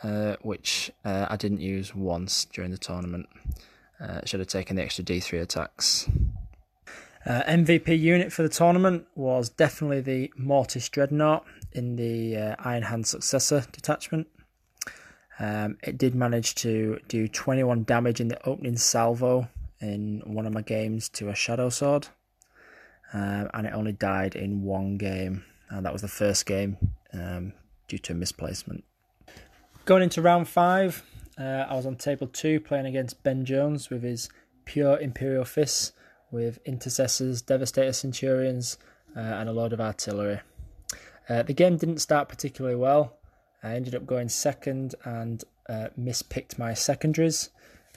uh, 0.03 0.37
which 0.43 0.91
uh, 1.05 1.27
I 1.29 1.37
didn't 1.37 1.61
use 1.61 1.95
once 1.95 2.45
during 2.47 2.71
the 2.71 2.79
tournament. 2.79 3.29
Should 4.27 4.41
have 4.41 4.51
taken 4.51 4.77
the 4.77 4.83
extra 4.83 5.03
D3 5.03 5.41
attacks. 5.41 6.11
Uh, 7.27 7.43
MVP 7.45 7.99
unit 7.99 8.33
for 8.33 8.43
the 8.43 8.51
tournament 8.51 9.07
was 9.15 9.49
definitely 9.49 10.01
the 10.01 10.31
Mortis 10.37 10.91
Dreadnought 10.91 11.45
in 11.73 11.97
the 11.97 12.37
uh, 12.37 12.57
Iron 12.59 12.83
Hand 12.83 13.07
Successor 13.07 13.65
detachment. 13.73 14.27
Um, 15.39 15.79
it 15.83 15.97
did 15.97 16.15
manage 16.15 16.55
to 16.57 17.01
do 17.09 17.27
21 17.27 17.85
damage 17.85 18.21
in 18.21 18.29
the 18.29 18.47
opening 18.47 18.77
salvo 18.77 19.49
in 19.81 20.23
one 20.27 20.47
of 20.47 20.53
my 20.53 20.61
games 20.61 21.09
to 21.11 21.31
a 21.31 21.35
Shadow 21.35 21.71
Sword, 21.71 22.09
um, 23.13 23.49
and 23.55 23.67
it 23.67 23.73
only 23.73 23.93
died 23.93 24.37
in 24.37 24.63
one 24.63 24.97
game, 24.99 25.45
and 25.71 25.85
that 25.87 25.93
was 25.93 26.03
the 26.03 26.09
first 26.09 26.45
game 26.45 26.77
um, 27.15 27.55
due 27.89 27.99
to 27.99 28.13
a 28.13 28.17
misplacement. 28.17 28.85
Going 29.87 30.03
into 30.03 30.21
round 30.23 30.47
five, 30.47 31.03
uh, 31.39 31.67
I 31.69 31.75
was 31.75 31.87
on 31.87 31.97
table 31.97 32.27
two 32.27 32.61
playing 32.61 32.87
against 32.87 33.23
Ben 33.23 33.45
Jones 33.45 33.89
with 33.89 34.03
his 34.03 34.29
pure 34.67 34.99
Imperial 34.99 35.45
Fists 35.45 35.93
with 36.35 36.59
Intercessors, 36.65 37.41
Devastator 37.41 37.93
Centurions, 37.93 38.77
uh, 39.17 39.21
and 39.21 39.49
a 39.49 39.53
load 39.53 39.73
of 39.73 39.81
artillery. 39.81 40.41
Uh, 41.29 41.45
the 41.45 41.55
game 41.55 41.77
didn't 41.77 41.99
start 41.99 42.29
particularly 42.29 42.77
well. 42.77 43.17
I 43.63 43.75
ended 43.75 43.95
up 43.95 44.05
going 44.05 44.29
second 44.29 44.97
and 45.05 45.45
uh, 45.69 45.89
mispicked 45.97 46.59
my 46.59 46.75
secondaries. 46.75 47.51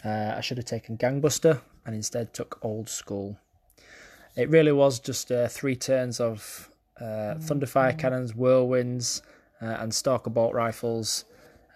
Uh, 0.06 0.36
I 0.38 0.42
should 0.42 0.58
have 0.58 0.66
taken 0.66 0.98
Gangbuster 0.98 1.62
and 1.86 1.96
instead 1.96 2.32
took 2.32 2.60
Old 2.62 2.88
School. 2.88 3.38
It 4.36 4.50
really 4.50 4.72
was 4.72 5.00
just 5.00 5.32
uh, 5.32 5.48
three 5.48 5.76
turns 5.76 6.20
of 6.20 6.70
uh, 7.02 7.36
Thunderfire 7.40 7.98
cannons, 7.98 8.34
whirlwinds, 8.34 9.24
uh, 9.60 9.78
and 9.80 9.94
Stalker 9.94 10.30
bolt 10.30 10.54
rifles 10.54 11.26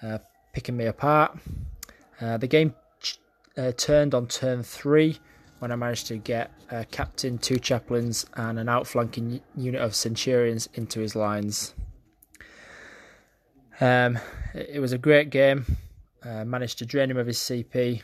uh, 0.03 0.19
picking 0.53 0.77
me 0.77 0.85
apart. 0.85 1.37
Uh, 2.21 2.37
the 2.37 2.47
game 2.47 2.75
ch- 2.99 3.17
uh, 3.57 3.71
turned 3.71 4.13
on 4.13 4.27
turn 4.27 4.61
three 4.61 5.19
when 5.61 5.71
I 5.71 5.75
managed 5.75 6.07
to 6.07 6.17
get 6.17 6.49
a 6.71 6.85
captain, 6.85 7.37
two 7.37 7.59
chaplains, 7.59 8.25
and 8.33 8.57
an 8.57 8.67
outflanking 8.67 9.41
unit 9.55 9.79
of 9.79 9.93
centurions 9.93 10.67
into 10.73 10.99
his 10.99 11.15
lines. 11.15 11.75
Um, 13.79 14.17
it, 14.55 14.79
was 14.79 14.91
a 14.91 14.97
great 14.97 15.29
game. 15.29 15.77
Uh, 16.25 16.45
managed 16.45 16.79
to 16.79 16.85
drain 16.87 17.11
him 17.11 17.17
of 17.17 17.27
his 17.27 17.37
CP 17.37 18.01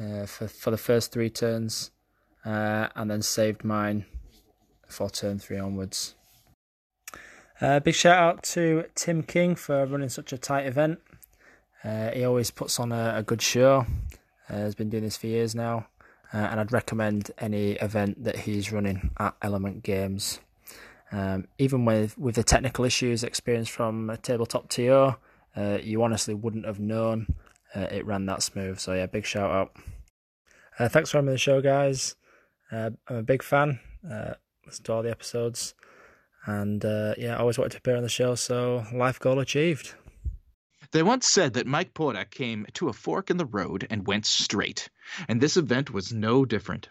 uh, 0.00 0.26
for 0.26 0.48
for 0.48 0.72
the 0.72 0.76
first 0.76 1.12
three 1.12 1.30
turns, 1.30 1.92
uh, 2.44 2.88
and 2.96 3.08
then 3.08 3.22
saved 3.22 3.62
mine 3.62 4.04
for 4.88 5.08
turn 5.08 5.38
three 5.38 5.60
onwards. 5.60 6.16
Uh, 7.60 7.78
big 7.78 7.94
shout 7.94 8.18
out 8.18 8.42
to 8.42 8.86
Tim 8.96 9.22
King 9.22 9.54
for 9.54 9.86
running 9.86 10.08
such 10.08 10.32
a 10.32 10.38
tight 10.38 10.66
event. 10.66 10.98
Uh, 11.84 12.10
he 12.10 12.24
always 12.24 12.50
puts 12.50 12.80
on 12.80 12.90
a, 12.90 13.14
a 13.18 13.22
good 13.22 13.42
show. 13.42 13.86
Uh, 14.48 14.54
has 14.54 14.74
been 14.74 14.90
doing 14.90 15.04
this 15.04 15.16
for 15.16 15.28
years 15.28 15.54
now, 15.54 15.86
uh, 16.32 16.36
and 16.36 16.60
I'd 16.60 16.72
recommend 16.72 17.30
any 17.38 17.72
event 17.72 18.24
that 18.24 18.40
he's 18.40 18.72
running 18.72 19.10
at 19.18 19.34
Element 19.42 19.82
Games. 19.82 20.40
Um, 21.12 21.48
even 21.58 21.84
with 21.84 22.16
with 22.16 22.36
the 22.36 22.44
technical 22.44 22.84
issues 22.84 23.24
experienced 23.24 23.72
from 23.72 24.16
Tabletop 24.22 24.68
TO, 24.68 25.16
uh, 25.56 25.78
you 25.82 26.02
honestly 26.02 26.34
wouldn't 26.34 26.66
have 26.66 26.78
known 26.78 27.34
uh, 27.74 27.86
it 27.90 28.06
ran 28.06 28.26
that 28.26 28.42
smooth. 28.42 28.78
So 28.78 28.94
yeah, 28.94 29.06
big 29.06 29.26
shout 29.26 29.50
out. 29.50 29.76
Uh, 30.78 30.88
thanks 30.88 31.10
for 31.10 31.18
having 31.18 31.26
me 31.26 31.30
on 31.32 31.34
the 31.34 31.38
show, 31.38 31.60
guys. 31.60 32.14
Uh, 32.70 32.90
I'm 33.08 33.16
a 33.16 33.22
big 33.22 33.42
fan. 33.42 33.80
Uh, 34.08 34.34
listen 34.64 34.84
to 34.84 34.92
all 34.92 35.02
the 35.02 35.10
episodes, 35.10 35.74
and 36.46 36.84
yeah, 37.18 37.34
I 37.34 37.40
always 37.40 37.58
wanted 37.58 37.72
to 37.72 37.78
appear 37.78 37.96
on 37.96 38.04
the 38.04 38.08
show. 38.08 38.36
So 38.36 38.84
life 38.92 39.18
goal 39.18 39.40
achieved. 39.40 39.94
They 40.92 41.02
once 41.04 41.28
said 41.28 41.52
that 41.52 41.68
Mike 41.68 41.94
Porter 41.94 42.24
came 42.24 42.66
to 42.74 42.88
a 42.88 42.92
fork 42.92 43.30
in 43.30 43.36
the 43.36 43.46
road 43.46 43.86
and 43.90 44.06
went 44.06 44.26
straight, 44.26 44.90
and 45.28 45.40
this 45.40 45.56
event 45.56 45.92
was 45.92 46.12
no 46.12 46.44
different. 46.44 46.88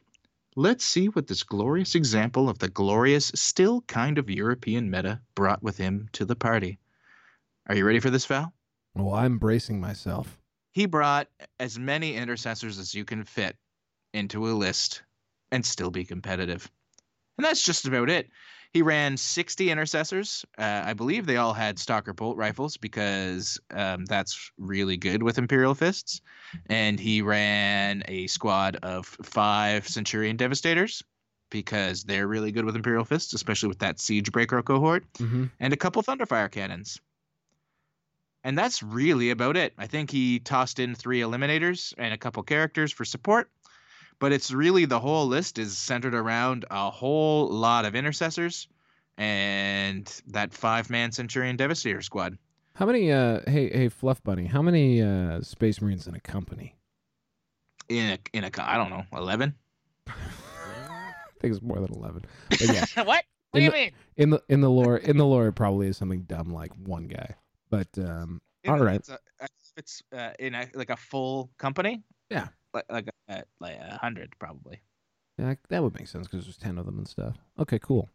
Let's 0.56 0.86
see 0.86 1.08
what 1.08 1.28
this 1.28 1.44
glorious 1.44 1.96
example 1.96 2.50
of 2.50 2.60
the 2.60 2.70
glorious, 2.70 3.32
still 3.36 3.82
kind 3.82 4.18
of 4.18 4.30
European 4.30 4.90
meta 4.90 5.22
brought 5.36 5.62
with 5.62 5.78
him 5.78 6.08
to 6.14 6.24
the 6.24 6.36
party. 6.36 6.80
Are 7.68 7.76
you 7.76 7.86
ready 7.86 8.00
for 8.00 8.10
this, 8.10 8.26
Val? 8.26 8.54
Well, 8.96 9.14
I'm 9.14 9.38
bracing 9.38 9.82
myself. 9.82 10.38
He 10.72 10.86
brought 10.86 11.28
as 11.60 11.78
many 11.78 12.16
intercessors 12.16 12.80
as 12.80 12.96
you 12.96 13.04
can 13.04 13.26
fit 13.26 13.58
into 14.14 14.48
a 14.48 14.52
list 14.52 15.04
and 15.52 15.66
still 15.66 15.92
be 15.92 16.06
competitive. 16.06 16.72
And 17.38 17.46
that's 17.46 17.64
just 17.64 17.86
about 17.86 18.10
it. 18.10 18.30
He 18.72 18.84
ran 18.84 19.18
60 19.18 19.72
intercessors. 19.72 20.46
Uh, 20.58 20.84
I 20.86 20.94
believe 20.94 21.26
they 21.26 21.38
all 21.38 21.54
had 21.54 21.80
Stalker 21.80 22.14
bolt 22.14 22.38
rifles 22.38 22.78
because 22.78 23.60
um, 23.72 24.06
that's 24.06 24.52
really 24.60 24.96
good 24.96 25.24
with 25.24 25.40
Imperial 25.40 25.74
Fists. 25.74 26.22
And 26.68 27.00
he 27.00 27.22
ran 27.24 28.04
a 28.08 28.28
squad 28.28 28.76
of 28.84 29.08
five 29.24 29.88
Centurion 29.88 30.38
Devastators 30.38 31.02
because 31.50 32.04
they're 32.04 32.28
really 32.28 32.52
good 32.52 32.64
with 32.66 32.76
Imperial 32.76 33.06
Fists, 33.06 33.34
especially 33.34 33.70
with 33.70 33.80
that 33.80 34.00
Siege 34.00 34.32
Breaker 34.32 34.62
cohort, 34.62 35.04
Mm-hmm. 35.14 35.46
and 35.60 35.74
a 35.74 35.78
couple 35.78 36.04
Thunderfire 36.04 36.52
cannons. 36.52 37.00
And 38.44 38.58
that's 38.58 38.82
really 38.84 39.32
about 39.32 39.58
it. 39.58 39.74
I 39.78 39.88
think 39.88 40.12
he 40.12 40.40
tossed 40.40 40.80
in 40.80 40.94
three 40.96 41.20
Eliminators 41.22 41.94
and 41.98 42.14
a 42.14 42.18
couple 42.18 42.42
characters 42.44 42.92
for 42.92 43.04
support 43.04 43.50
but 44.20 44.32
it's 44.32 44.52
really 44.52 44.86
the 44.86 45.00
whole 45.00 45.28
list 45.28 45.58
is 45.58 45.78
centered 45.78 46.14
around 46.14 46.66
a 46.70 46.90
whole 46.90 47.48
lot 47.48 47.86
of 47.86 47.96
intercessors 47.96 48.68
and 49.18 50.22
that 50.28 50.54
five 50.54 50.90
man 50.90 51.12
Centurion 51.12 51.58
Devastator 51.58 52.02
squad. 52.02 52.38
How 52.74 52.86
many? 52.86 53.12
Uh, 53.12 53.42
hey, 53.46 53.70
hey, 53.70 53.90
Fluff 53.90 54.24
Bunny. 54.24 54.46
How 54.46 54.62
many 54.62 55.02
uh, 55.02 55.42
Space 55.42 55.82
Marines 55.82 56.08
in 56.08 56.16
a 56.16 56.20
company? 56.20 56.76
In 57.90 58.12
a 58.12 58.20
in 58.32 58.44
a 58.46 58.52
I 58.60 58.78
don't 58.78 58.90
know 58.90 59.04
eleven. 59.14 59.56
I 60.08 60.14
think 61.42 61.54
it's 61.54 61.62
more 61.62 61.80
than 61.80 61.94
eleven. 61.94 62.24
But 62.50 62.62
yeah, 62.62 62.86
what? 63.04 63.26
in 63.54 63.60
do 63.60 63.64
you 63.66 63.72
the, 63.72 63.76
mean? 63.76 63.92
In 64.16 64.30
the 64.30 64.44
in 64.48 64.62
the 64.62 64.70
lore, 64.70 64.98
in 64.98 65.18
the 65.18 65.26
lore, 65.26 65.48
it 65.48 65.54
probably 65.54 65.88
is 65.88 65.98
something 65.98 66.22
dumb 66.22 66.54
like 66.54 66.72
one 66.86 67.08
guy. 67.08 67.36
But 67.70 67.88
um, 67.98 68.42
You 68.64 68.72
all 68.72 68.78
know, 68.78 68.86
right. 68.86 68.96
It's, 68.96 69.10
a, 69.10 69.20
it's 69.76 70.04
uh, 70.16 70.32
in 70.40 70.56
a, 70.56 70.70
like 70.74 70.90
a 70.90 70.98
full 70.98 71.50
company. 71.58 72.04
Yeah. 72.30 72.48
Like 72.74 72.86
like 72.90 73.10
a, 73.30 73.44
like 73.60 73.78
a 73.78 73.98
hundred 74.02 74.34
probably. 74.40 74.80
Yeah, 75.38 75.56
that 75.70 75.82
would 75.84 75.94
make 75.98 76.08
sense 76.08 76.28
because 76.28 76.46
there's 76.46 76.58
ten 76.58 76.78
of 76.78 76.86
them 76.86 76.98
and 76.98 77.08
stuff. 77.08 77.36
Okay, 77.58 77.80
cool. 77.80 78.10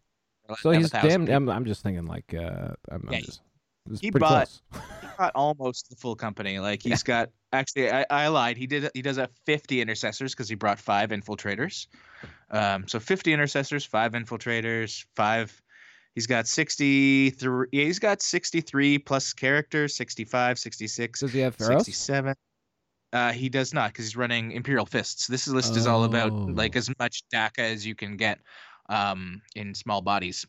So 0.58 0.70
he's 0.72 0.90
damn. 0.90 1.26
I'm, 1.28 1.48
I'm 1.48 1.64
just 1.64 1.82
thinking 1.82 2.04
like 2.06 2.34
uh, 2.34 2.74
I'm, 2.90 3.08
Yeah, 3.10 3.18
I'm 3.18 3.24
just. 3.24 3.40
He 4.00 4.10
bought- 4.10 4.50
he 4.72 5.08
bought 5.18 5.32
almost 5.34 5.90
the 5.90 5.96
full 5.96 6.16
company. 6.16 6.58
Like 6.58 6.82
he's 6.82 7.02
got 7.02 7.30
actually 7.52 7.90
I, 7.90 8.04
I 8.10 8.28
lied. 8.28 8.56
He 8.56 8.66
did 8.66 8.90
he 8.94 9.02
does 9.02 9.16
have 9.16 9.30
50 9.46 9.80
intercessors 9.80 10.32
because 10.34 10.48
he 10.48 10.54
brought 10.54 10.78
five 10.78 11.10
infiltrators. 11.10 11.86
Um, 12.50 12.86
so 12.88 13.00
50 13.00 13.32
intercessors, 13.32 13.84
five 13.84 14.12
infiltrators, 14.12 15.04
five. 15.16 15.60
He's 16.14 16.26
got 16.26 16.46
63. 16.46 17.66
Yeah, 17.72 17.84
he's 17.84 17.98
got 17.98 18.22
63 18.22 18.98
plus 18.98 19.32
characters, 19.32 19.96
65, 19.96 20.58
66, 20.60 21.20
Does 21.20 21.32
he 21.32 21.40
have 21.40 21.56
Pharaohs? 21.56 21.86
67. 21.86 22.34
Uh, 23.14 23.33
he 23.33 23.48
does 23.48 23.72
not 23.72 23.92
because 23.92 24.05
he's 24.07 24.16
running 24.16 24.53
Imperial 24.53 24.85
Fists. 24.85 25.27
This 25.29 25.46
list 25.48 25.77
is 25.77 25.87
all 25.87 26.03
about 26.05 26.33
Oh. 26.33 26.48
like 26.53 26.74
as 26.77 26.90
much 26.98 27.22
dakka 27.33 27.61
as 27.61 27.87
you 27.87 27.94
can 27.94 28.16
get 28.16 28.40
um, 28.90 29.40
in 29.55 29.72
small 29.74 30.03
bodies. 30.03 30.44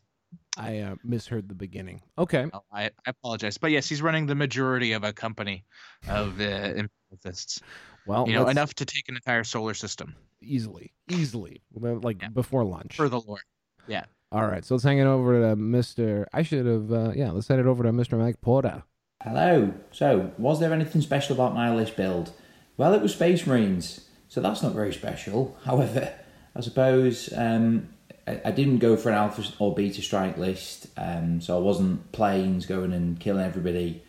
I 0.58 0.80
uh, 0.80 0.96
misheard 1.04 1.48
the 1.48 1.54
beginning. 1.54 2.02
Okay. 2.18 2.46
Oh, 2.52 2.62
I, 2.72 2.86
I 2.86 2.90
apologize, 3.10 3.56
but 3.56 3.70
yes, 3.70 3.88
he's 3.88 4.02
running 4.02 4.26
the 4.26 4.34
majority 4.34 4.92
of 4.92 5.04
a 5.04 5.12
company 5.12 5.64
of 6.08 6.40
uh, 6.40 6.44
Imperial 6.44 7.18
Fists. 7.22 7.60
Well, 8.06 8.26
you 8.26 8.34
know, 8.34 8.40
let's- 8.40 8.50
enough 8.52 8.74
to 8.74 8.84
take 8.84 9.08
an 9.08 9.14
entire 9.14 9.44
solar 9.44 9.74
system 9.74 10.16
easily, 10.42 10.92
easily, 11.08 11.62
Well, 11.72 12.00
like 12.02 12.34
before 12.34 12.64
lunch. 12.64 12.96
for 12.96 13.08
the 13.08 13.20
Lord. 13.20 13.42
Yeah. 13.86 14.04
All 14.32 14.46
right, 14.46 14.64
so 14.64 14.74
let's 14.74 14.84
hang 14.84 14.98
it 14.98 15.04
over 15.06 15.40
to 15.40 15.54
Mister. 15.56 16.26
I 16.32 16.42
should 16.42 16.66
have. 16.66 16.90
Uh, 16.92 17.12
yeah, 17.14 17.30
let's 17.30 17.46
send 17.46 17.60
it 17.60 17.66
over 17.66 17.84
to 17.84 17.92
Mister 17.92 18.16
Mike 18.16 18.40
Porter. 18.40 18.82
Hello. 19.22 19.72
So, 19.92 20.32
was 20.36 20.58
there 20.58 20.72
anything 20.72 21.00
special 21.00 21.34
about 21.36 21.54
my 21.54 21.72
list 21.72 21.96
build? 21.96 22.32
Well, 22.76 22.92
it 22.92 23.00
was 23.00 23.14
Space 23.14 23.46
Marines, 23.46 24.02
so 24.28 24.40
that's 24.40 24.62
not 24.62 24.74
very 24.74 24.92
special. 24.92 25.56
However, 25.64 26.12
I 26.54 26.60
suppose 26.60 27.32
um, 27.34 27.88
I, 28.26 28.40
I 28.46 28.50
didn't 28.50 28.78
go 28.78 28.96
for 28.96 29.08
an 29.08 29.14
Alpha 29.14 29.44
or 29.58 29.74
Beta 29.74 30.02
Strike 30.02 30.36
list, 30.36 30.88
um, 30.96 31.40
so 31.40 31.56
I 31.56 31.60
wasn't 31.60 32.12
planes 32.12 32.66
going 32.66 32.92
and 32.92 33.18
killing 33.18 33.44
everybody, 33.44 34.02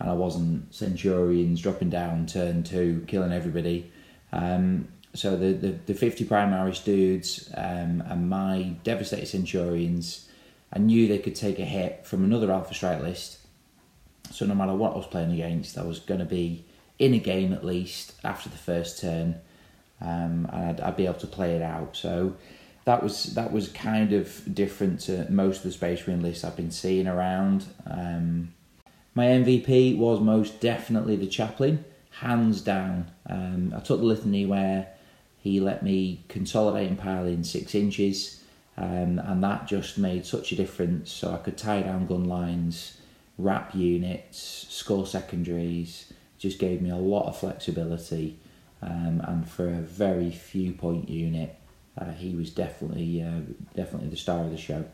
and 0.00 0.10
I 0.10 0.14
wasn't 0.14 0.74
Centurions 0.74 1.60
dropping 1.60 1.90
down 1.90 2.26
turn 2.26 2.64
two, 2.64 3.04
killing 3.06 3.32
everybody. 3.32 3.90
Um, 4.32 4.88
so 5.14 5.36
the, 5.36 5.52
the, 5.52 5.78
the 5.86 5.94
50 5.94 6.24
Primaris 6.26 6.84
dudes 6.84 7.50
um, 7.56 8.02
and 8.06 8.28
my 8.28 8.74
Devastator 8.84 9.26
Centurions, 9.26 10.28
I 10.72 10.78
knew 10.78 11.06
they 11.06 11.18
could 11.18 11.34
take 11.34 11.58
a 11.58 11.64
hit 11.64 12.04
from 12.04 12.24
another 12.24 12.50
Alpha 12.52 12.74
Strike 12.74 13.00
list. 13.00 13.38
So 14.30 14.44
no 14.44 14.54
matter 14.54 14.74
what 14.74 14.92
I 14.92 14.96
was 14.96 15.06
playing 15.06 15.32
against, 15.32 15.78
I 15.78 15.84
was 15.84 16.00
going 16.00 16.20
to 16.20 16.26
be 16.26 16.64
in 16.98 17.14
a 17.14 17.18
game 17.18 17.52
at 17.52 17.64
least 17.64 18.14
after 18.24 18.48
the 18.48 18.56
first 18.56 19.00
turn, 19.00 19.40
um, 20.00 20.48
and 20.52 20.64
I'd, 20.64 20.80
I'd 20.80 20.96
be 20.96 21.06
able 21.06 21.20
to 21.20 21.26
play 21.26 21.54
it 21.54 21.62
out. 21.62 21.96
So 21.96 22.34
that 22.84 23.02
was 23.02 23.34
that 23.34 23.52
was 23.52 23.68
kind 23.68 24.12
of 24.12 24.54
different 24.54 25.00
to 25.00 25.30
most 25.30 25.58
of 25.58 25.62
the 25.64 25.72
Space 25.72 26.06
Marine 26.06 26.22
lists 26.22 26.42
I've 26.42 26.56
been 26.56 26.70
seeing 26.70 27.06
around. 27.06 27.66
Um, 27.86 28.54
my 29.14 29.26
MVP 29.26 29.98
was 29.98 30.20
most 30.20 30.60
definitely 30.60 31.16
the 31.16 31.26
Chaplain, 31.26 31.84
hands 32.20 32.60
down. 32.60 33.10
Um, 33.28 33.74
I 33.76 33.80
took 33.80 34.00
the 34.00 34.06
litany 34.06 34.46
where 34.46 34.88
he 35.38 35.60
let 35.60 35.82
me 35.82 36.24
consolidate 36.28 36.88
and 36.88 36.98
pile 36.98 37.26
in 37.26 37.44
six 37.44 37.74
inches, 37.74 38.42
um, 38.76 39.18
and 39.18 39.42
that 39.42 39.66
just 39.66 39.98
made 39.98 40.24
such 40.24 40.52
a 40.52 40.56
difference. 40.56 41.12
So 41.12 41.32
I 41.32 41.38
could 41.38 41.58
tie 41.58 41.82
down 41.82 42.06
gun 42.06 42.24
lines, 42.24 42.98
wrap 43.36 43.74
units, 43.74 44.66
score 44.68 45.06
secondaries. 45.06 46.07
Just 46.38 46.58
gave 46.58 46.80
me 46.80 46.90
a 46.90 46.96
lot 46.96 47.26
of 47.26 47.36
flexibility, 47.36 48.38
um, 48.80 49.20
and 49.26 49.48
for 49.48 49.68
a 49.68 49.80
very 49.80 50.30
few 50.30 50.72
point 50.72 51.08
unit, 51.08 51.56
uh, 51.96 52.12
he 52.12 52.34
was 52.34 52.50
definitely 52.50 53.22
uh, 53.22 53.40
definitely 53.74 54.08
the 54.08 54.16
star 54.16 54.44
of 54.44 54.50
the 54.50 54.56
show. 54.56 54.84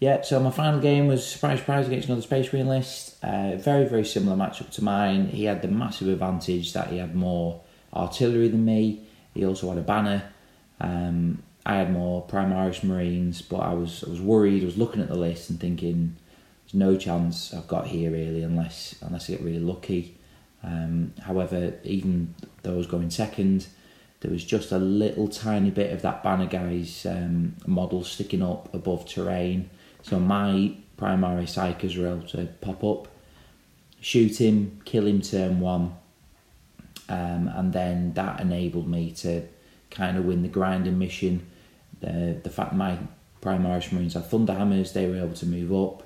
Yeah, 0.00 0.22
so 0.22 0.40
my 0.40 0.50
final 0.50 0.80
game 0.80 1.06
was 1.06 1.24
surprise, 1.24 1.60
surprise 1.60 1.86
against 1.86 2.08
another 2.08 2.22
Space 2.22 2.52
Marine 2.52 2.66
list. 2.66 3.22
Uh, 3.22 3.54
very, 3.54 3.84
very 3.84 4.04
similar 4.04 4.36
matchup 4.36 4.70
to 4.72 4.82
mine. 4.82 5.28
He 5.28 5.44
had 5.44 5.62
the 5.62 5.68
massive 5.68 6.08
advantage 6.08 6.72
that 6.72 6.88
he 6.88 6.98
had 6.98 7.14
more 7.14 7.60
artillery 7.94 8.48
than 8.48 8.64
me, 8.64 9.06
He 9.34 9.44
also 9.44 9.68
had 9.68 9.78
a 9.78 9.82
banner. 9.82 10.24
Um, 10.80 11.42
I 11.64 11.76
had 11.76 11.92
more 11.92 12.26
Primaris 12.26 12.82
Marines, 12.82 13.42
but 13.42 13.60
I 13.60 13.74
was 13.74 14.02
I 14.04 14.10
was 14.10 14.20
worried. 14.20 14.62
I 14.62 14.66
was 14.66 14.76
looking 14.76 15.02
at 15.02 15.08
the 15.08 15.14
list 15.14 15.50
and 15.50 15.60
thinking, 15.60 16.16
there's 16.64 16.74
no 16.74 16.96
chance 16.96 17.54
I've 17.54 17.68
got 17.68 17.86
here 17.86 18.10
really, 18.10 18.42
unless 18.42 18.96
unless 19.02 19.30
I 19.30 19.34
get 19.34 19.42
really 19.42 19.60
lucky. 19.60 20.18
Um, 20.62 21.14
however, 21.20 21.74
even 21.84 22.34
was 22.64 22.86
going 22.86 23.10
second, 23.10 23.66
there 24.20 24.30
was 24.30 24.44
just 24.44 24.70
a 24.70 24.78
little 24.78 25.28
tiny 25.28 25.70
bit 25.70 25.92
of 25.92 26.02
that 26.02 26.22
banner 26.22 26.46
guy's 26.46 27.04
um, 27.06 27.56
model 27.66 28.04
sticking 28.04 28.42
up 28.42 28.72
above 28.72 29.06
terrain. 29.06 29.68
So 30.02 30.20
my 30.20 30.74
primary 30.96 31.44
psychers 31.44 31.96
were 31.98 32.08
able 32.08 32.28
to 32.28 32.46
pop 32.60 32.84
up, 32.84 33.08
shoot 34.00 34.40
him, 34.40 34.80
kill 34.84 35.06
him 35.06 35.20
turn 35.22 35.58
one, 35.60 35.96
um, 37.08 37.48
and 37.48 37.72
then 37.72 38.12
that 38.14 38.40
enabled 38.40 38.88
me 38.88 39.10
to 39.12 39.42
kind 39.90 40.16
of 40.16 40.24
win 40.24 40.42
the 40.42 40.48
grinding 40.48 40.98
mission. 40.98 41.46
The 42.00 42.40
the 42.42 42.50
fact 42.50 42.74
my 42.74 42.98
Primaris 43.40 43.92
Marines 43.92 44.14
had 44.14 44.26
Thunder 44.26 44.54
Hammers, 44.54 44.92
they 44.92 45.08
were 45.08 45.16
able 45.18 45.34
to 45.34 45.46
move 45.46 45.72
up 45.72 46.01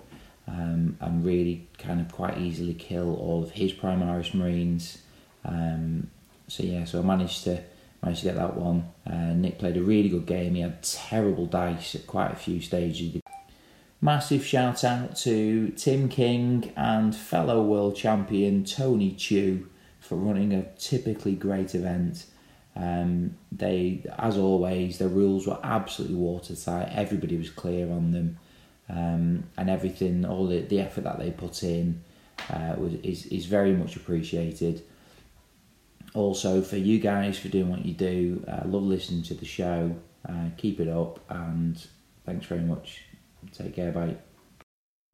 um, 0.48 0.96
and 1.00 1.24
really 1.24 1.66
kind 1.78 2.00
of 2.00 2.11
quite 2.12 2.38
easily 2.38 2.74
kill 2.74 3.16
all 3.16 3.42
of 3.42 3.52
his 3.52 3.72
Primaris 3.72 4.35
Marines. 4.35 4.98
Um, 5.44 6.09
so 6.48 6.62
yeah, 6.62 6.85
so 6.85 7.00
I 7.00 7.02
managed 7.02 7.44
to 7.44 7.62
managed 8.02 8.20
to 8.20 8.26
get 8.26 8.37
that 8.37 8.56
one. 8.56 8.88
Uh, 9.06 9.32
Nick 9.35 9.59
played 9.59 9.76
a 9.76 9.82
really 9.82 10.09
good 10.09 10.26
game. 10.26 10.54
He 10.54 10.61
had 10.61 10.82
terrible 10.82 11.46
dice 11.46 11.94
at 11.94 12.06
quite 12.06 12.32
a 12.32 12.37
few 12.37 12.61
stages. 12.61 13.20
Massive 14.00 14.44
shout 14.44 14.85
out 14.85 15.16
to 15.16 15.70
Tim 15.70 16.09
King 16.09 16.72
and 16.76 17.16
fellow 17.16 17.62
world 17.62 17.96
champion 17.96 18.64
Tony 18.64 19.12
Chu 19.12 19.68
for 20.00 20.16
running 20.16 20.52
a 20.52 20.64
typically 20.78 21.35
great 21.35 21.74
event. 21.74 22.26
Um, 22.76 23.37
they, 23.50 24.04
as 24.18 24.37
always, 24.37 24.98
the 24.98 25.09
rules 25.09 25.46
were 25.46 25.59
absolutely 25.62 26.16
watertight. 26.16 26.90
Everybody 26.92 27.37
was 27.37 27.48
clear 27.48 27.90
on 27.90 28.12
them, 28.12 28.38
um, 28.88 29.44
and 29.57 29.70
everything, 29.70 30.25
all 30.25 30.46
the, 30.46 30.61
the 30.61 30.81
effort 30.81 31.05
that 31.05 31.18
they 31.18 31.31
put 31.31 31.62
in, 31.62 32.03
uh, 32.51 32.75
was 32.77 32.94
is 33.03 33.27
is 33.27 33.46
very 33.46 33.72
much 33.72 33.96
appreciated. 33.96 34.83
Also, 36.14 36.62
for 36.62 36.77
you 36.77 36.99
guys 36.99 37.38
for 37.38 37.49
doing 37.49 37.68
what 37.68 37.85
you 37.85 37.92
do, 37.92 38.44
uh, 38.49 38.62
love 38.66 38.85
listening 38.85 39.22
to 39.25 39.35
the 39.35 39.44
show. 39.44 39.94
Uh, 40.29 40.49
keep 40.57 40.81
it 40.81 40.88
up, 40.88 41.20
and 41.31 41.87
thanks 42.25 42.46
very 42.46 42.62
much. 42.62 43.03
Take 43.53 43.77
care, 43.77 43.92
bye. 43.92 44.16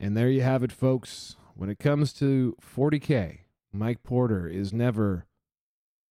And 0.01 0.17
there 0.17 0.29
you 0.29 0.43
have 0.43 0.63
it, 0.63 0.73
folks. 0.73 1.37
When 1.55 1.69
it 1.69 1.79
comes 1.79 2.13
to 2.15 2.57
40K, 2.61 3.41
Mike 3.73 4.03
Porter 4.03 4.49
is 4.49 4.73
never 4.73 5.27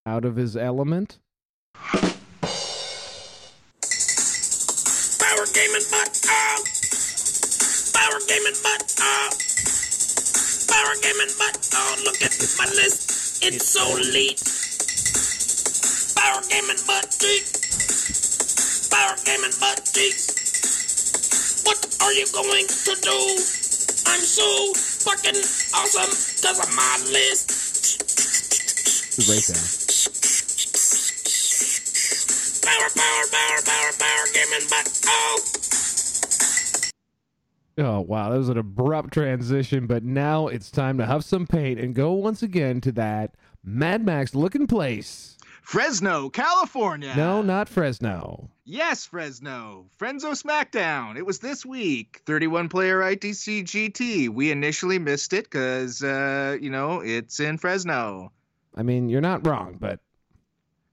out 0.05 0.23
of 0.23 0.35
his 0.35 0.55
element. 0.55 1.19
Power 5.19 5.45
gaming 8.31 8.55
butt 8.63 8.95
up. 9.03 9.33
Power 10.71 10.95
gaming 11.03 11.35
butt 11.35 11.59
up. 11.67 11.99
Power 11.99 11.99
gaming 11.99 11.99
butt 11.99 11.99
oh 11.99 11.99
look 12.07 12.15
at 12.23 12.31
my 12.55 12.67
list. 12.79 13.43
It's 13.43 13.67
so 13.75 13.83
elite. 13.99 14.39
Power 16.15 16.39
gaming 16.47 16.79
butt 16.87 17.11
cheeks. 17.11 18.87
Power 18.87 19.19
gaming 19.27 19.51
butt 19.59 19.83
cheeks. 19.83 21.67
What 21.67 21.75
are 21.99 22.13
you 22.15 22.23
going 22.31 22.67
to 22.71 22.93
do? 23.03 23.19
I'm 24.07 24.23
so 24.23 24.47
fucking 25.03 25.35
awesome 25.75 26.15
because 26.15 26.59
of 26.63 26.71
my 26.71 27.03
list. 27.11 27.51
Right 29.27 29.43
there. 29.43 29.67
Power, 32.63 32.89
power, 32.95 33.25
power, 33.27 33.59
power, 33.67 33.91
power 33.99 34.25
gaming 34.31 34.67
butt 34.71 34.87
oh. 35.03 35.80
Oh, 37.77 38.01
wow. 38.01 38.29
That 38.29 38.37
was 38.37 38.49
an 38.49 38.57
abrupt 38.57 39.13
transition, 39.13 39.87
but 39.87 40.03
now 40.03 40.47
it's 40.47 40.69
time 40.71 40.97
to 40.97 41.05
huff 41.05 41.23
some 41.23 41.47
paint 41.47 41.79
and 41.79 41.95
go 41.95 42.13
once 42.13 42.43
again 42.43 42.81
to 42.81 42.91
that 42.93 43.35
Mad 43.63 44.05
Max 44.05 44.35
looking 44.35 44.67
place. 44.67 45.37
Fresno, 45.61 46.29
California. 46.29 47.13
No, 47.15 47.41
not 47.41 47.69
Fresno. 47.69 48.49
Yes, 48.65 49.05
Fresno. 49.05 49.85
Frenzo 49.97 50.31
SmackDown. 50.31 51.17
It 51.17 51.25
was 51.25 51.39
this 51.39 51.65
week. 51.65 52.21
31 52.25 52.67
player 52.67 52.99
ITC 52.99 53.63
GT. 53.63 54.29
We 54.29 54.51
initially 54.51 54.99
missed 54.99 55.33
it 55.33 55.45
because, 55.45 56.03
uh, 56.03 56.57
you 56.59 56.69
know, 56.69 57.01
it's 57.01 57.39
in 57.39 57.57
Fresno. 57.57 58.31
I 58.75 58.83
mean, 58.83 59.07
you're 59.09 59.21
not 59.21 59.45
wrong, 59.45 59.77
but 59.79 59.99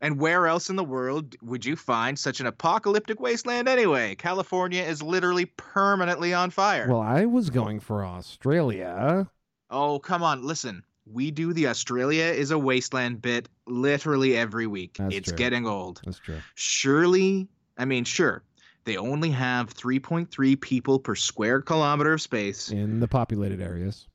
And 0.00 0.20
where 0.20 0.46
else 0.46 0.70
in 0.70 0.76
the 0.76 0.84
world 0.84 1.34
would 1.42 1.64
you 1.64 1.74
find 1.74 2.16
such 2.18 2.38
an 2.40 2.46
apocalyptic 2.46 3.18
wasteland 3.20 3.68
anyway? 3.68 4.14
California 4.14 4.82
is 4.82 5.02
literally 5.02 5.46
permanently 5.46 6.32
on 6.32 6.50
fire. 6.50 6.87
well, 6.88 7.00
I 7.00 7.24
was 7.24 7.50
going 7.50 7.80
for 7.80 8.04
Australia. 8.04 9.28
Oh, 9.70 9.98
come 9.98 10.22
on. 10.22 10.44
Listen, 10.44 10.84
we 11.04 11.30
do 11.32 11.52
the 11.52 11.66
Australia 11.66 12.24
is 12.24 12.50
a 12.52 12.58
wasteland 12.58 13.20
bit 13.20 13.48
literally 13.66 14.37
every 14.37 14.66
week. 14.66 14.98
That's 14.98 15.14
it's 15.16 15.28
true. 15.30 15.37
getting 15.37 15.66
old. 15.66 16.00
That's 16.04 16.18
true. 16.20 16.38
Surely, 16.54 17.48
I 17.76 17.84
mean, 17.84 18.04
sure, 18.04 18.42
they 18.84 18.96
only 18.96 19.30
have 19.30 19.74
3.3 19.74 20.61
people 20.61 20.98
per 21.00 21.14
square 21.16 21.61
kilometer 21.61 22.12
of 22.12 22.22
space, 22.22 22.70
In 22.70 23.00
the 23.00 23.08
populated 23.08 23.61
areas. 23.61 24.06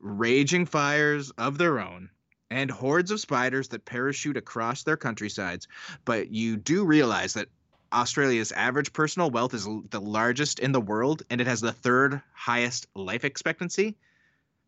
raging 0.00 0.66
fires 0.66 1.30
of 1.38 1.56
their 1.58 1.80
own, 1.80 2.10
and 2.50 2.70
hordes 2.70 3.10
of 3.10 3.20
spiders 3.20 3.68
that 3.68 3.84
parachute 3.84 4.36
across 4.36 4.82
their 4.82 4.96
countrysides. 4.96 5.68
But 6.04 6.30
you 6.30 6.56
do 6.56 6.84
realize 6.84 7.34
that 7.34 7.48
Australia's 7.92 8.52
average 8.52 8.92
personal 8.92 9.30
wealth 9.30 9.54
is 9.54 9.68
the 9.90 10.00
largest 10.00 10.58
in 10.58 10.72
the 10.72 10.80
world, 10.80 11.22
and 11.30 11.40
it 11.40 11.46
has 11.46 11.60
the 11.60 11.72
third 11.72 12.20
highest 12.32 12.86
life 12.94 13.24
expectancy. 13.24 13.96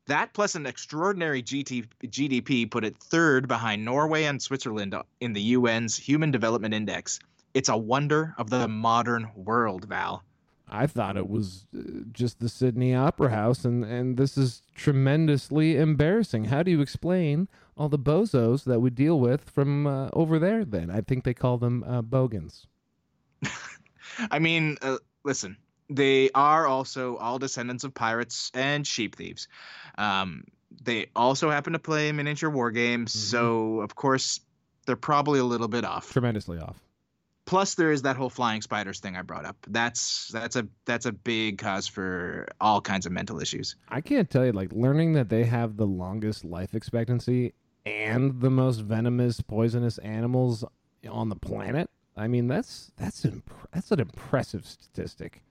That 0.07 0.33
plus 0.35 0.57
an 0.57 0.67
extraordinary 0.67 1.43
GT, 1.43 1.87
GDP 2.05 2.69
put 2.69 2.85
it 2.85 2.97
third 2.97 3.47
behind 3.47 3.85
Norway 3.85 4.25
and 4.25 4.43
Switzerland 4.43 4.95
in 5.21 5.33
the 5.33 5.55
UN's 5.55 5.97
Human 5.97 6.33
Development 6.33 6.75
Index. 6.75 7.21
It's 7.55 7.69
a 7.69 7.77
wonder 7.77 8.35
of 8.39 8.51
the 8.51 8.67
modern 8.67 9.31
world, 9.37 9.85
Val. 9.85 10.25
I 10.73 10.87
thought 10.87 11.19
it 11.19 11.29
was 11.29 11.67
uh, 11.77 11.83
just 12.13 12.41
the 12.41 12.49
Sydney 12.49 12.95
Opera 12.95 13.29
House, 13.29 13.67
and, 13.67 13.85
and 13.85 14.17
this 14.17 14.39
is 14.39 14.63
tremendously 14.75 15.77
embarrassing. 15.77 16.47
How 16.47 16.63
do 16.63 16.71
you 16.71 16.81
explain 16.81 17.49
all 17.77 17.91
the 17.91 17.99
bozos 17.99 18.65
that 18.65 18.81
we 18.81 18.89
deal 18.89 19.21
with 19.21 19.51
from 19.51 19.87
uh, 19.87 20.09
over 20.15 20.39
there 20.39 20.65
then? 20.65 20.91
I 20.91 21.03
think 21.03 21.25
they 21.25 21.35
call 21.35 21.59
them 21.59 21.85
uh, 21.85 22.01
bogans. 22.01 22.67
I 24.31 24.39
mean, 24.39 24.79
uh, 24.81 24.97
listen, 25.25 25.59
they 25.91 26.31
are 26.35 26.67
also 26.67 27.17
all 27.17 27.39
descendants 27.39 27.85
of 27.85 27.93
pirates 27.93 28.51
and 28.55 28.87
sheep 28.87 29.17
thieves. 29.17 29.49
Um, 29.99 30.45
they 30.83 31.09
also 31.15 31.51
happen 31.51 31.75
to 31.75 31.79
play 31.79 32.11
miniature 32.13 32.49
war 32.49 32.71
games, 32.71 33.13
so 33.13 33.81
of 33.81 33.95
course 33.95 34.41
they're 34.87 34.97
probably 34.97 35.39
a 35.39 35.45
little 35.45 35.69
bit 35.69 35.85
off. 35.85 36.11
Tremendously 36.11 36.59
off. 36.59 36.83
Plus, 37.45 37.75
there 37.75 37.91
is 37.91 38.03
that 38.03 38.17
whole 38.17 38.31
flying 38.31 38.63
spiders 38.63 39.01
thing 39.01 39.17
I 39.17 39.23
brought 39.23 39.45
up. 39.45 39.57
That's 39.69 40.29
that's 40.29 40.57
a 40.57 40.67
that's 40.85 41.07
a 41.07 41.13
big 41.13 41.59
cause 41.59 41.89
for 41.89 42.47
all 42.61 42.81
kinds 42.81 43.05
of 43.05 43.13
mental 43.13 43.41
issues. 43.41 43.77
I 43.89 44.01
can't 44.01 44.31
tell 44.31 44.47
you, 44.47 44.53
like, 44.53 44.73
learning 44.73 45.15
that 45.15 45.29
they 45.29 45.45
have 45.45 45.77
the 45.77 45.87
longest 45.87 46.45
life 46.45 46.75
expectancy 46.75 47.55
and 47.85 48.41
the 48.41 48.51
most 48.51 48.79
venomous, 48.79 49.41
poisonous 49.41 49.99
animals 49.99 50.65
on 51.09 51.29
the 51.29 51.37
planet. 51.37 51.91
I 52.17 52.29
mean, 52.29 52.47
that's 52.47 52.93
that's 52.97 53.25
imp- 53.25 53.51
that's 53.73 53.91
an 53.91 54.01
impressive 54.01 54.67
statistic. 54.67 55.43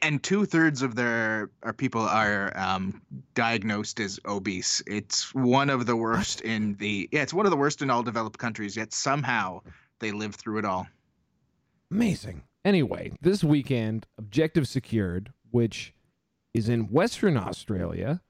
And 0.00 0.22
two 0.22 0.46
thirds 0.46 0.80
of 0.80 0.94
their 0.94 1.50
our 1.62 1.74
people 1.74 2.00
are 2.00 2.56
um, 2.58 3.02
diagnosed 3.34 4.00
as 4.00 4.18
obese. 4.26 4.82
It's 4.86 5.34
one 5.34 5.68
of 5.68 5.84
the 5.84 5.94
worst 5.94 6.40
in 6.40 6.76
the 6.76 7.08
yeah, 7.12 7.22
it's 7.22 7.34
one 7.34 7.44
of 7.44 7.50
the 7.50 7.58
worst 7.58 7.82
in 7.82 7.90
all 7.90 8.02
developed 8.02 8.38
countries. 8.38 8.76
Yet 8.76 8.94
somehow 8.94 9.60
they 9.98 10.12
live 10.12 10.34
through 10.34 10.58
it 10.58 10.64
all. 10.64 10.86
Amazing. 11.90 12.42
Anyway, 12.64 13.12
this 13.20 13.44
weekend, 13.44 14.06
Objective 14.18 14.66
Secured, 14.66 15.32
which 15.50 15.94
is 16.52 16.68
in 16.68 16.90
Western 16.90 17.36
Australia, 17.36 18.20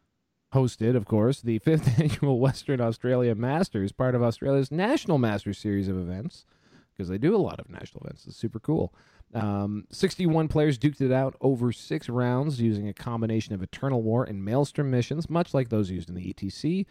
hosted, 0.52 0.94
of 0.94 1.06
course, 1.06 1.40
the 1.40 1.58
fifth 1.60 1.98
annual 1.98 2.38
Western 2.38 2.80
Australia 2.80 3.34
Masters, 3.34 3.92
part 3.92 4.14
of 4.14 4.22
Australia's 4.22 4.70
National 4.70 5.18
Masters 5.18 5.58
series 5.58 5.88
of 5.88 5.96
events, 5.96 6.44
because 6.92 7.08
they 7.08 7.18
do 7.18 7.34
a 7.34 7.38
lot 7.38 7.58
of 7.58 7.70
national 7.70 8.04
events. 8.04 8.26
It's 8.26 8.36
super 8.36 8.58
cool. 8.58 8.94
Um, 9.34 9.86
61 9.90 10.48
players 10.48 10.78
duked 10.78 11.00
it 11.00 11.12
out 11.12 11.34
over 11.40 11.72
six 11.72 12.08
rounds 12.08 12.60
using 12.60 12.88
a 12.88 12.94
combination 12.94 13.54
of 13.54 13.62
Eternal 13.62 14.02
War 14.02 14.24
and 14.24 14.44
Maelstrom 14.44 14.90
missions, 14.90 15.28
much 15.28 15.52
like 15.52 15.68
those 15.68 15.90
used 15.90 16.08
in 16.08 16.14
the 16.14 16.32
ETC 16.32 16.86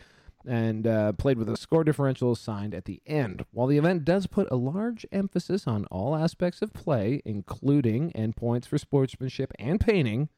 and 0.48 0.86
uh, 0.88 1.12
played 1.14 1.38
with 1.38 1.50
a 1.50 1.58
score 1.58 1.84
differential 1.84 2.32
assigned 2.32 2.74
at 2.74 2.86
the 2.86 3.02
end. 3.06 3.46
While 3.52 3.68
the 3.68 3.78
event 3.78 4.06
does 4.06 4.28
put 4.28 4.48
a 4.52 4.56
large 4.56 5.06
emphasis 5.12 5.68
on 5.68 5.86
all 5.86 6.16
aspects 6.16 6.62
of 6.62 6.74
play, 6.74 7.22
including 7.26 8.12
endpoints 8.12 8.66
for 8.68 8.78
sportsmanship 8.78 9.52
and 9.60 9.80
painting, 9.80 10.30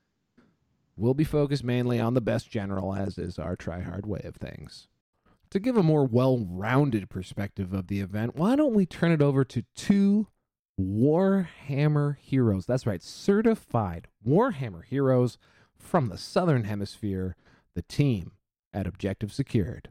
we'll 0.96 1.14
be 1.14 1.24
focused 1.24 1.64
mainly 1.64 2.00
on 2.00 2.14
the 2.14 2.22
best 2.22 2.50
general, 2.50 2.96
as 2.96 3.18
is 3.18 3.38
our 3.38 3.56
tryhard 3.56 4.06
way 4.06 4.22
of 4.24 4.36
things. 4.36 4.88
to 5.50 5.60
give 5.60 5.78
a 5.78 5.84
more 5.84 6.06
well 6.06 6.40
rounded 6.50 7.10
perspective 7.10 7.74
of 7.74 7.88
the 7.88 8.00
event, 8.00 8.36
why 8.36 8.56
don't 8.56 8.74
we 8.74 8.86
turn 8.86 9.12
it 9.12 9.22
over 9.22 9.44
to 9.46 9.64
two 9.76 10.28
Warhammer 10.80 12.18
heroes? 12.18 12.66
That's 12.66 12.86
right, 12.86 13.02
certified 13.02 14.08
Warhammer 14.26 14.84
heroes 14.84 15.38
from 15.78 16.10
the 16.10 16.18
Southern 16.18 16.66
Hemisphere, 16.66 17.36
the 17.76 17.82
team 17.82 18.34
at 18.74 18.88
Objective 18.88 19.34
Secured. 19.34 19.90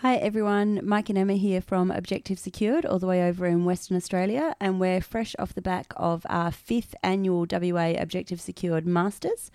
Hi 0.00 0.16
everyone, 0.16 0.80
Mike 0.84 1.08
and 1.08 1.16
Emma 1.16 1.32
here 1.36 1.62
from 1.62 1.90
Objective 1.90 2.38
Secured, 2.38 2.84
all 2.84 2.98
the 2.98 3.06
way 3.06 3.26
over 3.26 3.46
in 3.46 3.64
Western 3.64 3.96
Australia, 3.96 4.54
and 4.60 4.78
we're 4.78 5.00
fresh 5.00 5.34
off 5.38 5.54
the 5.54 5.62
back 5.62 5.94
of 5.96 6.26
our 6.28 6.50
fifth 6.50 6.94
annual 7.02 7.46
WA 7.50 7.94
Objective 7.96 8.38
Secured 8.38 8.86
Masters, 8.86 9.50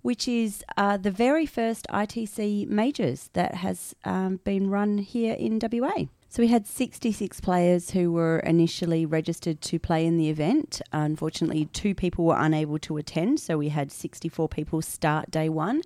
which 0.00 0.26
is 0.26 0.64
uh, 0.78 0.96
the 0.96 1.10
very 1.10 1.44
first 1.44 1.86
ITC 1.90 2.66
majors 2.68 3.28
that 3.34 3.56
has 3.56 3.94
um, 4.06 4.40
been 4.44 4.70
run 4.70 4.96
here 4.96 5.34
in 5.34 5.60
WA. 5.60 6.06
So 6.30 6.42
we 6.42 6.48
had 6.48 6.66
66 6.66 7.42
players 7.42 7.90
who 7.90 8.10
were 8.10 8.38
initially 8.38 9.04
registered 9.04 9.60
to 9.60 9.78
play 9.78 10.06
in 10.06 10.16
the 10.16 10.30
event. 10.30 10.80
Unfortunately, 10.90 11.66
two 11.66 11.94
people 11.94 12.24
were 12.24 12.38
unable 12.38 12.78
to 12.78 12.96
attend, 12.96 13.40
so 13.40 13.58
we 13.58 13.68
had 13.68 13.92
64 13.92 14.48
people 14.48 14.80
start 14.80 15.30
day 15.30 15.50
one 15.50 15.82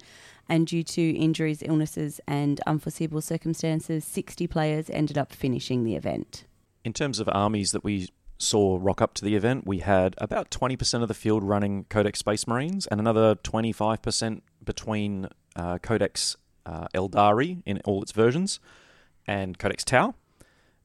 and 0.49 0.67
due 0.67 0.83
to 0.83 1.11
injuries, 1.17 1.63
illnesses, 1.65 2.21
and 2.27 2.61
unforeseeable 2.67 3.21
circumstances, 3.21 4.05
60 4.05 4.47
players 4.47 4.91
ended 4.91 5.19
up 5.19 5.33
finishing 5.33 5.85
the 5.85 5.97
event. 5.97 6.45
In 6.85 6.93
terms 6.93 7.19
of 7.19 7.29
armies 7.33 7.73
that 7.73 7.83
we 7.83 8.09
saw 8.39 8.79
rock 8.81 9.03
up 9.03 9.15
to 9.15 9.25
the 9.25 9.35
event, 9.35 9.67
we 9.67 9.79
had 9.79 10.15
about 10.19 10.51
20% 10.51 11.03
of 11.03 11.09
the 11.09 11.15
field 11.15 11.43
running 11.43 11.85
Codex 11.89 12.21
Space 12.21 12.47
Marines 12.47 12.87
and 12.87 13.01
another 13.01 13.35
25% 13.35 14.43
between 14.65 15.29
uh, 15.57 15.79
Codex 15.79 16.37
uh, 16.65 16.87
Aeldari 16.95 17.63
in 17.65 17.81
all 17.85 18.03
its 18.03 18.13
versions 18.13 18.61
and 19.27 19.59
Codex 19.59 19.85
Tau. 19.85 20.15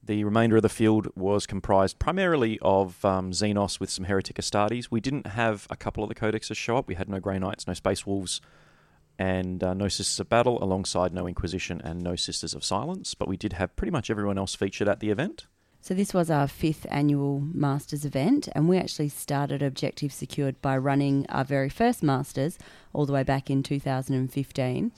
The 0.04 0.24
remainder 0.24 0.56
of 0.56 0.64
the 0.64 0.70
field 0.70 1.10
was 1.16 1.46
comprised 1.46 2.00
primarily 2.00 2.58
of 2.62 3.04
um, 3.06 3.32
Xenos 3.32 3.80
with 3.80 3.92
some 3.92 4.06
Heretic 4.06 4.38
Astartes. 4.38 4.88
We 4.90 5.00
didn't 5.00 5.28
have 5.28 5.68
a 5.70 5.76
couple 5.76 6.04
of 6.04 6.10
the 6.10 6.16
codexes 6.16 6.58
show 6.58 6.78
up. 6.78 6.88
We 6.88 6.96
had 6.96 7.08
no 7.08 7.20
Grey 7.20 7.38
Knights, 7.38 7.68
no 7.68 7.74
Space 7.76 8.06
Wolves, 8.06 8.42
and 9.20 9.64
uh, 9.64 9.74
no 9.74 9.88
Sisters 9.88 10.20
of 10.20 10.30
Battle, 10.30 10.64
alongside 10.64 11.14
no 11.14 11.28
Inquisition 11.28 11.82
and 11.84 12.02
no 12.02 12.16
Sisters 12.16 12.54
of 12.54 12.64
Silence. 12.64 13.14
But 13.14 13.28
we 13.28 13.38
did 13.38 13.54
have 13.54 13.76
pretty 13.76 13.92
much 13.92 14.10
everyone 14.10 14.38
else 14.38 14.56
featured 14.56 14.88
at 14.88 15.00
the 15.00 15.10
event. 15.10 15.48
So, 15.84 15.96
this 15.96 16.14
was 16.14 16.30
our 16.30 16.48
fifth 16.48 16.86
annual 16.92 17.40
Masters 17.40 18.06
event, 18.06 18.48
and 18.54 18.70
we 18.70 18.78
actually 18.78 19.10
started 19.10 19.64
Objective 19.64 20.14
Secured 20.14 20.62
by 20.62 20.78
running 20.78 21.26
our 21.30 21.44
very 21.44 21.70
first 21.70 22.04
Masters 22.04 22.60
all 22.94 23.08
the 23.08 23.14
way 23.14 23.24
back 23.24 23.50
in 23.50 23.64
2015. 23.64 24.92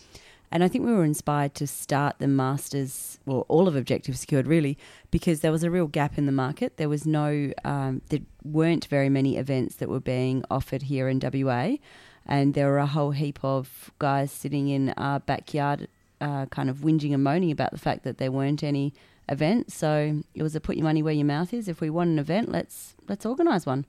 And 0.54 0.64
I 0.64 0.68
think 0.68 0.86
we 0.86 0.94
were 0.94 1.04
inspired 1.04 1.56
to 1.56 1.66
start 1.66 2.20
the 2.20 2.28
Masters, 2.28 3.18
well, 3.26 3.44
all 3.48 3.68
of 3.68 3.76
Objective 3.76 4.16
Secured 4.18 4.46
really, 4.46 4.78
because 5.10 5.40
there 5.40 5.52
was 5.52 5.64
a 5.64 5.72
real 5.72 5.88
gap 5.88 6.18
in 6.18 6.28
the 6.28 6.32
market. 6.32 6.78
There 6.78 6.90
was 6.90 7.08
no, 7.08 7.52
um, 7.64 8.04
there 8.10 8.20
weren't 8.44 8.86
very 8.86 9.10
many 9.10 9.38
events 9.38 9.78
that 9.78 9.90
were 9.90 10.00
being 10.00 10.46
offered 10.52 10.84
here 10.84 11.10
in 11.10 11.20
WA 11.20 11.78
and 12.26 12.54
there 12.54 12.68
were 12.68 12.78
a 12.78 12.88
whole 12.88 13.12
heap 13.12 13.40
of 13.44 13.92
guys 14.00 14.32
sitting 14.32 14.70
in 14.70 14.90
our 14.98 15.20
backyard, 15.20 15.88
uh, 16.22 16.46
kind 16.48 16.70
of 16.70 16.78
whinging 16.78 17.14
and 17.14 17.24
moaning 17.24 17.52
about 17.52 17.72
the 17.72 17.78
fact 17.78 18.04
that 18.04 18.18
there 18.18 18.32
weren't 18.32 18.64
any 18.64 18.94
events. 19.30 19.76
So 19.76 20.22
it 20.34 20.44
was 20.44 20.56
a 20.56 20.62
put 20.62 20.78
your 20.78 20.86
money 20.86 21.04
where 21.04 21.14
your 21.14 21.26
mouth 21.26 21.54
is. 21.54 21.68
If 21.68 21.82
we 21.82 21.90
want 21.90 22.10
an 22.10 22.20
event, 22.20 22.50
let's 22.52 22.96
let's 23.08 23.26
organise 23.26 23.66
one. 23.66 23.86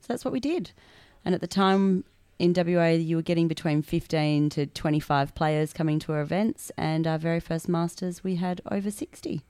So 0.00 0.06
that's 0.08 0.24
what 0.24 0.32
we 0.32 0.40
did. 0.40 0.72
And 1.24 1.34
at 1.34 1.40
the 1.40 1.46
time 1.46 2.04
in 2.38 2.54
WA, 2.54 2.90
you 2.90 3.16
were 3.16 3.22
getting 3.22 3.48
between 3.48 3.82
15 3.82 4.50
to 4.50 4.66
25 4.66 5.34
players 5.34 5.72
coming 5.72 5.98
to 6.00 6.12
our 6.12 6.20
events, 6.20 6.70
and 6.76 7.06
our 7.06 7.18
very 7.18 7.40
first 7.40 7.68
Masters, 7.68 8.22
we 8.22 8.36
had 8.36 8.60
over 8.70 8.90
60. 8.90 9.42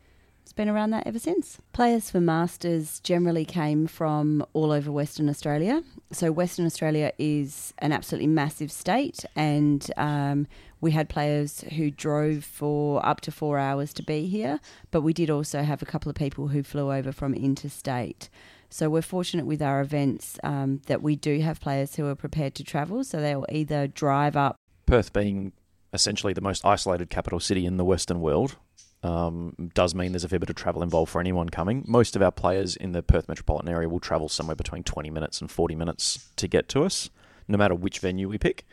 It's 0.48 0.54
been 0.54 0.70
around 0.70 0.92
that 0.92 1.06
ever 1.06 1.18
since. 1.18 1.58
Players 1.74 2.08
for 2.08 2.22
Masters 2.22 3.00
generally 3.00 3.44
came 3.44 3.86
from 3.86 4.42
all 4.54 4.72
over 4.72 4.90
Western 4.90 5.28
Australia. 5.28 5.82
So, 6.10 6.32
Western 6.32 6.64
Australia 6.64 7.12
is 7.18 7.74
an 7.80 7.92
absolutely 7.92 8.28
massive 8.28 8.72
state, 8.72 9.26
and 9.36 9.86
um, 9.98 10.46
we 10.80 10.92
had 10.92 11.10
players 11.10 11.60
who 11.76 11.90
drove 11.90 12.46
for 12.46 13.04
up 13.04 13.20
to 13.20 13.30
four 13.30 13.58
hours 13.58 13.92
to 13.92 14.02
be 14.02 14.26
here, 14.26 14.58
but 14.90 15.02
we 15.02 15.12
did 15.12 15.28
also 15.28 15.60
have 15.64 15.82
a 15.82 15.84
couple 15.84 16.08
of 16.08 16.16
people 16.16 16.48
who 16.48 16.62
flew 16.62 16.90
over 16.90 17.12
from 17.12 17.34
interstate. 17.34 18.30
So 18.70 18.88
we're 18.88 19.02
fortunate 19.02 19.44
with 19.44 19.60
our 19.60 19.82
events 19.82 20.38
um, 20.42 20.80
that 20.86 21.02
we 21.02 21.14
do 21.14 21.40
have 21.40 21.60
players 21.60 21.96
who 21.96 22.06
are 22.06 22.14
prepared 22.14 22.54
to 22.54 22.64
travel. 22.64 23.04
So 23.04 23.20
they'll 23.20 23.44
either 23.52 23.86
drive 23.86 24.34
up. 24.34 24.56
Perth 24.86 25.12
being 25.12 25.52
essentially 25.92 26.32
the 26.32 26.40
most 26.40 26.64
isolated 26.64 27.10
capital 27.10 27.38
city 27.38 27.66
in 27.66 27.76
the 27.76 27.84
Western 27.84 28.22
world, 28.22 28.56
um, 29.02 29.70
does 29.74 29.94
mean 29.94 30.12
there's 30.12 30.24
a 30.24 30.28
fair 30.28 30.38
bit 30.38 30.50
of 30.50 30.56
travel 30.56 30.82
involved 30.82 31.10
for 31.10 31.20
anyone 31.20 31.48
coming. 31.48 31.84
Most 31.86 32.16
of 32.16 32.22
our 32.22 32.32
players 32.32 32.76
in 32.76 32.92
the 32.92 33.02
Perth 33.02 33.28
metropolitan 33.28 33.68
area 33.68 33.88
will 33.88 34.00
travel 34.00 34.28
somewhere 34.28 34.56
between 34.56 34.82
20 34.82 35.10
minutes 35.10 35.40
and 35.40 35.50
40 35.50 35.74
minutes 35.76 36.30
to 36.36 36.48
get 36.48 36.68
to 36.70 36.84
us, 36.84 37.10
no 37.46 37.56
matter 37.56 37.74
which 37.74 38.00
venue 38.00 38.28
we 38.28 38.38
pick. 38.38 38.64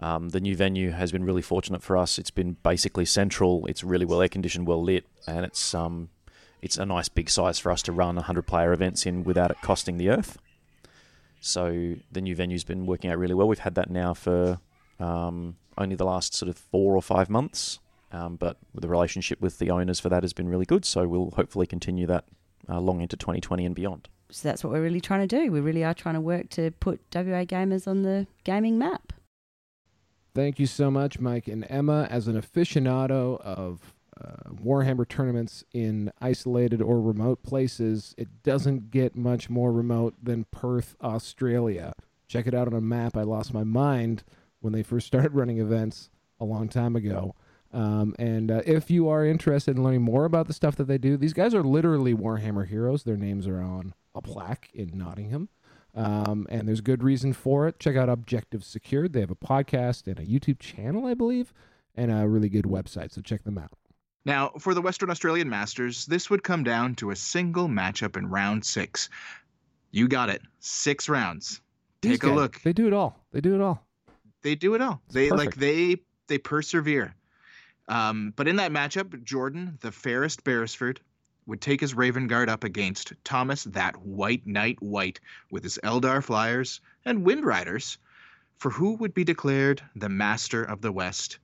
Um, 0.00 0.30
the 0.30 0.40
new 0.40 0.56
venue 0.56 0.90
has 0.90 1.12
been 1.12 1.24
really 1.24 1.42
fortunate 1.42 1.82
for 1.82 1.96
us. 1.96 2.18
It's 2.18 2.30
been 2.30 2.56
basically 2.62 3.04
central. 3.04 3.66
It's 3.66 3.84
really 3.84 4.04
well 4.04 4.22
air 4.22 4.28
conditioned, 4.28 4.66
well 4.66 4.82
lit, 4.82 5.06
and 5.26 5.44
it's 5.44 5.74
um, 5.74 6.08
it's 6.62 6.78
a 6.78 6.86
nice 6.86 7.08
big 7.08 7.28
size 7.28 7.58
for 7.58 7.70
us 7.70 7.82
to 7.82 7.92
run 7.92 8.16
100 8.16 8.42
player 8.46 8.72
events 8.72 9.06
in 9.06 9.24
without 9.24 9.50
it 9.50 9.58
costing 9.62 9.98
the 9.98 10.08
earth. 10.08 10.38
So 11.40 11.96
the 12.10 12.22
new 12.22 12.34
venue's 12.34 12.64
been 12.64 12.86
working 12.86 13.10
out 13.10 13.18
really 13.18 13.34
well. 13.34 13.46
We've 13.46 13.58
had 13.58 13.74
that 13.74 13.90
now 13.90 14.14
for 14.14 14.60
um, 14.98 15.56
only 15.76 15.94
the 15.94 16.06
last 16.06 16.34
sort 16.34 16.48
of 16.48 16.56
four 16.56 16.96
or 16.96 17.02
five 17.02 17.28
months. 17.28 17.80
Um, 18.14 18.36
but 18.36 18.58
the 18.72 18.86
relationship 18.86 19.40
with 19.40 19.58
the 19.58 19.70
owners 19.70 19.98
for 19.98 20.08
that 20.08 20.22
has 20.22 20.32
been 20.32 20.48
really 20.48 20.64
good. 20.64 20.84
So 20.84 21.08
we'll 21.08 21.32
hopefully 21.32 21.66
continue 21.66 22.06
that 22.06 22.24
uh, 22.68 22.78
long 22.78 23.00
into 23.00 23.16
2020 23.16 23.66
and 23.66 23.74
beyond. 23.74 24.08
So 24.30 24.48
that's 24.48 24.62
what 24.62 24.72
we're 24.72 24.82
really 24.82 25.00
trying 25.00 25.26
to 25.26 25.36
do. 25.36 25.50
We 25.50 25.60
really 25.60 25.82
are 25.82 25.94
trying 25.94 26.14
to 26.14 26.20
work 26.20 26.48
to 26.50 26.70
put 26.72 27.00
WA 27.12 27.44
gamers 27.44 27.88
on 27.88 28.02
the 28.02 28.28
gaming 28.44 28.78
map. 28.78 29.12
Thank 30.32 30.60
you 30.60 30.66
so 30.66 30.90
much, 30.90 31.18
Mike 31.18 31.48
and 31.48 31.66
Emma. 31.68 32.06
As 32.08 32.28
an 32.28 32.40
aficionado 32.40 33.40
of 33.40 33.94
uh, 34.20 34.50
Warhammer 34.50 35.08
tournaments 35.08 35.64
in 35.72 36.12
isolated 36.20 36.80
or 36.80 37.00
remote 37.00 37.42
places, 37.42 38.14
it 38.16 38.42
doesn't 38.44 38.92
get 38.92 39.16
much 39.16 39.50
more 39.50 39.72
remote 39.72 40.14
than 40.22 40.44
Perth, 40.52 40.96
Australia. 41.02 41.92
Check 42.28 42.46
it 42.46 42.54
out 42.54 42.68
on 42.68 42.74
a 42.74 42.80
map. 42.80 43.16
I 43.16 43.22
lost 43.22 43.52
my 43.52 43.64
mind 43.64 44.22
when 44.60 44.72
they 44.72 44.84
first 44.84 45.06
started 45.08 45.34
running 45.34 45.58
events 45.58 46.10
a 46.40 46.44
long 46.44 46.68
time 46.68 46.94
ago. 46.94 47.34
Um, 47.74 48.14
and 48.20 48.52
uh, 48.52 48.62
if 48.64 48.88
you 48.88 49.08
are 49.08 49.26
interested 49.26 49.76
in 49.76 49.82
learning 49.82 50.02
more 50.02 50.24
about 50.24 50.46
the 50.46 50.52
stuff 50.52 50.76
that 50.76 50.84
they 50.84 50.96
do, 50.96 51.16
these 51.16 51.32
guys 51.32 51.54
are 51.54 51.62
literally 51.64 52.14
Warhammer 52.14 52.66
heroes. 52.66 53.02
Their 53.02 53.16
names 53.16 53.48
are 53.48 53.60
on 53.60 53.94
a 54.14 54.22
plaque 54.22 54.70
in 54.72 54.96
Nottingham. 54.96 55.48
Um, 55.94 56.46
and 56.48 56.68
there's 56.68 56.80
good 56.80 57.02
reason 57.02 57.32
for 57.32 57.66
it. 57.66 57.80
Check 57.80 57.96
out 57.96 58.08
Objective 58.08 58.64
Secured. 58.64 59.12
They 59.12 59.20
have 59.20 59.30
a 59.30 59.36
podcast 59.36 60.06
and 60.06 60.18
a 60.18 60.24
YouTube 60.24 60.60
channel, 60.60 61.06
I 61.06 61.14
believe, 61.14 61.52
and 61.96 62.12
a 62.12 62.28
really 62.28 62.48
good 62.48 62.64
website. 62.64 63.12
So 63.12 63.20
check 63.20 63.42
them 63.42 63.58
out. 63.58 63.72
Now, 64.24 64.52
for 64.58 64.72
the 64.72 64.80
Western 64.80 65.10
Australian 65.10 65.48
Masters, 65.48 66.06
this 66.06 66.30
would 66.30 66.42
come 66.42 66.64
down 66.64 66.94
to 66.96 67.10
a 67.10 67.16
single 67.16 67.68
matchup 67.68 68.16
in 68.16 68.28
round 68.30 68.64
six. 68.64 69.10
You 69.90 70.08
got 70.08 70.30
it. 70.30 70.42
Six 70.60 71.08
rounds. 71.08 71.60
Take 72.00 72.22
a 72.22 72.30
look. 72.30 72.60
They 72.62 72.72
do 72.72 72.86
it 72.86 72.92
all. 72.92 73.20
They 73.32 73.40
do 73.40 73.54
it 73.54 73.60
all. 73.60 73.84
They 74.42 74.54
do 74.54 74.74
it 74.74 74.80
all. 74.80 75.00
It's 75.06 75.14
they 75.14 75.28
perfect. 75.28 75.46
like 75.46 75.56
they 75.56 75.96
they 76.26 76.38
persevere. 76.38 77.14
Um, 77.88 78.32
but 78.36 78.48
in 78.48 78.56
that 78.56 78.72
matchup, 78.72 79.22
Jordan, 79.24 79.78
the 79.80 79.92
fairest 79.92 80.44
Beresford, 80.44 81.00
would 81.46 81.60
take 81.60 81.80
his 81.80 81.94
Raven 81.94 82.26
Guard 82.26 82.48
up 82.48 82.64
against 82.64 83.12
Thomas, 83.22 83.64
that 83.64 83.96
White 83.96 84.46
Knight 84.46 84.82
White, 84.82 85.20
with 85.50 85.62
his 85.62 85.78
Eldar 85.84 86.22
Flyers 86.22 86.80
and 87.04 87.24
Wind 87.24 87.44
Riders, 87.44 87.98
for 88.56 88.70
who 88.70 88.94
would 88.94 89.12
be 89.12 89.24
declared 89.24 89.82
the 89.94 90.08
Master 90.08 90.62
of 90.62 90.80
the 90.80 90.92
West. 90.92 91.38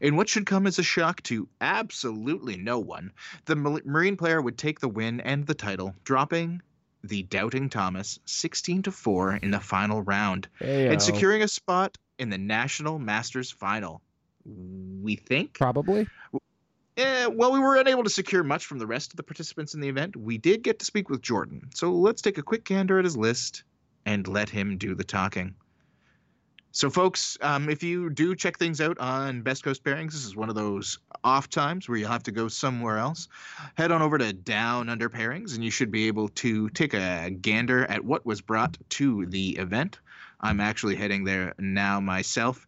In 0.00 0.16
what 0.16 0.28
should 0.28 0.46
come 0.46 0.66
as 0.66 0.78
a 0.78 0.82
shock 0.82 1.22
to 1.24 1.48
absolutely 1.60 2.56
no 2.56 2.78
one, 2.78 3.12
the 3.46 3.56
Marine 3.56 4.16
player 4.16 4.40
would 4.40 4.58
take 4.58 4.80
the 4.80 4.88
win 4.88 5.20
and 5.20 5.46
the 5.46 5.54
title, 5.54 5.94
dropping 6.04 6.62
the 7.02 7.22
Doubting 7.24 7.68
Thomas 7.68 8.18
16 8.24 8.82
to 8.82 8.92
4 8.92 9.36
in 9.36 9.50
the 9.50 9.60
final 9.60 10.02
round 10.02 10.48
Hey-o. 10.58 10.92
and 10.92 11.02
securing 11.02 11.42
a 11.42 11.48
spot 11.48 11.98
in 12.18 12.30
the 12.30 12.38
National 12.38 12.98
Masters 12.98 13.50
final. 13.50 14.00
We 14.44 15.16
think. 15.16 15.54
Probably. 15.54 16.06
Yeah, 16.96 17.26
well, 17.26 17.52
we 17.52 17.58
were 17.58 17.76
unable 17.76 18.04
to 18.04 18.10
secure 18.10 18.44
much 18.44 18.66
from 18.66 18.78
the 18.78 18.86
rest 18.86 19.12
of 19.12 19.16
the 19.16 19.24
participants 19.24 19.74
in 19.74 19.80
the 19.80 19.88
event. 19.88 20.16
We 20.16 20.38
did 20.38 20.62
get 20.62 20.78
to 20.78 20.84
speak 20.84 21.08
with 21.08 21.22
Jordan, 21.22 21.70
so 21.74 21.90
let's 21.90 22.22
take 22.22 22.38
a 22.38 22.42
quick 22.42 22.64
gander 22.64 22.98
at 22.98 23.04
his 23.04 23.16
list 23.16 23.64
and 24.06 24.28
let 24.28 24.48
him 24.48 24.78
do 24.78 24.94
the 24.94 25.02
talking. 25.02 25.54
So, 26.70 26.90
folks, 26.90 27.38
um, 27.40 27.68
if 27.68 27.84
you 27.84 28.10
do 28.10 28.34
check 28.34 28.58
things 28.58 28.80
out 28.80 28.98
on 28.98 29.42
Best 29.42 29.62
Coast 29.62 29.84
Pairings, 29.84 30.10
this 30.10 30.24
is 30.24 30.34
one 30.34 30.48
of 30.48 30.56
those 30.56 30.98
off 31.22 31.48
times 31.48 31.88
where 31.88 31.96
you'll 31.96 32.10
have 32.10 32.24
to 32.24 32.32
go 32.32 32.48
somewhere 32.48 32.98
else. 32.98 33.28
Head 33.76 33.92
on 33.92 34.02
over 34.02 34.18
to 34.18 34.32
Down 34.32 34.88
Under 34.88 35.08
Pairings, 35.08 35.54
and 35.54 35.62
you 35.62 35.70
should 35.70 35.92
be 35.92 36.08
able 36.08 36.28
to 36.30 36.68
take 36.70 36.92
a 36.92 37.30
gander 37.30 37.84
at 37.84 38.04
what 38.04 38.26
was 38.26 38.40
brought 38.40 38.76
to 38.90 39.24
the 39.26 39.50
event. 39.50 40.00
I'm 40.40 40.58
actually 40.58 40.96
heading 40.96 41.22
there 41.22 41.54
now 41.58 42.00
myself. 42.00 42.66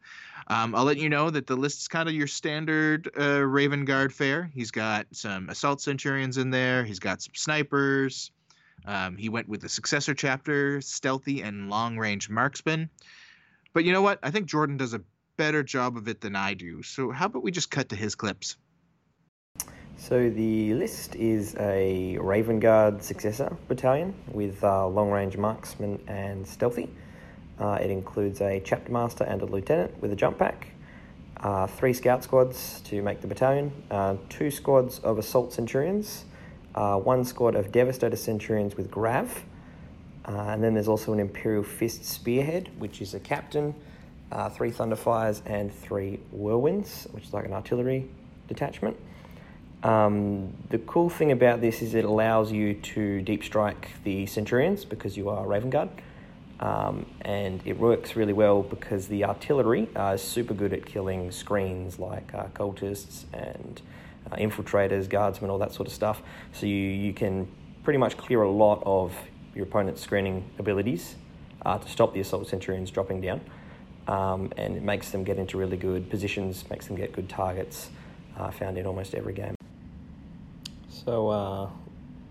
Um, 0.49 0.75
I'll 0.75 0.85
let 0.85 0.99
you 0.99 1.09
know 1.09 1.29
that 1.31 1.47
the 1.47 1.57
list 1.57 1.81
is 1.81 1.89
kind 1.89 2.09
of 2.09 2.15
your 2.15 2.29
standard 2.29 3.11
uh, 3.19 3.41
Raven 3.41 3.85
Guard 3.85 4.13
fare. 4.13 4.51
He's 4.55 4.71
got 4.71 5.07
some 5.13 5.49
assault 5.49 5.81
centurions 5.81 6.37
in 6.37 6.51
there. 6.51 6.85
He's 6.85 7.01
got 7.01 7.21
some 7.21 7.35
snipers. 7.35 8.31
Um, 8.87 9.17
he 9.17 9.29
went 9.29 9.49
with 9.49 9.61
the 9.63 9.69
successor 9.69 10.15
chapter, 10.15 10.81
stealthy 10.81 11.43
and 11.43 11.69
long 11.69 11.99
range 11.99 12.31
marksman. 12.31 12.91
But 13.73 13.85
you 13.85 13.93
know 13.93 14.03
what? 14.03 14.21
I 14.23 14.31
think 14.31 14.47
Jordan 14.47 14.77
does 14.77 14.95
a 14.95 15.01
better 15.37 15.63
job 15.63 15.97
of 15.97 16.07
it 16.07 16.21
than 16.21 16.37
I 16.37 16.55
do. 16.55 16.83
So 16.83 17.11
how 17.11 17.27
about 17.27 17.43
we 17.43 17.51
just 17.51 17.71
cut 17.71 17.89
to 17.89 17.97
his 17.97 18.15
clips? 18.15 18.57
So 19.99 20.31
the 20.31 20.75
list 20.75 21.17
is 21.17 21.57
a 21.59 22.19
Raven 22.19 22.61
Guard 22.61 23.03
successor 23.03 23.57
battalion 23.67 24.15
with 24.31 24.63
uh, 24.63 24.87
long 24.87 25.11
range 25.11 25.37
marksman 25.37 26.01
and 26.07 26.47
stealthy. 26.47 26.91
Uh, 27.59 27.79
it 27.81 27.91
includes 27.91 28.41
a 28.41 28.61
chapter 28.65 28.93
master 28.93 29.25
and 29.25 29.41
a 29.43 29.47
lieutenant 29.47 30.01
with 30.03 30.13
a 30.13 30.17
jump 30.17 30.39
pack, 30.39 30.69
uh, 31.39 31.67
three 31.67 31.93
scout 31.93 32.23
squads 32.23 32.81
to 32.83 33.01
make 33.03 33.21
the 33.21 33.27
battalion, 33.27 33.73
uh, 33.91 34.17
two 34.29 34.51
squads 34.51 34.99
of 35.01 35.19
assault 35.19 35.53
centurions, 35.53 36.25
uh, 36.75 36.99
one 36.99 37.25
squad 37.25 37.55
of 37.55 37.73
devastator 37.73 38.17
centurions 38.17 38.77
with 38.77 38.91
grav, 38.91 39.43
uh, 40.27 40.33
and 40.49 40.63
then 40.63 40.75
there's 40.75 40.89
also 40.89 41.13
an 41.13 41.21
imperial 41.21 41.63
fist 41.63 42.05
spearhead, 42.05 42.69
which 42.79 43.01
is 43.01 43.15
a 43.15 43.21
captain, 43.21 43.75
uh, 44.33 44.51
three 44.51 44.71
thunderfires, 44.71 45.41
and 45.47 45.73
three 45.73 46.19
whirlwinds, 46.33 47.07
which 47.13 47.25
is 47.25 47.33
like 47.33 47.45
an 47.45 47.53
artillery 47.53 48.09
detachment. 48.49 48.97
Um, 49.83 50.53
the 50.71 50.79
cool 50.79 51.09
thing 51.09 51.31
about 51.33 51.61
this 51.61 51.81
is 51.81 51.95
it 51.95 52.05
allows 52.05 52.51
you 52.51 52.75
to 52.75 53.23
deep 53.23 53.45
strike 53.45 53.89
the 54.05 54.27
centurions 54.27 54.85
because 54.85 55.17
you 55.17 55.29
are 55.29 55.47
Raven 55.47 55.71
Guard. 55.71 55.91
Um, 56.61 57.05
and 57.21 57.61
it 57.67 57.79
works 57.79 58.17
really 58.17 58.33
well 58.33 58.63
because 58.63 59.09
the 59.09 59.25
artillery 59.25 59.89
uh, 59.95 60.15
is 60.15 60.23
super 60.23 60.55
good 60.55 60.73
at 60.73 60.87
killing 60.87 61.31
screens 61.31 61.99
like 61.99 62.35
uh, 62.35 62.47
cultists 62.55 63.25
and 63.33 63.83
uh, 64.31 64.37
infiltrators, 64.37 65.09
guardsmen, 65.09 65.51
all 65.51 65.59
that 65.59 65.73
sort 65.73 65.87
of 65.87 65.93
stuff. 65.93 66.23
So 66.53 66.67
you, 66.67 66.75
you 66.75 67.13
can 67.13 67.47
pretty 67.85 67.99
much 67.99 68.17
clear 68.17 68.43
a 68.43 68.51
lot 68.51 68.83
of 68.87 69.15
your 69.55 69.65
opponent's 69.65 70.01
screening 70.01 70.49
abilities 70.59 71.17
uh, 71.65 71.79
to 71.79 71.89
stop 71.89 72.15
the 72.15 72.21
assault 72.21 72.49
centurions 72.49 72.91
dropping 72.91 73.21
down. 73.21 73.41
Um, 74.09 74.53
and 74.57 74.77
it 74.77 74.83
makes 74.83 75.11
them 75.11 75.25
get 75.25 75.39
into 75.39 75.59
really 75.59 75.77
good 75.77 76.09
positions, 76.09 76.69
makes 76.71 76.87
them 76.87 76.97
get 76.97 77.13
good 77.13 77.29
targets 77.29 77.91
uh, 78.39 78.51
found 78.51 78.79
in 78.79 78.87
almost 78.87 79.15
every 79.15 79.33
game. 79.33 79.55
So 80.89 81.29
uh, 81.29 81.71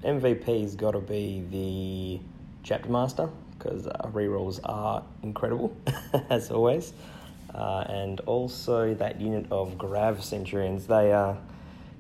MVP's 0.04 0.76
got 0.76 0.92
to 0.92 1.00
be 1.00 1.44
the 1.52 2.20
chapter 2.64 2.90
master 2.90 3.30
because 3.66 3.88
uh, 3.88 4.10
rerolls 4.14 4.60
are 4.64 5.04
incredible 5.24 5.76
as 6.30 6.52
always, 6.52 6.94
uh, 7.54 7.86
and 7.88 8.20
also 8.22 8.94
that 8.94 9.20
unit 9.20 9.46
of 9.52 9.78
Grav 9.78 10.24
Centurions. 10.24 10.88
They 10.88 11.12
uh, 11.12 11.36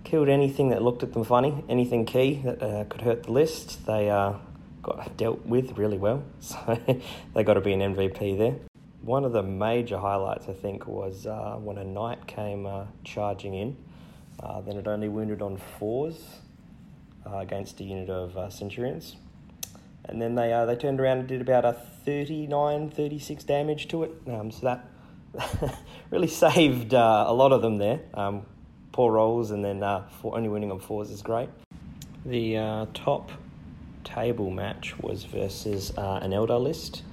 killed 0.03 0.29
anything 0.29 0.69
that 0.69 0.81
looked 0.81 1.03
at 1.03 1.13
them 1.13 1.23
funny, 1.23 1.63
anything 1.67 2.05
key 2.05 2.41
that 2.43 2.61
uh, 2.61 2.83
could 2.85 3.01
hurt 3.01 3.23
the 3.23 3.31
list. 3.31 3.85
They 3.85 4.09
uh, 4.09 4.33
got 4.83 5.17
dealt 5.17 5.45
with 5.45 5.77
really 5.77 5.97
well, 5.97 6.23
so 6.39 6.79
they 7.33 7.43
got 7.43 7.55
to 7.55 7.61
be 7.61 7.73
an 7.73 7.79
MVP 7.79 8.37
there. 8.37 8.55
One 9.01 9.23
of 9.23 9.33
the 9.33 9.43
major 9.43 9.97
highlights, 9.97 10.47
I 10.49 10.53
think, 10.53 10.87
was 10.87 11.27
uh, 11.27 11.57
when 11.59 11.77
a 11.77 11.83
knight 11.83 12.25
came 12.27 12.67
charging 13.03 13.53
in. 13.53 13.77
then 14.65 14.77
it 14.77 14.87
only 14.87 15.09
wounded 15.09 15.41
on 15.41 15.57
fours 15.57 16.39
uh, 17.25 17.37
against 17.37 17.79
a 17.79 17.83
unit 17.83 18.09
of 18.09 18.35
uh, 18.37 18.49
Centurions. 18.49 19.15
And 20.07 20.21
then 20.21 20.35
they, 20.35 20.53
uh, 20.53 20.65
they 20.65 20.75
turned 20.75 20.99
around 20.99 21.19
and 21.19 21.27
did 21.27 21.41
about 21.41 21.65
a 21.65 21.73
39, 21.73 22.89
36 22.89 23.43
damage 23.43 23.87
to 23.89 24.03
it. 24.03 24.11
Um, 24.27 24.51
so 24.51 24.61
that 24.65 25.79
really 26.11 26.27
saved 26.27 26.93
uh, 26.93 27.25
a 27.27 27.33
lot 27.33 27.51
of 27.51 27.61
them 27.61 27.77
there. 27.77 28.01
Um, 28.13 28.45
poor 28.91 29.13
rolls, 29.13 29.51
and 29.51 29.63
then 29.65 29.83
uh, 29.83 30.07
four, 30.21 30.37
only 30.37 30.49
winning 30.49 30.71
on 30.71 30.79
fours 30.79 31.09
is 31.09 31.21
great. 31.21 31.49
The 32.25 32.57
uh, 32.57 32.85
top 32.93 33.31
table 34.03 34.51
match 34.51 34.97
was 34.99 35.23
versus 35.23 35.89
an 35.97 36.31
Eldar 36.31 36.61
list. 36.61 37.03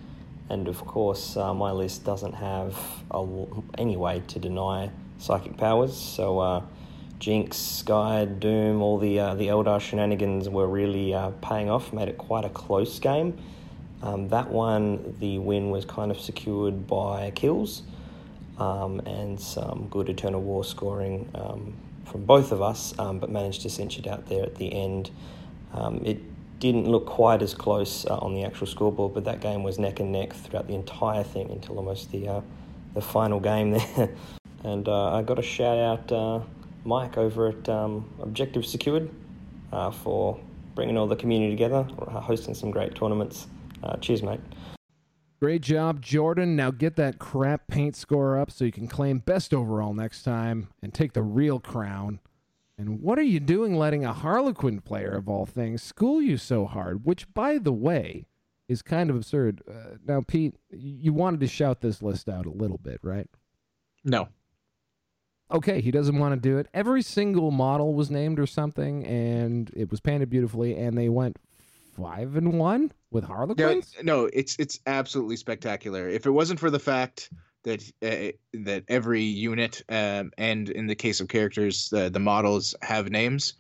And 0.49 0.69
of 0.69 0.85
course, 0.85 1.37
my 1.37 1.73
list 1.73 2.05
doesn't 2.05 2.35
have 2.35 2.79
a, 3.11 3.27
any 3.79 3.97
way 3.97 4.23
to 4.29 4.39
deny 4.39 4.91
psychic 5.19 5.57
powers. 5.57 5.97
So 5.97 6.63
Jinx, 7.23 7.57
Sky, 7.57 8.25
Doom, 8.25 8.83
all 8.83 8.99
the 8.99 9.21
uh, 9.21 9.37
the 9.37 9.47
Eldar 9.47 9.81
shenanigans 9.81 10.49
were 10.49 10.67
really 10.67 11.15
uh, 11.15 11.31
paying 11.41 11.71
off, 11.71 11.93
made 11.93 12.09
it 12.09 12.19
quite 12.19 12.45
a 12.45 12.49
close 12.49 12.99
game. 12.99 13.39
Um, 14.03 14.29
that 14.31 14.51
one, 14.51 15.15
the 15.21 15.39
win 15.39 15.71
was 15.71 15.85
kind 15.85 16.11
of 16.11 16.19
secured 16.19 16.89
by 16.89 17.31
kills 17.37 17.83
um, 18.59 18.99
and 19.07 19.41
some 19.41 19.87
good 19.89 20.09
Eternal 20.09 20.43
War 20.43 20.65
scoring 20.65 21.31
um, 21.37 21.75
from 22.07 22.25
both 22.25 22.51
of 22.51 22.61
us, 22.61 22.93
um, 22.99 23.21
but 23.21 23.31
managed 23.31 23.63
to 23.63 23.71
cinch 23.71 24.01
it 24.01 24.09
out 24.09 24.27
there 24.27 24.43
at 24.43 24.57
the 24.57 24.73
end. 24.73 25.13
Um, 25.75 26.03
it 26.05 26.19
didn't 26.59 26.89
look 26.89 27.07
quite 27.07 27.41
as 27.41 27.55
close 27.55 28.05
uh, 28.05 28.17
on 28.17 28.35
the 28.35 28.43
actual 28.43 28.67
scoreboard, 28.67 29.15
but 29.15 29.25
that 29.27 29.41
game 29.41 29.63
was 29.63 29.79
neck 29.79 30.01
and 30.01 30.11
neck 30.11 30.33
throughout 30.33 30.67
the 30.67 30.75
entire 30.75 31.23
thing 31.23 31.53
until 31.53 31.77
almost 31.77 32.11
the 32.11 32.27
uh, 32.27 32.41
the 32.95 33.01
final 33.01 33.39
game 33.39 33.71
there. 33.79 34.11
and 34.65 34.89
uh, 34.89 35.15
I 35.15 35.23
got 35.23 35.39
a 35.39 35.43
shout 35.43 35.79
out 35.79 36.11
uh, 36.11 36.41
Mike 36.85 37.17
over 37.17 37.49
at 37.49 37.69
um, 37.69 38.09
Objective 38.21 38.67
Secured 38.67 39.11
uh, 39.73 39.91
for 39.91 40.39
bringing 40.75 40.97
all 40.97 41.07
the 41.07 41.17
community 41.17 41.53
together, 41.53 41.87
uh, 42.09 42.21
hosting 42.21 42.55
some 42.55 42.71
great 42.71 42.95
tournaments. 42.95 43.47
Uh, 43.83 43.97
cheers, 43.97 44.23
mate. 44.23 44.41
Great 45.41 45.63
job, 45.63 46.01
Jordan. 46.01 46.55
Now 46.55 46.71
get 46.71 46.97
that 46.97 47.19
crap 47.19 47.67
paint 47.67 47.97
score 47.97 48.39
up 48.39 48.51
so 48.51 48.65
you 48.65 48.73
can 48.73 48.87
claim 48.87 49.19
best 49.19 49.53
overall 49.53 49.93
next 49.93 50.23
time 50.23 50.69
and 50.83 50.95
take 50.95 51.15
the 51.15 51.23
real 51.23 51.59
crown. 51.59 52.21
And 52.79 53.01
what 53.01 53.19
are 53.19 53.23
you 53.23 53.41
doing 53.41 53.77
letting 53.77 54.05
a 54.05 54.13
Harlequin 54.13 54.81
player, 54.81 55.11
of 55.11 55.29
all 55.29 55.47
things, 55.47 55.83
school 55.83 56.23
you 56.23 56.37
so 56.37 56.67
hard? 56.67 57.05
Which, 57.05 57.33
by 57.35 57.59
the 57.59 57.73
way, 57.73 58.27
is 58.69 58.83
kind 58.83 59.11
of 59.11 59.17
absurd. 59.17 59.63
Uh, 59.69 59.97
now, 60.07 60.23
Pete, 60.27 60.55
you 60.71 61.13
wanted 61.13 61.41
to 61.41 61.49
shout 61.49 61.81
this 61.81 62.03
list 62.03 62.29
out 62.29 62.47
a 62.47 62.51
little 62.51 62.79
bit, 62.79 63.01
right? 63.03 63.29
No 64.05 64.29
okay, 65.53 65.81
he 65.81 65.91
doesn't 65.91 66.19
want 66.19 66.35
to 66.35 66.41
do 66.41 66.59
it. 66.59 66.69
Every 66.75 67.03
single 67.03 67.51
model 67.51 67.95
was 67.95 68.11
named 68.11 68.39
or 68.39 68.47
something, 68.47 69.05
and 69.07 69.71
it 69.75 69.91
was 69.91 70.01
painted 70.01 70.31
beautifully, 70.31 70.77
and 70.77 70.97
they 70.97 71.09
went 71.09 71.37
five 71.97 72.37
and 72.37 72.59
one 72.59 72.93
with 73.11 73.25
Harlequins. 73.25 73.95
No, 74.03 74.23
no, 74.23 74.31
it's 74.33 74.57
it's 74.59 74.81
absolutely 74.87 75.37
spectacular. 75.37 76.09
If 76.09 76.27
it 76.27 76.31
wasn't 76.31 76.61
for 76.61 76.71
the 76.71 76.79
fact 76.79 77.31
that 77.65 77.83
uh, 78.03 78.33
that 78.65 78.85
every 78.89 79.23
unit 79.23 79.83
um, 79.89 80.33
and 80.39 80.69
in 80.69 80.87
the 80.87 80.95
case 80.95 81.21
of 81.21 81.29
characters, 81.29 81.93
uh, 81.93 82.09
the 82.09 82.21
models 82.21 82.75
have 82.83 83.11
names, 83.11 83.55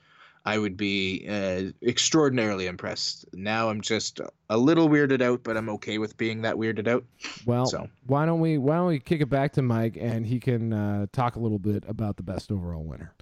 I 0.44 0.58
would 0.58 0.76
be 0.76 1.24
uh, 1.28 1.70
extraordinarily 1.86 2.66
impressed. 2.66 3.26
Now 3.32 3.70
I'm 3.70 3.80
just 3.80 4.20
a 4.50 4.58
little 4.58 4.88
weirded 4.88 5.22
out, 5.22 5.42
but 5.44 5.56
I'm 5.56 5.68
okay 5.70 5.98
with 5.98 6.16
being 6.16 6.42
that 6.42 6.56
weirded 6.56 6.88
out. 6.88 7.04
Well, 7.46 7.66
so. 7.66 7.88
why 8.06 8.26
don't 8.26 8.40
we 8.40 8.58
why 8.58 8.76
don't 8.76 8.88
we 8.88 8.98
kick 8.98 9.20
it 9.20 9.30
back 9.30 9.52
to 9.52 9.62
Mike 9.62 9.96
and 10.00 10.26
he 10.26 10.40
can 10.40 10.72
uh, 10.72 11.06
talk 11.12 11.36
a 11.36 11.38
little 11.38 11.60
bit 11.60 11.84
about 11.86 12.16
the 12.16 12.22
best 12.22 12.50
overall 12.50 12.82
winner. 12.82 13.14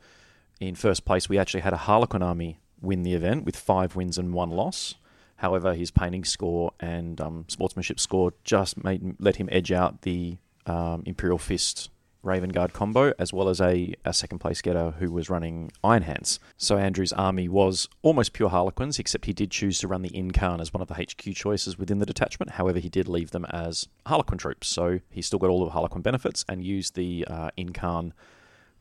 In 0.61 0.75
first 0.75 1.05
place, 1.05 1.29
we 1.29 1.39
actually 1.39 1.61
had 1.61 1.73
a 1.73 1.79
Harlequin 1.79 2.23
army 2.23 2.61
win 2.81 3.03
the 3.03 3.15
event 3.15 3.45
with 3.45 3.57
five 3.57 3.97
wins 3.97 4.17
and 4.17 4.33
one 4.33 4.51
loss. 4.51 4.95
However, 5.37 5.75
his 5.75 5.91
painting 5.91 6.25
score 6.25 6.73
and 6.81 7.21
um, 7.21 7.45
sportsmanship 7.49 7.99
score 7.99 8.33
just 8.45 8.83
made 8.83 9.17
let 9.19 9.37
him 9.37 9.49
edge 9.53 9.73
out 9.73 10.03
the 10.03 10.39
um, 10.67 11.03
Imperial 11.07 11.39
Fist 11.39 11.91
Raven 12.23 12.51
Guard 12.51 12.73
combo, 12.73 13.13
as 13.19 13.33
well 13.33 13.49
as 13.49 13.61
a, 13.61 13.95
a 14.05 14.13
second 14.13 14.39
place 14.39 14.61
getter 14.61 14.93
who 14.99 15.11
was 15.11 15.31
running 15.31 15.73
Iron 15.83 16.03
Hands. 16.03 16.39
So 16.57 16.77
Andrew's 16.77 17.13
army 17.13 17.49
was 17.49 17.89
almost 18.03 18.33
pure 18.33 18.51
Harlequins, 18.51 18.99
except 18.99 19.25
he 19.25 19.33
did 19.33 19.51
choose 19.51 19.79
to 19.81 19.89
run 19.89 20.03
the 20.03 20.11
Yncarne 20.11 20.61
as 20.61 20.73
one 20.73 20.83
of 20.83 20.89
the 20.89 20.95
HQ 20.95 21.35
choices 21.35 21.79
within 21.79 21.99
the 21.99 22.07
detachment. 22.07 22.53
However, 22.53 22.79
he 22.79 22.89
did 22.89 23.09
leave 23.09 23.31
them 23.31 23.47
as 23.47 23.89
Harlequin 24.07 24.39
troops, 24.39 24.69
so 24.69 25.01
he 25.11 25.23
still 25.23 25.39
got 25.39 25.51
all 25.51 25.65
the 25.65 25.71
Harlequin 25.71 26.03
benefits 26.03 26.45
and 26.49 26.65
used 26.65 26.95
the 26.95 27.27
uh, 27.29 27.51
Yncarne 27.57 28.13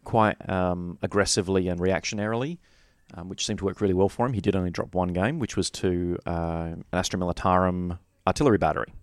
quite 0.03 0.49
um, 0.49 0.97
aggressively 1.01 1.67
and 1.67 1.79
reactionarily. 1.79 2.57
Um, 3.15 3.27
which 3.27 3.43
seemed 3.43 3.57
to 3.57 3.65
work 3.65 3.81
really 3.81 3.95
well 3.95 4.07
for 4.07 4.27
him. 4.27 4.33
He 4.33 4.39
did 4.39 4.55
only 4.55 4.69
drop 4.69 4.93
one 4.93 5.13
game, 5.13 5.39
which 5.39 5.57
was 5.57 5.71
to 5.71 6.19
uh, 6.27 6.67
an 6.73 6.85
Astra 6.93 7.19
Militarum 7.19 7.97
artillery 8.27 8.59
battery. 8.59 8.93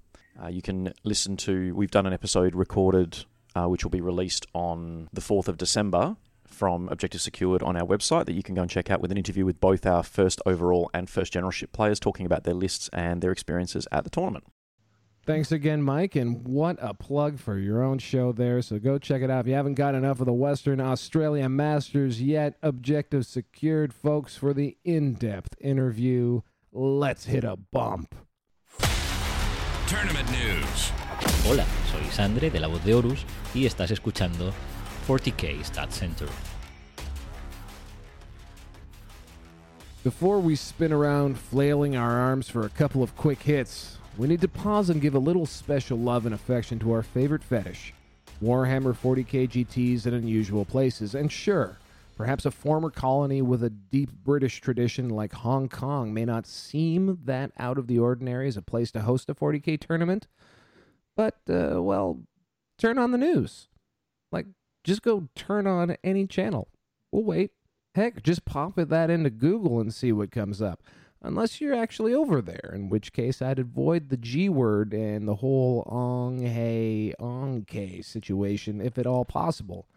Uh, 0.41 0.47
you 0.47 0.63
can 0.63 0.93
listen 1.03 1.37
to, 1.39 1.75
we've 1.75 1.91
done 1.91 2.07
an 2.07 2.13
episode 2.13 2.55
recorded 2.55 3.25
uh, 3.57 3.67
which 3.67 3.85
will 3.85 3.91
be 3.91 4.01
released 4.01 4.47
on 4.53 5.09
the 5.13 5.21
4th 5.21 5.49
of 5.49 5.57
December 5.57 6.17
from 6.47 6.89
Objective 6.91 7.21
Secured 7.21 7.63
on 7.63 7.77
our 7.77 7.87
website 7.87 8.27
that 8.27 8.35
you 8.35 8.43
can 8.43 8.55
go 8.55 8.63
and 8.63 8.71
check 8.71 8.91
out 8.91 9.01
with 9.01 9.11
an 9.11 9.17
interview 9.17 9.45
with 9.45 9.61
both 9.61 9.87
our 9.87 10.03
first 10.03 10.41
overall 10.47 10.91
and 10.95 11.09
first 11.09 11.33
generalship 11.33 11.73
players 11.73 11.99
talking 11.99 12.27
about 12.27 12.45
their 12.45 12.55
lists 12.55 12.89
and 12.93 13.23
their 13.23 13.33
experiences 13.33 13.89
at 13.91 14.05
the 14.05 14.11
tournament. 14.11 14.45
Thanks 15.25 15.51
again, 15.51 15.83
Mike, 15.83 16.15
and 16.15 16.47
what 16.47 16.77
a 16.81 16.95
plug 16.95 17.41
for 17.41 17.59
your 17.59 17.83
own 17.83 17.99
show 17.99 18.31
there. 18.31 18.63
So 18.63 18.79
go 18.79 18.97
check 18.97 19.23
it 19.23 19.31
out. 19.31 19.41
If 19.41 19.49
you 19.49 19.55
haven't 19.55 19.75
got 19.75 19.97
enough 19.97 20.21
of 20.21 20.27
the 20.27 20.33
Western 20.33 20.81
Australia 20.81 21.49
Masters 21.49 22.23
yet, 22.23 22.57
Objective 22.63 23.27
Secured, 23.27 23.93
folks, 23.93 24.37
for 24.37 24.55
the 24.55 24.77
in 24.85 25.15
depth 25.15 25.57
interview. 25.61 26.43
Let's 26.71 27.25
hit 27.25 27.43
a 27.43 27.57
bump. 27.57 28.15
Tournament 29.89 30.31
news 30.31 30.93
Hola, 31.49 31.65
soy 31.91 32.05
Sandre 32.11 32.51
de 32.51 32.61
la 32.61 32.69
voz 32.69 32.85
de 32.85 32.95
Horus 32.95 33.25
y 33.55 33.67
estás 33.67 33.91
escuchando 33.91 34.53
40k 35.07 35.65
Stat 35.65 35.91
Center. 35.91 36.29
Before 40.05 40.39
we 40.39 40.55
spin 40.55 40.93
around 40.93 41.39
flailing 41.39 41.97
our 41.97 42.13
arms 42.13 42.49
for 42.49 42.65
a 42.65 42.69
couple 42.69 43.03
of 43.03 43.17
quick 43.17 43.43
hits, 43.43 43.99
we 44.19 44.29
need 44.29 44.41
to 44.41 44.49
pause 44.49 44.91
and 44.91 45.01
give 45.01 45.15
a 45.15 45.19
little 45.19 45.47
special 45.47 45.99
love 45.99 46.27
and 46.27 46.35
affection 46.35 46.79
to 46.81 46.93
our 46.93 47.03
favorite 47.03 47.43
fetish 47.43 47.93
Warhammer 48.43 48.95
40k 48.95 49.49
GTs 49.49 50.07
in 50.07 50.15
unusual 50.15 50.65
places. 50.65 51.15
And 51.15 51.33
sure, 51.33 51.79
perhaps 52.17 52.45
a 52.45 52.51
former 52.51 52.91
colony 52.91 53.41
with 53.41 53.63
a 53.63 53.71
deep 53.71 54.11
British 54.25 54.61
tradition 54.61 55.09
like 55.09 55.33
Hong 55.33 55.69
Kong 55.69 56.13
may 56.13 56.25
not 56.25 56.47
seem 56.47 57.19
that 57.25 57.53
out 57.59 57.79
of 57.79 57.87
the 57.87 57.99
ordinary 57.99 58.49
as 58.49 58.57
a 58.57 58.63
place 58.63 58.91
to 58.93 59.01
host 59.01 59.31
a 59.31 59.35
40k 59.35 59.81
tournament, 59.81 60.27
but, 61.17 61.37
uh, 61.49 61.83
well, 61.83 62.21
turn 62.79 62.99
on 62.99 63.11
the 63.11 63.19
news. 63.19 63.69
Like, 64.31 64.47
just 64.85 65.03
go 65.03 65.29
turn 65.35 65.67
on 65.67 65.97
any 66.05 66.27
channel. 66.27 66.69
We'll 67.11 67.25
wait. 67.25 67.53
Heck, 67.95 68.23
just 68.23 68.45
pop 68.45 68.79
it 68.79 68.91
that 68.91 69.11
into 69.11 69.31
Google 69.31 69.81
and 69.81 69.93
see 69.93 70.13
what 70.13 70.31
comes 70.31 70.61
up. 70.61 70.83
Unless 71.23 71.61
you're 71.61 71.75
actually 71.75 72.13
over 72.13 72.43
there, 72.43 72.71
in 72.75 72.91
which 72.91 73.13
case 73.13 73.41
I'd 73.41 73.59
avoid 73.59 74.11
the 74.11 74.19
G 74.19 74.49
word 74.49 74.93
and 74.93 75.27
the 75.27 75.37
whole 75.37 75.83
ong 75.87 76.41
hey 76.41 77.15
onk 77.19 78.05
situation 78.05 78.81
if 78.81 78.99
at 78.99 79.07
all 79.07 79.25
possible. 79.25 79.89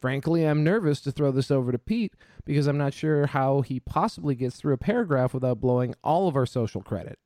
Frankly, 0.00 0.44
I'm 0.44 0.62
nervous 0.62 1.00
to 1.00 1.10
throw 1.10 1.32
this 1.32 1.50
over 1.50 1.72
to 1.72 1.78
Pete 1.78 2.14
because 2.44 2.66
I'm 2.66 2.78
not 2.78 2.94
sure 2.94 3.26
how 3.26 3.62
he 3.62 3.80
possibly 3.80 4.34
gets 4.34 4.56
through 4.56 4.74
a 4.74 4.78
paragraph 4.78 5.34
without 5.34 5.60
blowing 5.60 5.94
all 6.04 6.28
of 6.28 6.36
our 6.36 6.46
social 6.46 6.80
credit. 6.80 7.18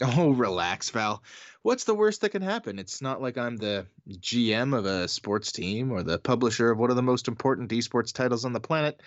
Oh, 0.02 0.30
relax, 0.30 0.90
Val. 0.90 1.22
What's 1.62 1.84
the 1.84 1.94
worst 1.94 2.20
that 2.20 2.28
can 2.30 2.42
happen? 2.42 2.78
It's 2.78 3.02
not 3.02 3.20
like 3.20 3.36
I'm 3.36 3.56
the 3.56 3.86
GM 4.08 4.76
of 4.76 4.86
a 4.86 5.08
sports 5.08 5.50
team 5.50 5.90
or 5.90 6.04
the 6.04 6.18
publisher 6.18 6.70
of 6.70 6.78
one 6.78 6.90
of 6.90 6.96
the 6.96 7.02
most 7.02 7.26
important 7.26 7.70
esports 7.70 8.12
titles 8.12 8.44
on 8.44 8.52
the 8.52 8.60
planet. 8.60 9.02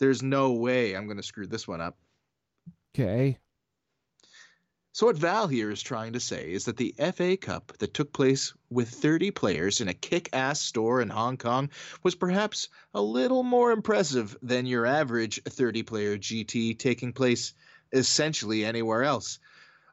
There's 0.00 0.22
no 0.22 0.52
way 0.52 0.94
I'm 0.94 1.06
going 1.06 1.18
to 1.18 1.22
screw 1.22 1.46
this 1.46 1.68
one 1.68 1.80
up. 1.80 1.96
Okay. 2.94 3.38
So, 4.92 5.06
what 5.06 5.16
Val 5.16 5.48
here 5.48 5.70
is 5.70 5.82
trying 5.82 6.12
to 6.12 6.20
say 6.20 6.52
is 6.52 6.66
that 6.66 6.76
the 6.76 6.94
FA 7.12 7.36
Cup 7.36 7.72
that 7.78 7.94
took 7.94 8.12
place 8.12 8.54
with 8.70 8.88
30 8.88 9.32
players 9.32 9.80
in 9.80 9.88
a 9.88 9.94
kick 9.94 10.28
ass 10.32 10.60
store 10.60 11.00
in 11.00 11.08
Hong 11.08 11.36
Kong 11.36 11.70
was 12.04 12.14
perhaps 12.14 12.68
a 12.92 13.02
little 13.02 13.42
more 13.42 13.72
impressive 13.72 14.36
than 14.40 14.66
your 14.66 14.86
average 14.86 15.42
30 15.42 15.82
player 15.82 16.16
GT 16.16 16.78
taking 16.78 17.12
place 17.12 17.54
essentially 17.92 18.64
anywhere 18.64 19.02
else. 19.02 19.40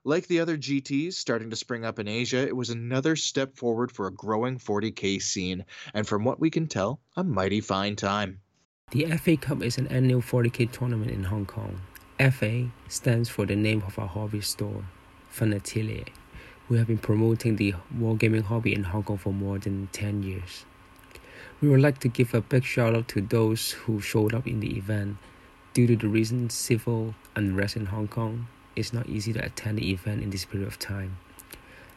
Like 0.03 0.25
the 0.25 0.39
other 0.39 0.57
GTs 0.57 1.13
starting 1.13 1.51
to 1.51 1.55
spring 1.55 1.85
up 1.85 1.99
in 1.99 2.07
Asia, 2.07 2.39
it 2.39 2.55
was 2.55 2.71
another 2.71 3.15
step 3.15 3.55
forward 3.55 3.91
for 3.91 4.07
a 4.07 4.11
growing 4.11 4.57
40k 4.57 5.21
scene, 5.21 5.63
and 5.93 6.07
from 6.07 6.23
what 6.23 6.39
we 6.39 6.49
can 6.49 6.65
tell, 6.65 6.99
a 7.15 7.23
mighty 7.23 7.61
fine 7.61 7.95
time. 7.95 8.39
The 8.89 9.05
FA 9.17 9.37
Cup 9.37 9.61
is 9.61 9.77
an 9.77 9.85
annual 9.89 10.23
40k 10.23 10.71
tournament 10.71 11.11
in 11.11 11.25
Hong 11.25 11.45
Kong. 11.45 11.81
FA 12.31 12.71
stands 12.87 13.29
for 13.29 13.45
the 13.45 13.55
name 13.55 13.83
of 13.85 13.99
our 13.99 14.07
hobby 14.07 14.41
store, 14.41 14.83
Fun 15.29 15.53
Atelier. 15.53 16.05
We 16.67 16.79
have 16.79 16.87
been 16.87 16.97
promoting 16.97 17.57
the 17.57 17.75
wargaming 17.95 18.45
hobby 18.45 18.73
in 18.73 18.85
Hong 18.85 19.03
Kong 19.03 19.19
for 19.19 19.31
more 19.31 19.59
than 19.59 19.87
10 19.91 20.23
years. 20.23 20.65
We 21.61 21.69
would 21.69 21.81
like 21.81 21.99
to 21.99 22.07
give 22.07 22.33
a 22.33 22.41
big 22.41 22.63
shout 22.63 22.95
out 22.95 23.07
to 23.09 23.21
those 23.21 23.69
who 23.69 24.01
showed 24.01 24.33
up 24.33 24.47
in 24.47 24.61
the 24.61 24.77
event. 24.77 25.17
Due 25.75 25.85
to 25.85 25.95
the 25.95 26.07
recent 26.07 26.51
civil 26.51 27.13
unrest 27.35 27.75
in 27.75 27.85
Hong 27.85 28.07
Kong, 28.07 28.47
it's 28.75 28.93
not 28.93 29.07
easy 29.07 29.33
to 29.33 29.43
attend 29.43 29.77
the 29.77 29.91
event 29.91 30.23
in 30.23 30.29
this 30.29 30.45
period 30.45 30.67
of 30.67 30.79
time, 30.79 31.17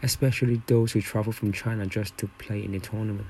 especially 0.02 0.62
those 0.66 0.92
who 0.92 1.00
travel 1.00 1.32
from 1.32 1.52
China 1.52 1.86
just 1.86 2.16
to 2.18 2.26
play 2.38 2.64
in 2.64 2.72
the 2.72 2.80
tournament. 2.80 3.28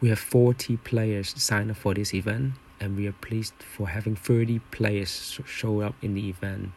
We 0.00 0.08
have 0.08 0.18
40 0.18 0.78
players 0.78 1.34
sign 1.40 1.70
up 1.70 1.76
for 1.76 1.94
this 1.94 2.12
event, 2.12 2.54
and 2.80 2.96
we 2.96 3.06
are 3.06 3.12
pleased 3.12 3.54
for 3.62 3.88
having 3.88 4.16
30 4.16 4.58
players 4.70 5.40
show 5.44 5.80
up 5.80 5.94
in 6.02 6.14
the 6.14 6.28
event. 6.28 6.72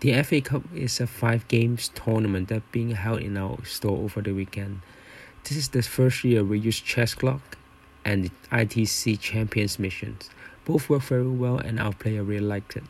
The 0.00 0.22
FA 0.22 0.40
Cup 0.40 0.62
is 0.74 0.98
a 1.00 1.06
five 1.06 1.46
games 1.48 1.90
tournament 1.94 2.48
that 2.48 2.72
being 2.72 2.92
held 2.92 3.20
in 3.20 3.36
our 3.36 3.64
store 3.64 3.98
over 3.98 4.20
the 4.20 4.32
weekend. 4.32 4.80
This 5.44 5.58
is 5.58 5.68
the 5.68 5.82
first 5.82 6.24
year 6.24 6.42
we 6.42 6.58
use 6.58 6.80
chess 6.80 7.14
clock 7.14 7.58
and 8.04 8.24
the 8.24 8.30
ITC 8.50 9.20
Champions 9.20 9.78
missions. 9.78 10.30
Both 10.64 10.88
work 10.88 11.02
very 11.02 11.28
well 11.28 11.58
and 11.58 11.78
our 11.78 11.92
player 11.92 12.22
really 12.24 12.46
liked 12.46 12.76
it. 12.76 12.84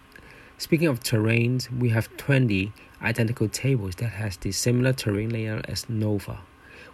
Speaking 0.58 0.88
of 0.88 1.00
terrains, 1.00 1.70
we 1.78 1.88
have 1.88 2.14
20 2.16 2.72
identical 3.02 3.48
tables 3.48 3.94
that 3.96 4.08
has 4.08 4.36
the 4.36 4.52
similar 4.52 4.92
terrain 4.92 5.30
layout 5.30 5.68
as 5.68 5.88
Nova, 5.88 6.38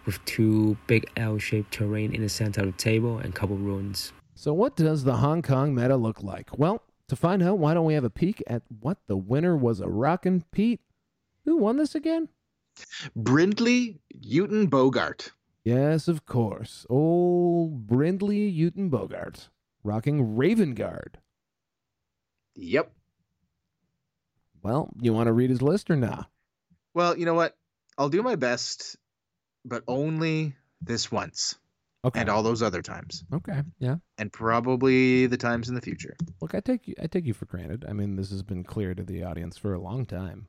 with 0.07 0.25
two 0.25 0.77
big 0.87 1.09
L-shaped 1.17 1.73
terrain 1.73 2.15
in 2.15 2.23
the 2.23 2.29
center 2.29 2.63
of 2.63 2.67
the 2.67 2.73
table 2.73 3.19
and 3.19 3.35
couple 3.35 3.57
ruins. 3.57 4.13
So, 4.35 4.55
what 4.55 4.77
does 4.77 5.05
the 5.05 5.17
Hong 5.17 5.43
Kong 5.43 5.75
meta 5.75 5.97
look 5.97 6.23
like? 6.23 6.59
Well, 6.59 6.83
to 7.09 7.17
find 7.17 7.43
out, 7.43 7.59
why 7.59 7.75
don't 7.75 7.85
we 7.85 7.95
have 7.95 8.05
a 8.05 8.11
peek 8.11 8.43
at 8.47 8.63
what 8.81 8.99
the 9.07 9.17
winner 9.17 9.57
was 9.57 9.81
a 9.81 9.89
rockin' 9.89 10.45
Pete? 10.53 10.81
Who 11.45 11.57
won 11.57 11.77
this 11.77 11.95
again? 11.95 12.29
Brindley 13.17 14.01
Uten 14.15 14.69
Bogart. 14.71 15.33
Yes, 15.65 16.09
of 16.09 16.25
course. 16.25 16.87
Old 16.89 17.87
Brindley 17.87 18.51
Uten 18.51 18.89
Bogart, 18.89 19.49
rocking 19.83 20.37
Raven 20.37 20.75
Guard. 20.75 21.19
Yep. 22.55 22.93
Well, 24.69 24.91
you 25.01 25.15
want 25.15 25.29
to 25.29 25.33
read 25.33 25.49
his 25.49 25.63
list 25.63 25.91
or 25.91 25.97
not? 25.97 26.29
Well, 26.93 27.17
you 27.17 27.25
know 27.25 27.33
what? 27.33 27.57
I'll 27.97 28.11
do 28.11 28.23
my 28.23 28.37
best, 28.37 28.97
but 29.65 29.83
only 29.89 30.57
this 30.83 31.11
once. 31.11 31.57
Okay. 32.05 32.21
And 32.21 32.29
all 32.29 32.43
those 32.43 32.63
other 32.63 32.83
times. 32.83 33.25
Okay. 33.33 33.63
Yeah. 33.79 33.97
And 34.19 34.31
probably 34.31 35.27
the 35.27 35.39
times 35.39 35.71
in 35.71 35.75
the 35.75 35.81
future. 35.81 36.15
Look, 36.43 36.55
I 36.55 36.61
take 36.61 36.87
you 36.87 36.95
I 37.03 37.07
take 37.07 37.25
you 37.25 37.33
for 37.33 37.47
granted. 37.47 37.87
I 37.89 37.95
mean, 37.95 38.15
this 38.15 38.29
has 38.31 38.43
been 38.43 38.63
clear 38.63 38.95
to 38.95 39.03
the 39.03 39.25
audience 39.25 39.57
for 39.57 39.73
a 39.73 39.81
long 39.81 40.05
time. 40.05 40.49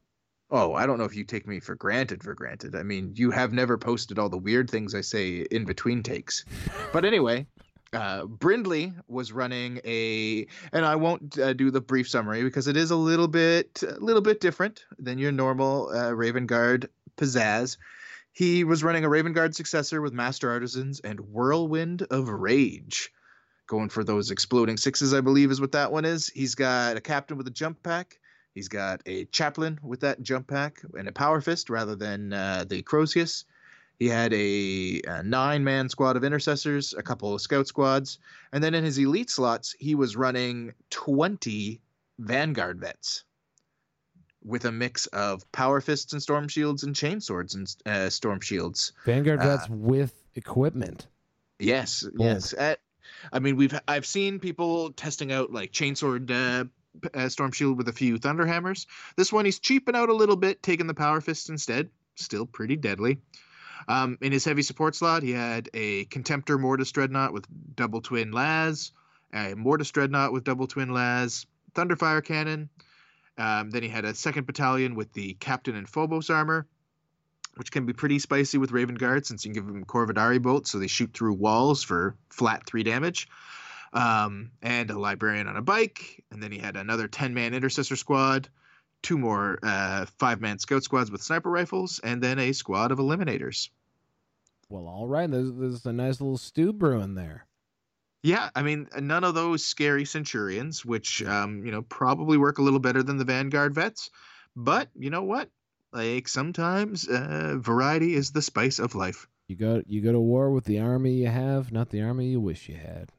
Oh, 0.51 0.73
I 0.73 0.85
don't 0.85 0.97
know 0.97 1.05
if 1.05 1.15
you 1.15 1.23
take 1.23 1.47
me 1.47 1.61
for 1.61 1.75
granted 1.75 2.21
for 2.21 2.33
granted. 2.33 2.75
I 2.75 2.83
mean, 2.83 3.13
you 3.15 3.31
have 3.31 3.53
never 3.53 3.77
posted 3.77 4.19
all 4.19 4.29
the 4.29 4.37
weird 4.37 4.69
things 4.69 4.93
I 4.95 5.01
say 5.01 5.45
in 5.49 5.63
between 5.63 6.03
takes. 6.03 6.43
But 6.91 7.05
anyway, 7.05 7.47
uh, 7.93 8.25
Brindley 8.25 8.93
was 9.07 9.31
running 9.31 9.79
a, 9.83 10.45
and 10.71 10.85
I 10.85 10.95
won't 10.95 11.37
uh, 11.39 11.53
do 11.53 11.71
the 11.71 11.81
brief 11.81 12.09
summary 12.09 12.43
because 12.43 12.67
it 12.67 12.77
is 12.77 12.91
a 12.91 12.95
little 12.95 13.27
bit, 13.27 13.83
a 13.83 13.99
little 13.99 14.21
bit 14.21 14.39
different 14.39 14.85
than 14.97 15.17
your 15.17 15.31
normal 15.31 15.89
uh, 15.89 16.11
Raven 16.11 16.45
Guard 16.45 16.89
pizzazz. 17.17 17.77
He 18.31 18.63
was 18.63 18.83
running 18.83 19.05
a 19.05 19.09
Raven 19.09 19.33
Guard 19.33 19.55
successor 19.55 20.01
with 20.01 20.13
Master 20.13 20.51
Artisans 20.51 20.99
and 20.99 21.19
Whirlwind 21.19 22.03
of 22.03 22.29
Rage. 22.29 23.11
Going 23.67 23.89
for 23.89 24.03
those 24.03 24.31
exploding 24.31 24.77
sixes, 24.77 25.13
I 25.13 25.21
believe, 25.21 25.51
is 25.51 25.61
what 25.61 25.73
that 25.73 25.91
one 25.91 26.05
is. 26.05 26.27
He's 26.27 26.55
got 26.55 26.97
a 26.97 27.01
captain 27.01 27.37
with 27.37 27.47
a 27.47 27.51
jump 27.51 27.83
pack. 27.83 28.19
He's 28.53 28.67
got 28.67 29.01
a 29.05 29.25
chaplain 29.25 29.79
with 29.83 30.01
that 30.01 30.21
jump 30.21 30.47
pack 30.47 30.81
and 30.93 31.07
a 31.07 31.11
power 31.11 31.41
fist 31.41 31.69
rather 31.69 31.95
than 31.95 32.33
uh, 32.33 32.65
the 32.67 32.81
Crozius. 32.81 33.45
He 33.99 34.07
had 34.07 34.33
a, 34.33 35.01
a 35.05 35.23
nine 35.23 35.65
man 35.65 35.89
squad 35.89 36.15
of 36.15 36.23
intercessors, 36.23 36.93
a 36.97 37.03
couple 37.03 37.35
of 37.35 37.41
scout 37.41 37.67
squads, 37.67 38.17
and 38.53 38.63
then 38.63 38.73
in 38.73 38.83
his 38.85 38.97
elite 38.97 39.29
slots, 39.29 39.75
he 39.77 39.93
was 39.93 40.15
running 40.15 40.73
20 40.89 41.81
Vanguard 42.17 42.79
vets 42.79 43.25
with 44.41 44.63
a 44.63 44.71
mix 44.71 45.05
of 45.07 45.49
power 45.51 45.81
fists 45.81 46.13
and 46.13 46.21
storm 46.21 46.47
shields 46.47 46.83
and 46.83 46.95
chain 46.95 47.19
swords 47.19 47.55
and 47.55 47.75
uh, 47.85 48.09
storm 48.09 48.39
shields. 48.39 48.93
Vanguard 49.05 49.41
Uh, 49.41 49.57
vets 49.57 49.69
with 49.69 50.13
equipment. 50.35 51.07
Yes, 51.59 52.05
yes. 52.17 52.53
At, 52.53 52.79
I 53.33 53.39
mean, 53.39 53.57
we've 53.57 53.77
I've 53.85 54.05
seen 54.05 54.39
people 54.39 54.93
testing 54.93 55.33
out 55.33 55.51
like 55.51 55.73
chainsword 55.73 56.31
uh, 56.31 56.65
uh, 57.13 57.27
storm 57.27 57.51
shield 57.51 57.77
with 57.77 57.89
a 57.89 57.93
few 57.93 58.17
thunder 58.17 58.45
hammers. 58.45 58.87
This 59.17 59.33
one 59.33 59.43
he's 59.43 59.59
cheaping 59.59 59.95
out 59.95 60.07
a 60.07 60.13
little 60.13 60.37
bit, 60.37 60.63
taking 60.63 60.87
the 60.87 60.93
power 60.93 61.19
fist 61.19 61.49
instead. 61.49 61.89
Still 62.15 62.45
pretty 62.45 62.77
deadly. 62.77 63.19
Um, 63.87 64.17
in 64.21 64.31
his 64.31 64.45
heavy 64.45 64.61
support 64.61 64.95
slot, 64.95 65.23
he 65.23 65.31
had 65.31 65.69
a 65.73 66.05
Contemptor 66.05 66.59
Mortis 66.59 66.91
Dreadnought 66.91 67.33
with 67.33 67.45
double 67.75 68.01
twin 68.01 68.31
las, 68.31 68.91
a 69.33 69.55
Mortis 69.55 69.91
Dreadnought 69.91 70.33
with 70.33 70.43
double 70.43 70.67
twin 70.67 70.89
las, 70.89 71.45
Thunderfire 71.73 72.23
Cannon. 72.23 72.69
Um, 73.37 73.69
then 73.71 73.83
he 73.83 73.89
had 73.89 74.05
a 74.05 74.13
second 74.13 74.45
battalion 74.45 74.95
with 74.95 75.13
the 75.13 75.35
Captain 75.35 75.75
and 75.75 75.87
Phobos 75.87 76.29
armor, 76.29 76.67
which 77.55 77.71
can 77.71 77.85
be 77.85 77.93
pretty 77.93 78.19
spicy 78.19 78.57
with 78.57 78.71
Raven 78.71 78.95
Guard 78.95 79.25
since 79.25 79.45
you 79.45 79.53
can 79.53 79.63
give 79.63 79.73
them 79.73 79.85
Korvidari 79.85 80.41
bolts, 80.41 80.71
so 80.71 80.79
they 80.79 80.87
shoot 80.87 81.13
through 81.13 81.33
walls 81.33 81.83
for 81.83 82.15
flat 82.29 82.65
three 82.65 82.83
damage. 82.83 83.29
Um, 83.91 84.51
and 84.61 84.91
a 84.91 84.99
Librarian 84.99 85.47
on 85.47 85.57
a 85.57 85.63
bike. 85.63 86.23
And 86.31 86.43
then 86.43 86.51
he 86.51 86.59
had 86.59 86.75
another 86.75 87.07
10 87.07 87.33
man 87.33 87.55
Intercessor 87.55 87.95
squad, 87.95 88.47
two 89.01 89.17
more 89.17 89.59
uh, 89.63 90.05
five 90.17 90.41
man 90.41 90.59
Scout 90.59 90.83
squads 90.83 91.11
with 91.11 91.21
sniper 91.21 91.49
rifles, 91.49 91.99
and 92.03 92.21
then 92.21 92.39
a 92.39 92.51
squad 92.53 92.91
of 92.91 92.99
Eliminators. 92.99 93.69
Well, 94.69 94.87
all 94.87 95.07
right. 95.07 95.29
There's, 95.29 95.51
there's 95.53 95.85
a 95.85 95.93
nice 95.93 96.21
little 96.21 96.37
stew 96.37 96.73
brewing 96.73 97.15
there. 97.15 97.45
Yeah, 98.21 98.49
I 98.53 98.63
mean, 98.63 98.87
none 98.99 99.23
of 99.23 99.33
those 99.33 99.63
scary 99.63 100.03
Centurions, 100.05 100.83
which, 100.83 101.23
um, 101.23 101.65
you 101.65 101.71
know, 101.71 101.81
probably 101.83 102.37
work 102.37 102.57
a 102.57 102.61
little 102.61 102.79
better 102.79 103.01
than 103.01 103.17
the 103.17 103.23
Vanguard 103.23 103.73
vets. 103.73 104.09
But 104.55 104.89
you 104.95 105.09
know 105.09 105.23
what? 105.23 105.49
Like 105.93 106.27
sometimes 106.27 107.07
uh, 107.07 107.55
variety 107.57 108.13
is 108.13 108.31
the 108.31 108.41
spice 108.41 108.79
of 108.79 108.93
life. 108.93 109.27
You 109.47 109.55
go 109.55 109.81
you 109.87 110.01
go 110.01 110.11
to 110.11 110.19
war 110.19 110.51
with 110.51 110.65
the 110.65 110.79
army 110.79 111.13
you 111.13 111.27
have, 111.27 111.71
not 111.71 111.89
the 111.89 112.01
army 112.01 112.27
you 112.27 112.39
wish 112.39 112.69
you 112.69 112.75
had. 112.75 113.11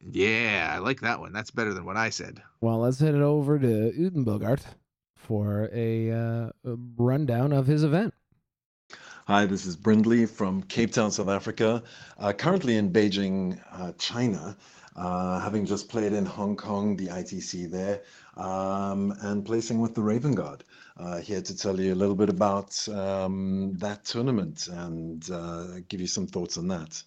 Yeah, 0.00 0.70
I 0.72 0.78
like 0.78 1.00
that 1.00 1.18
one. 1.18 1.32
That's 1.32 1.50
better 1.50 1.74
than 1.74 1.84
what 1.84 1.96
I 1.96 2.10
said. 2.10 2.42
Well, 2.60 2.78
let's 2.78 3.00
head 3.00 3.14
it 3.14 3.22
over 3.22 3.58
to 3.58 3.92
Udenbogart 3.96 4.60
for 5.22 5.70
a, 5.72 6.10
uh, 6.10 6.50
rundown 6.96 7.52
of 7.52 7.66
his 7.66 7.84
event. 7.84 8.14
Hi, 9.26 9.46
this 9.46 9.66
is 9.66 9.76
Brindley 9.76 10.26
from 10.26 10.62
Cape 10.64 10.92
Town, 10.92 11.12
South 11.12 11.28
Africa. 11.28 11.82
Uh, 12.18 12.32
currently 12.32 12.76
in 12.76 12.92
Beijing, 12.92 13.60
uh, 13.70 13.92
China, 13.96 14.56
uh, 14.96 15.38
having 15.38 15.64
just 15.64 15.88
played 15.88 16.12
in 16.12 16.26
Hong 16.26 16.56
Kong, 16.56 16.96
the 16.96 17.06
ITC 17.06 17.70
there, 17.70 18.02
um, 18.36 19.14
and 19.20 19.44
placing 19.44 19.80
with 19.80 19.94
the 19.94 20.02
Raven 20.02 20.34
Guard. 20.34 20.64
Uh, 20.96 21.18
here 21.20 21.40
to 21.40 21.56
tell 21.56 21.80
you 21.80 21.94
a 21.94 22.00
little 22.02 22.16
bit 22.16 22.28
about 22.28 22.86
um, 22.88 23.74
that 23.78 24.04
tournament 24.04 24.66
and 24.66 25.30
uh, 25.30 25.80
give 25.88 26.00
you 26.00 26.06
some 26.06 26.26
thoughts 26.26 26.58
on 26.58 26.68
that. 26.68 27.02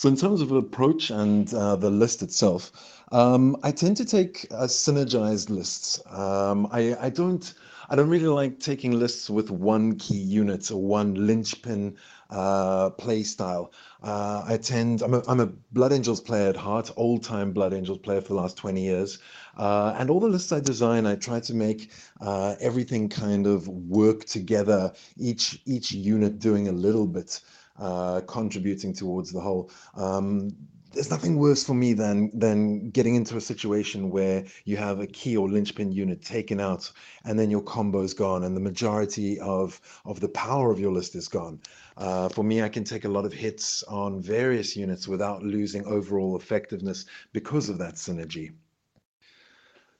So 0.00 0.08
in 0.08 0.16
terms 0.16 0.40
of 0.40 0.50
approach 0.50 1.10
and 1.10 1.52
uh, 1.52 1.76
the 1.76 1.90
list 1.90 2.22
itself, 2.22 2.72
um, 3.12 3.54
I 3.62 3.70
tend 3.70 3.98
to 3.98 4.06
take 4.06 4.46
uh, 4.50 4.64
synergized 4.64 5.50
lists. 5.50 6.00
Um, 6.10 6.68
I, 6.72 6.96
I 6.98 7.10
don't 7.10 7.52
I 7.90 7.96
don't 7.96 8.08
really 8.08 8.28
like 8.28 8.60
taking 8.60 8.92
lists 8.98 9.28
with 9.28 9.50
one 9.50 9.96
key 9.96 10.16
unit 10.16 10.70
or 10.70 10.80
one 10.80 11.26
linchpin 11.26 11.96
uh, 12.30 12.88
play 12.90 13.24
style. 13.24 13.72
Uh, 14.02 14.42
I 14.46 14.56
tend, 14.56 15.02
I'm 15.02 15.12
a, 15.12 15.22
I'm 15.28 15.40
a 15.40 15.46
Blood 15.72 15.92
Angels 15.92 16.22
player 16.22 16.48
at 16.48 16.56
heart, 16.56 16.90
old 16.96 17.22
time 17.22 17.52
Blood 17.52 17.74
Angels 17.74 17.98
player 17.98 18.22
for 18.22 18.28
the 18.28 18.40
last 18.40 18.56
20 18.56 18.80
years. 18.80 19.18
Uh, 19.58 19.94
and 19.98 20.08
all 20.08 20.20
the 20.20 20.28
lists 20.28 20.52
I 20.52 20.60
design, 20.60 21.04
I 21.04 21.16
try 21.16 21.40
to 21.40 21.52
make 21.52 21.90
uh, 22.22 22.54
everything 22.60 23.08
kind 23.10 23.46
of 23.46 23.68
work 23.68 24.24
together, 24.24 24.94
each, 25.18 25.60
each 25.66 25.92
unit 25.92 26.38
doing 26.38 26.68
a 26.68 26.72
little 26.72 27.06
bit. 27.08 27.40
Uh, 27.80 28.20
contributing 28.26 28.92
towards 28.92 29.32
the 29.32 29.40
whole. 29.40 29.70
Um, 29.94 30.50
there's 30.92 31.10
nothing 31.10 31.38
worse 31.38 31.64
for 31.64 31.72
me 31.72 31.94
than 31.94 32.30
than 32.38 32.90
getting 32.90 33.14
into 33.14 33.38
a 33.38 33.40
situation 33.40 34.10
where 34.10 34.44
you 34.66 34.76
have 34.76 35.00
a 35.00 35.06
key 35.06 35.34
or 35.34 35.48
linchpin 35.48 35.90
unit 35.90 36.20
taken 36.20 36.60
out 36.60 36.92
and 37.24 37.38
then 37.38 37.50
your 37.50 37.62
combo's 37.62 38.12
gone 38.12 38.44
and 38.44 38.54
the 38.54 38.60
majority 38.60 39.40
of 39.40 39.80
of 40.04 40.20
the 40.20 40.28
power 40.28 40.70
of 40.70 40.78
your 40.78 40.92
list 40.92 41.14
is 41.14 41.26
gone. 41.26 41.58
Uh, 41.96 42.28
for 42.28 42.44
me, 42.44 42.60
I 42.60 42.68
can 42.68 42.84
take 42.84 43.06
a 43.06 43.08
lot 43.08 43.24
of 43.24 43.32
hits 43.32 43.82
on 43.84 44.20
various 44.20 44.76
units 44.76 45.08
without 45.08 45.42
losing 45.42 45.82
overall 45.86 46.36
effectiveness 46.36 47.06
because 47.32 47.70
of 47.70 47.78
that 47.78 47.94
synergy 47.94 48.52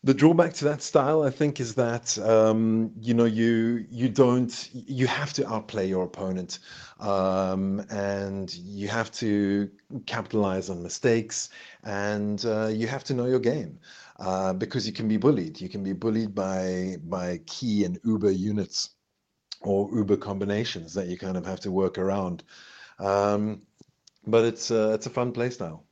the 0.02 0.14
drawback 0.14 0.54
to 0.54 0.64
that 0.64 0.82
style, 0.82 1.22
I 1.22 1.30
think, 1.30 1.60
is 1.60 1.74
that 1.74 2.18
um, 2.18 2.92
you 3.00 3.12
know 3.14 3.26
you 3.26 3.84
you 3.90 4.08
don't 4.08 4.70
you 4.72 5.06
have 5.06 5.32
to 5.34 5.46
outplay 5.48 5.88
your 5.88 6.04
opponent, 6.04 6.58
um, 7.00 7.84
and 7.90 8.52
you 8.54 8.88
have 8.88 9.10
to 9.12 9.70
capitalize 10.06 10.70
on 10.70 10.82
mistakes, 10.82 11.50
and 11.84 12.44
uh, 12.46 12.68
you 12.68 12.86
have 12.86 13.04
to 13.04 13.14
know 13.14 13.26
your 13.26 13.40
game 13.40 13.78
uh, 14.18 14.54
because 14.54 14.86
you 14.86 14.92
can 14.92 15.06
be 15.08 15.18
bullied. 15.18 15.60
You 15.60 15.68
can 15.68 15.84
be 15.84 15.92
bullied 15.92 16.34
by 16.34 16.96
by 17.04 17.40
key 17.46 17.84
and 17.84 17.98
uber 18.04 18.30
units 18.30 18.90
or 19.60 19.90
uber 19.94 20.16
combinations 20.16 20.94
that 20.94 21.08
you 21.08 21.18
kind 21.18 21.36
of 21.36 21.44
have 21.46 21.60
to 21.60 21.70
work 21.72 21.98
around. 21.98 22.42
Um, 22.98 23.62
but 24.26 24.44
it's 24.44 24.70
uh, 24.70 24.92
it's 24.94 25.06
a 25.06 25.10
fun 25.10 25.32
playstyle. 25.32 25.82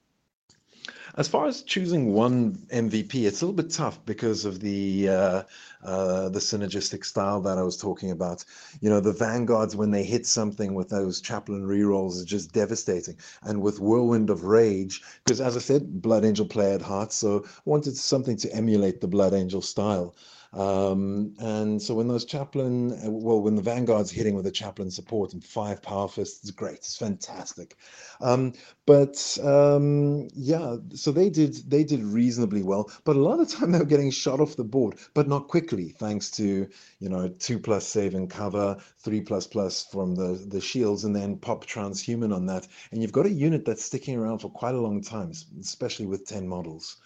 As 1.19 1.27
far 1.27 1.49
as 1.49 1.63
choosing 1.63 2.13
one 2.13 2.53
MVP, 2.73 3.27
it's 3.27 3.43
a 3.43 3.45
little 3.45 3.53
bit 3.53 3.73
tough 3.73 3.99
because 4.07 4.45
of 4.45 4.61
the 4.61 5.09
uh, 5.09 5.43
uh, 5.83 6.29
the 6.29 6.39
synergistic 6.39 7.05
style 7.05 7.41
that 7.41 7.59
I 7.59 7.63
was 7.63 7.77
talking 7.77 8.13
about. 8.13 8.45
You 8.81 8.89
know, 8.89 9.01
the 9.01 9.13
vanguards 9.13 9.75
when 9.75 9.91
they 9.91 10.05
hit 10.05 10.27
something 10.27 10.75
with 10.75 10.91
those 10.91 11.21
chaplain 11.21 11.67
rerolls 11.67 12.13
is 12.19 12.25
just 12.25 12.53
devastating. 12.53 13.17
And 13.43 13.63
with 13.63 13.81
Whirlwind 13.81 14.31
of 14.31 14.45
Rage, 14.45 15.03
because 15.25 15.41
as 15.41 15.57
I 15.57 15.61
said, 15.61 16.01
Blood 16.01 16.25
Angel 16.25 16.47
play 16.47 16.73
at 16.73 16.83
heart, 16.83 17.11
so 17.13 17.45
I 17.45 17.63
wanted 17.65 17.97
something 17.97 18.37
to 18.37 18.55
emulate 18.55 19.01
the 19.01 19.09
Blood 19.09 19.35
Angel 19.35 19.61
style. 19.61 20.15
Um, 20.53 21.35
and 21.39 21.81
so 21.81 21.95
when 21.95 22.09
those 22.09 22.25
chaplain, 22.25 22.93
uh, 22.93 23.11
well, 23.11 23.41
when 23.43 23.55
the 23.55 23.63
vanguard's 23.63 24.11
hitting 24.11 24.35
with 24.35 24.47
a 24.47 24.51
chaplain 24.51 24.91
support 24.91 25.35
and 25.35 25.45
five 25.45 25.83
power 25.83 26.09
fists, 26.09 26.41
it's 26.43 26.51
great. 26.51 26.77
It's 26.77 26.97
fantastic. 26.97 27.77
Um, 28.21 28.55
but 28.87 29.39
um, 29.45 30.29
yeah, 30.35 30.77
so 30.95 31.13
they 31.13 31.29
did 31.29 31.55
they 31.71 31.85
did 31.85 32.03
reasonably 32.03 32.63
well. 32.63 32.91
But 33.05 33.17
a 33.17 33.21
lot 33.21 33.41
of 33.41 33.49
time 33.49 33.73
they 33.73 33.79
were 33.79 33.85
getting 33.85 34.11
shot 34.11 34.41
off 34.41 34.57
the 34.57 34.65
board, 34.65 34.99
but 35.15 35.29
not 35.29 35.49
quickly, 35.49 35.91
thanks 35.99 36.31
to 36.33 36.67
you 36.99 37.09
know 37.09 37.29
two 37.29 37.59
plus 37.59 37.87
save 37.87 38.15
and 38.15 38.31
cover, 38.31 38.79
three 38.99 39.21
plus 39.21 39.47
plus 39.47 39.85
from 39.85 40.15
the 40.15 40.43
the 40.49 40.61
shields, 40.61 41.05
and 41.05 41.15
then 41.15 41.37
pop 41.37 41.67
transhuman 41.67 42.35
on 42.35 42.47
that. 42.47 42.67
And 42.91 43.03
you've 43.03 43.13
got 43.13 43.27
a 43.27 43.31
unit 43.31 43.65
that's 43.67 43.85
sticking 43.85 44.17
around 44.17 44.39
for 44.39 44.49
quite 44.51 44.75
a 44.75 44.81
long 44.81 45.03
time, 45.03 45.33
especially 45.61 46.07
with 46.07 46.25
ten 46.27 46.49
models. 46.49 46.97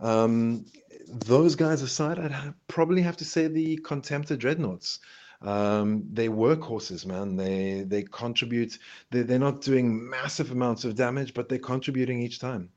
Um, 0.00 0.66
those 1.08 1.54
guys 1.54 1.82
aside, 1.82 2.18
I'd 2.18 2.32
ha- 2.32 2.54
probably 2.68 3.02
have 3.02 3.16
to 3.18 3.24
say 3.24 3.46
the 3.46 3.78
Contemptor 3.78 4.38
Dreadnoughts. 4.38 4.98
Um, 5.42 6.04
they 6.12 6.28
workhorses, 6.28 7.04
man. 7.06 7.36
They 7.36 7.84
they 7.86 8.02
contribute. 8.02 8.78
They 9.10 9.22
they're 9.22 9.38
not 9.38 9.60
doing 9.60 10.08
massive 10.08 10.50
amounts 10.50 10.84
of 10.84 10.94
damage, 10.94 11.34
but 11.34 11.48
they're 11.48 11.58
contributing 11.58 12.20
each 12.22 12.38
time. 12.38 12.70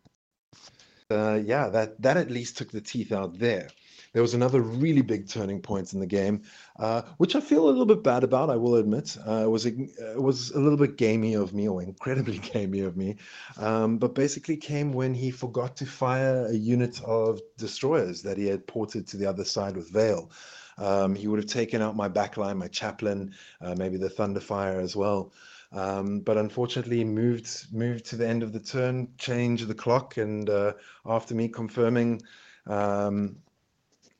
Uh, 1.09 1.39
yeah, 1.43 1.69
that 1.69 2.01
that 2.01 2.17
at 2.17 2.29
least 2.29 2.57
took 2.57 2.71
the 2.71 2.81
teeth 2.81 3.11
out 3.11 3.39
there. 3.39 3.69
There 4.13 4.21
was 4.21 4.33
another 4.33 4.61
really 4.61 5.01
big 5.01 5.27
turning 5.27 5.61
point 5.61 5.93
in 5.93 5.99
the 5.99 6.07
game, 6.07 6.41
uh, 6.79 7.03
which 7.17 7.35
I 7.35 7.39
feel 7.39 7.65
a 7.65 7.69
little 7.69 7.85
bit 7.85 8.03
bad 8.03 8.23
about. 8.23 8.49
I 8.49 8.55
will 8.55 8.75
admit, 8.75 9.17
uh, 9.27 9.43
it 9.43 9.49
was 9.49 9.65
a, 9.65 9.69
it 9.69 10.21
was 10.21 10.51
a 10.51 10.59
little 10.59 10.77
bit 10.77 10.97
gamey 10.97 11.35
of 11.35 11.53
me, 11.53 11.67
or 11.67 11.81
incredibly 11.81 12.37
gamey 12.53 12.79
of 12.81 12.97
me. 12.97 13.17
Um, 13.57 13.97
but 13.97 14.15
basically, 14.15 14.57
came 14.57 14.91
when 14.93 15.13
he 15.13 15.31
forgot 15.31 15.75
to 15.77 15.85
fire 15.85 16.47
a 16.47 16.53
unit 16.53 17.01
of 17.03 17.39
destroyers 17.57 18.21
that 18.23 18.37
he 18.37 18.47
had 18.47 18.65
ported 18.65 19.07
to 19.07 19.17
the 19.17 19.25
other 19.25 19.45
side 19.45 19.75
with 19.75 19.91
Veil. 19.91 20.31
Um, 20.77 21.13
he 21.13 21.27
would 21.27 21.39
have 21.39 21.51
taken 21.51 21.81
out 21.81 21.95
my 21.95 22.07
backline, 22.07 22.57
my 22.57 22.69
chaplain, 22.69 23.33
uh, 23.61 23.75
maybe 23.75 23.97
the 23.97 24.09
Thunderfire 24.09 24.81
as 24.81 24.95
well. 24.95 25.33
Um, 25.71 26.21
but 26.21 26.37
unfortunately 26.37 27.03
moved 27.03 27.67
moved 27.71 28.05
to 28.05 28.15
the 28.15 28.27
end 28.27 28.41
of 28.41 28.53
the 28.53 28.59
turn, 28.59 29.09
changed 29.17 29.67
the 29.67 29.75
clock, 29.75 30.17
and 30.17 30.49
uh, 30.49 30.73
after 31.05 31.35
me 31.35 31.47
confirming 31.47 32.21
um, 32.65 33.35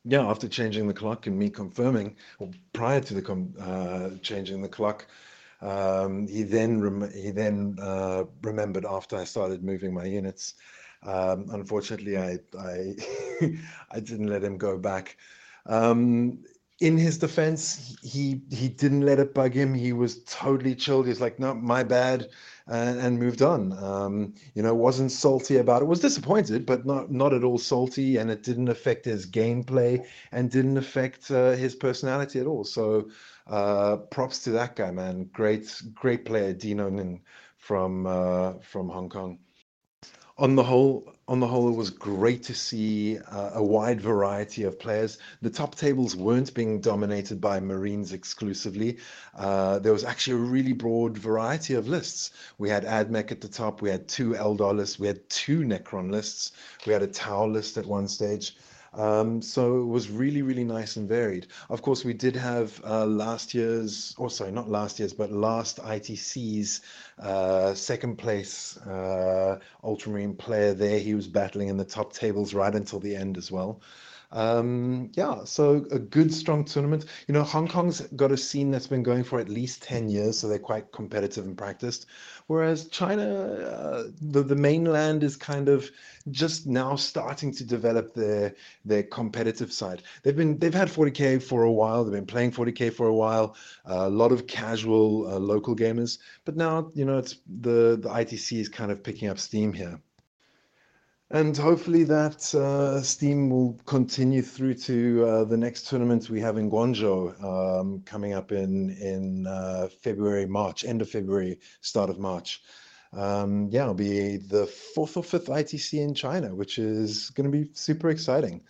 yeah, 0.05 0.21
after 0.25 0.47
changing 0.47 0.87
the 0.87 0.93
clock 0.93 1.27
and 1.27 1.37
me 1.37 1.49
confirming, 1.49 2.15
or 2.39 2.49
prior 2.73 3.01
to 3.01 3.13
the 3.13 3.21
uh, 3.61 4.17
changing 4.21 4.61
the 4.61 4.69
clock, 4.69 5.07
um, 5.61 6.27
he 6.27 6.43
then 6.43 7.11
he 7.13 7.31
then 7.31 7.77
uh, 7.81 8.23
remembered 8.41 8.85
after 8.85 9.17
I 9.17 9.25
started 9.25 9.63
moving 9.63 9.93
my 9.93 10.05
units. 10.05 10.55
Um, 11.03 11.47
unfortunately, 11.51 12.17
I 12.17 12.39
I 12.57 12.95
I 13.91 13.99
didn't 13.99 14.27
let 14.27 14.43
him 14.43 14.57
go 14.57 14.77
back. 14.77 15.17
Um, 15.65 16.43
in 16.79 16.97
his 16.97 17.17
defense, 17.17 17.97
he 18.01 18.41
he 18.51 18.69
didn't 18.69 19.01
let 19.01 19.19
it 19.19 19.33
bug 19.33 19.53
him. 19.53 19.73
He 19.73 19.91
was 19.91 20.23
totally 20.23 20.75
chilled. 20.75 21.07
He's 21.07 21.19
like, 21.21 21.37
"No, 21.39 21.53
my 21.53 21.83
bad," 21.83 22.29
and, 22.67 22.99
and 22.99 23.19
moved 23.19 23.41
on. 23.41 23.73
Um, 23.83 24.33
you 24.53 24.63
know, 24.63 24.73
wasn't 24.73 25.11
salty 25.11 25.57
about 25.57 25.81
it. 25.81 25.85
Was 25.85 25.99
disappointed, 25.99 26.65
but 26.65 26.85
not 26.85 27.11
not 27.11 27.33
at 27.33 27.43
all 27.43 27.57
salty. 27.57 28.17
And 28.17 28.31
it 28.31 28.43
didn't 28.43 28.69
affect 28.69 29.05
his 29.05 29.25
gameplay 29.25 30.05
and 30.31 30.49
didn't 30.49 30.77
affect 30.77 31.29
uh, 31.31 31.51
his 31.51 31.75
personality 31.75 32.39
at 32.39 32.47
all. 32.47 32.63
So, 32.63 33.09
uh, 33.47 33.97
props 33.97 34.43
to 34.43 34.51
that 34.51 34.75
guy, 34.75 34.91
man. 34.91 35.29
Great 35.33 35.81
great 35.93 36.25
player, 36.25 36.53
Dino 36.53 36.89
Nin 36.89 37.21
from 37.57 38.05
uh, 38.07 38.53
from 38.61 38.89
Hong 38.89 39.09
Kong 39.09 39.39
on 40.39 40.55
the 40.55 40.63
whole, 40.63 41.13
on 41.29 41.39
the 41.39 41.45
whole, 41.45 41.69
it 41.69 41.75
was 41.75 41.91
great 41.91 42.41
to 42.41 42.55
see 42.55 43.19
uh, 43.19 43.51
a 43.53 43.63
wide 43.63 44.01
variety 44.01 44.63
of 44.63 44.79
players. 44.79 45.19
The 45.43 45.51
top 45.51 45.75
tables 45.75 46.15
weren't 46.15 46.51
being 46.55 46.81
dominated 46.81 47.39
by 47.39 47.59
Marines 47.59 48.13
exclusively. 48.13 48.97
Uh, 49.37 49.77
there 49.77 49.93
was 49.93 50.03
actually 50.03 50.33
a 50.33 50.51
really 50.51 50.73
broad 50.73 51.15
variety 51.15 51.75
of 51.75 51.87
lists. 51.87 52.31
We 52.57 52.67
had 52.67 52.83
AdMech 52.83 53.31
at 53.31 53.41
the 53.41 53.47
top. 53.47 53.79
We 53.79 53.91
had 53.91 54.07
two 54.07 54.31
Eldar 54.31 54.75
lists. 54.75 54.97
We 54.97 55.05
had 55.05 55.29
two 55.29 55.59
Necron 55.59 56.09
lists. 56.09 56.53
We 56.87 56.93
had 56.93 57.03
a 57.03 57.07
Tau 57.07 57.45
list 57.45 57.77
at 57.77 57.85
one 57.85 58.07
stage. 58.07 58.57
Um, 58.93 59.41
so 59.41 59.81
it 59.81 59.85
was 59.85 60.09
really, 60.09 60.41
really 60.41 60.63
nice 60.63 60.95
and 60.95 61.07
varied. 61.07 61.47
Of 61.69 61.81
course, 61.81 62.03
we 62.03 62.13
did 62.13 62.35
have 62.35 62.81
uh, 62.83 63.05
last 63.05 63.53
year's, 63.53 64.15
or 64.17 64.29
sorry, 64.29 64.51
not 64.51 64.69
last 64.69 64.99
year's, 64.99 65.13
but 65.13 65.31
last 65.31 65.77
ITC's 65.77 66.81
uh, 67.19 67.73
second 67.73 68.17
place 68.17 68.77
uh, 68.77 69.59
Ultramarine 69.83 70.35
player 70.35 70.73
there. 70.73 70.99
He 70.99 71.13
was 71.13 71.27
battling 71.27 71.67
in 71.67 71.77
the 71.77 71.85
top 71.85 72.13
tables 72.13 72.53
right 72.53 72.73
until 72.73 72.99
the 72.99 73.15
end 73.15 73.37
as 73.37 73.51
well. 73.51 73.81
Um, 74.31 75.11
yeah, 75.15 75.43
so 75.43 75.85
a 75.91 75.97
good, 75.97 76.31
strong 76.33 76.63
tournament. 76.63 77.05
You 77.27 77.33
know, 77.33 77.43
Hong 77.43 77.67
Kong's 77.67 78.01
got 78.15 78.31
a 78.31 78.37
scene 78.37 78.69
that's 78.69 78.85
been 78.87 79.01
going 79.01 79.23
for 79.23 79.39
at 79.39 79.49
least 79.49 79.81
10 79.83 80.09
years, 80.09 80.37
so 80.37 80.47
they're 80.47 80.59
quite 80.59 80.91
competitive 80.91 81.45
and 81.45 81.57
practiced. 81.57 82.05
Whereas 82.45 82.87
China, 82.87 83.23
uh, 83.23 84.03
the, 84.21 84.43
the 84.43 84.55
mainland 84.55 85.23
is 85.23 85.35
kind 85.35 85.67
of 85.67 85.89
just 86.29 86.67
now 86.67 86.95
starting 86.95 87.51
to 87.53 87.63
develop 87.63 88.13
their 88.13 88.55
their 88.85 89.03
competitive 89.03 89.71
side. 89.71 90.03
They've 90.23 90.35
been 90.35 90.57
they've 90.59 90.73
had 90.73 90.89
40k 90.89 91.41
for 91.41 91.63
a 91.63 91.71
while. 91.71 92.03
They've 92.03 92.13
been 92.13 92.25
playing 92.25 92.51
40k 92.51 92.93
for 92.93 93.07
a 93.07 93.13
while. 93.13 93.55
Uh, 93.87 94.07
a 94.07 94.09
lot 94.09 94.31
of 94.31 94.47
casual 94.47 95.27
uh, 95.27 95.39
local 95.39 95.75
gamers, 95.75 96.19
but 96.45 96.55
now 96.55 96.91
you 96.93 97.05
know 97.05 97.17
it's 97.17 97.35
the 97.61 97.97
the 98.01 98.09
ITC 98.09 98.59
is 98.59 98.69
kind 98.69 98.91
of 98.91 99.03
picking 99.03 99.27
up 99.27 99.39
steam 99.39 99.73
here 99.73 99.99
and 101.31 101.55
hopefully 101.55 102.03
that 102.03 102.53
uh, 102.55 103.01
steam 103.01 103.49
will 103.49 103.79
continue 103.85 104.41
through 104.41 104.73
to 104.73 105.25
uh, 105.25 105.43
the 105.43 105.57
next 105.57 105.87
tournament 105.87 106.29
we 106.29 106.41
have 106.41 106.57
in 106.57 106.71
Guangzhou 106.71 107.43
um, 107.43 108.01
coming 108.05 108.33
up 108.33 108.51
in 108.51 108.89
in 108.91 109.45
uh, 109.45 109.89
February, 110.01 110.45
March, 110.45 110.83
end 110.83 111.01
of 111.01 111.09
February, 111.09 111.59
start 111.81 112.09
of 112.09 112.19
March. 112.19 112.61
Um, 113.13 113.69
yeah, 113.71 113.83
it'll 113.83 113.93
be 113.95 114.37
the 114.37 114.67
fourth 114.67 115.17
or 115.17 115.23
fifth 115.23 115.47
ITC 115.47 115.99
in 115.99 116.13
China, 116.13 116.53
which 116.53 116.77
is 116.77 117.29
going 117.31 117.51
to 117.51 117.57
be 117.57 117.69
super 117.73 118.09
exciting. 118.09 118.61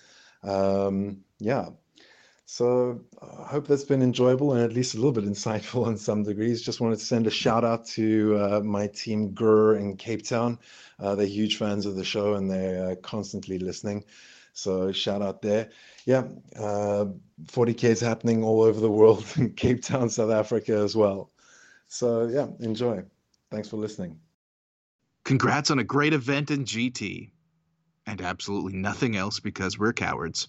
Um, 0.43 1.23
yeah, 1.39 1.69
so 2.51 2.99
I 3.21 3.43
hope 3.43 3.67
that's 3.67 3.83
been 3.83 4.01
enjoyable 4.01 4.53
and 4.53 4.63
at 4.63 4.73
least 4.73 4.95
a 4.95 4.97
little 4.97 5.11
bit 5.11 5.23
insightful 5.35 5.87
in 5.87 5.97
some 5.99 6.23
degrees. 6.23 6.63
Just 6.63 6.81
wanted 6.81 6.97
to 6.97 7.05
send 7.05 7.27
a 7.27 7.29
shout 7.29 7.63
out 7.63 7.85
to 7.89 8.37
uh, 8.39 8.59
my 8.61 8.87
team 8.87 9.35
GRR 9.35 9.79
in 9.79 9.95
Cape 9.97 10.25
Town. 10.25 10.57
Uh, 10.99 11.13
they're 11.13 11.27
huge 11.27 11.57
fans 11.57 11.85
of 11.85 11.95
the 11.95 12.03
show 12.03 12.33
and 12.33 12.49
they're 12.49 12.89
uh, 12.89 12.95
constantly 13.03 13.59
listening. 13.59 14.03
So 14.53 14.91
shout 14.91 15.21
out 15.21 15.43
there. 15.43 15.69
Yeah, 16.05 16.23
40K 16.55 17.83
is 17.83 18.01
happening 18.01 18.43
all 18.43 18.61
over 18.61 18.79
the 18.79 18.89
world 18.89 19.23
in 19.37 19.53
Cape 19.53 19.83
Town, 19.83 20.09
South 20.09 20.31
Africa 20.31 20.73
as 20.73 20.95
well. 20.95 21.29
So 21.87 22.27
yeah, 22.29 22.47
enjoy. 22.61 23.03
Thanks 23.51 23.69
for 23.69 23.77
listening. 23.77 24.19
Congrats 25.23 25.69
on 25.69 25.77
a 25.77 25.83
great 25.83 26.13
event 26.13 26.49
in 26.49 26.65
GT. 26.65 27.29
And 28.07 28.21
absolutely 28.21 28.73
nothing 28.73 29.15
else 29.15 29.39
because 29.39 29.77
we're 29.77 29.93
cowards. 29.93 30.47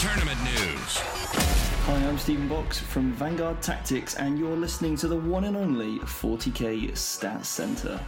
Tournament 0.00 0.42
news. 0.44 0.96
Hi, 0.96 1.94
I'm 2.06 2.16
Stephen 2.16 2.48
Box 2.48 2.78
from 2.78 3.12
Vanguard 3.12 3.60
Tactics, 3.60 4.14
and 4.14 4.38
you're 4.38 4.56
listening 4.56 4.96
to 4.96 5.08
the 5.08 5.16
one 5.16 5.44
and 5.44 5.54
only 5.54 5.98
40k 5.98 6.92
Stats 6.92 7.44
Center. 7.44 8.00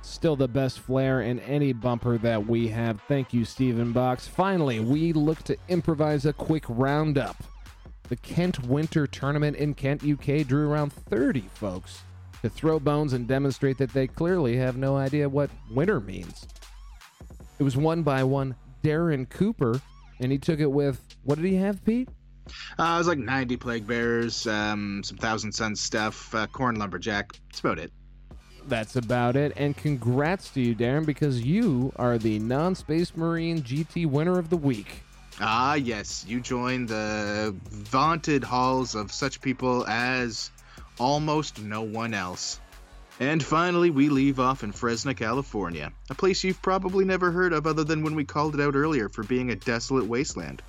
Still 0.00 0.36
the 0.36 0.48
best 0.48 0.78
flair 0.78 1.20
in 1.20 1.38
any 1.40 1.74
bumper 1.74 2.16
that 2.16 2.46
we 2.46 2.66
have. 2.68 2.98
Thank 3.08 3.34
you, 3.34 3.44
Stephen 3.44 3.92
Box. 3.92 4.26
Finally, 4.26 4.80
we 4.80 5.12
look 5.12 5.42
to 5.42 5.56
improvise 5.68 6.24
a 6.24 6.32
quick 6.32 6.64
roundup. 6.66 7.36
The 8.08 8.16
Kent 8.16 8.64
Winter 8.64 9.06
Tournament 9.06 9.58
in 9.58 9.74
Kent, 9.74 10.02
UK 10.02 10.46
drew 10.46 10.70
around 10.70 10.94
30 10.94 11.42
folks 11.52 12.00
to 12.40 12.48
throw 12.48 12.80
bones 12.80 13.12
and 13.12 13.28
demonstrate 13.28 13.76
that 13.76 13.92
they 13.92 14.06
clearly 14.06 14.56
have 14.56 14.78
no 14.78 14.96
idea 14.96 15.28
what 15.28 15.50
winter 15.70 16.00
means. 16.00 16.46
It 17.58 17.64
was 17.64 17.76
won 17.76 18.02
by 18.02 18.24
one 18.24 18.56
Darren 18.82 19.28
Cooper, 19.28 19.78
and 20.22 20.30
he 20.30 20.38
took 20.38 20.60
it 20.60 20.70
with 20.70 21.00
what 21.24 21.36
did 21.36 21.44
he 21.44 21.56
have, 21.56 21.84
Pete? 21.84 22.08
Uh, 22.78 22.94
it 22.94 22.98
was 22.98 23.08
like 23.08 23.18
90 23.18 23.56
plague 23.56 23.86
bearers, 23.86 24.46
um, 24.46 25.02
some 25.04 25.16
Thousand 25.16 25.52
Sons 25.52 25.80
stuff, 25.80 26.34
uh, 26.34 26.46
corn 26.46 26.76
lumberjack. 26.76 27.32
That's 27.50 27.60
about 27.60 27.78
it. 27.78 27.92
That's 28.66 28.96
about 28.96 29.36
it. 29.36 29.52
And 29.56 29.76
congrats 29.76 30.50
to 30.50 30.60
you, 30.60 30.74
Darren, 30.74 31.04
because 31.04 31.42
you 31.42 31.92
are 31.96 32.18
the 32.18 32.38
non 32.38 32.74
Space 32.74 33.16
Marine 33.16 33.62
GT 33.62 34.06
winner 34.06 34.38
of 34.38 34.50
the 34.50 34.56
week. 34.56 35.02
Ah, 35.40 35.74
yes. 35.74 36.24
You 36.28 36.40
joined 36.40 36.88
the 36.88 37.54
vaunted 37.70 38.44
halls 38.44 38.94
of 38.94 39.10
such 39.10 39.40
people 39.40 39.84
as 39.88 40.50
almost 41.00 41.60
no 41.60 41.82
one 41.82 42.14
else. 42.14 42.60
And 43.20 43.42
finally, 43.42 43.90
we 43.90 44.08
leave 44.08 44.40
off 44.40 44.64
in 44.64 44.72
Fresno, 44.72 45.14
California, 45.14 45.92
a 46.10 46.14
place 46.14 46.42
you've 46.42 46.62
probably 46.62 47.04
never 47.04 47.30
heard 47.30 47.52
of 47.52 47.66
other 47.66 47.84
than 47.84 48.02
when 48.02 48.14
we 48.14 48.24
called 48.24 48.54
it 48.54 48.60
out 48.60 48.74
earlier 48.74 49.08
for 49.08 49.22
being 49.22 49.50
a 49.50 49.56
desolate 49.56 50.06
wasteland. 50.06 50.62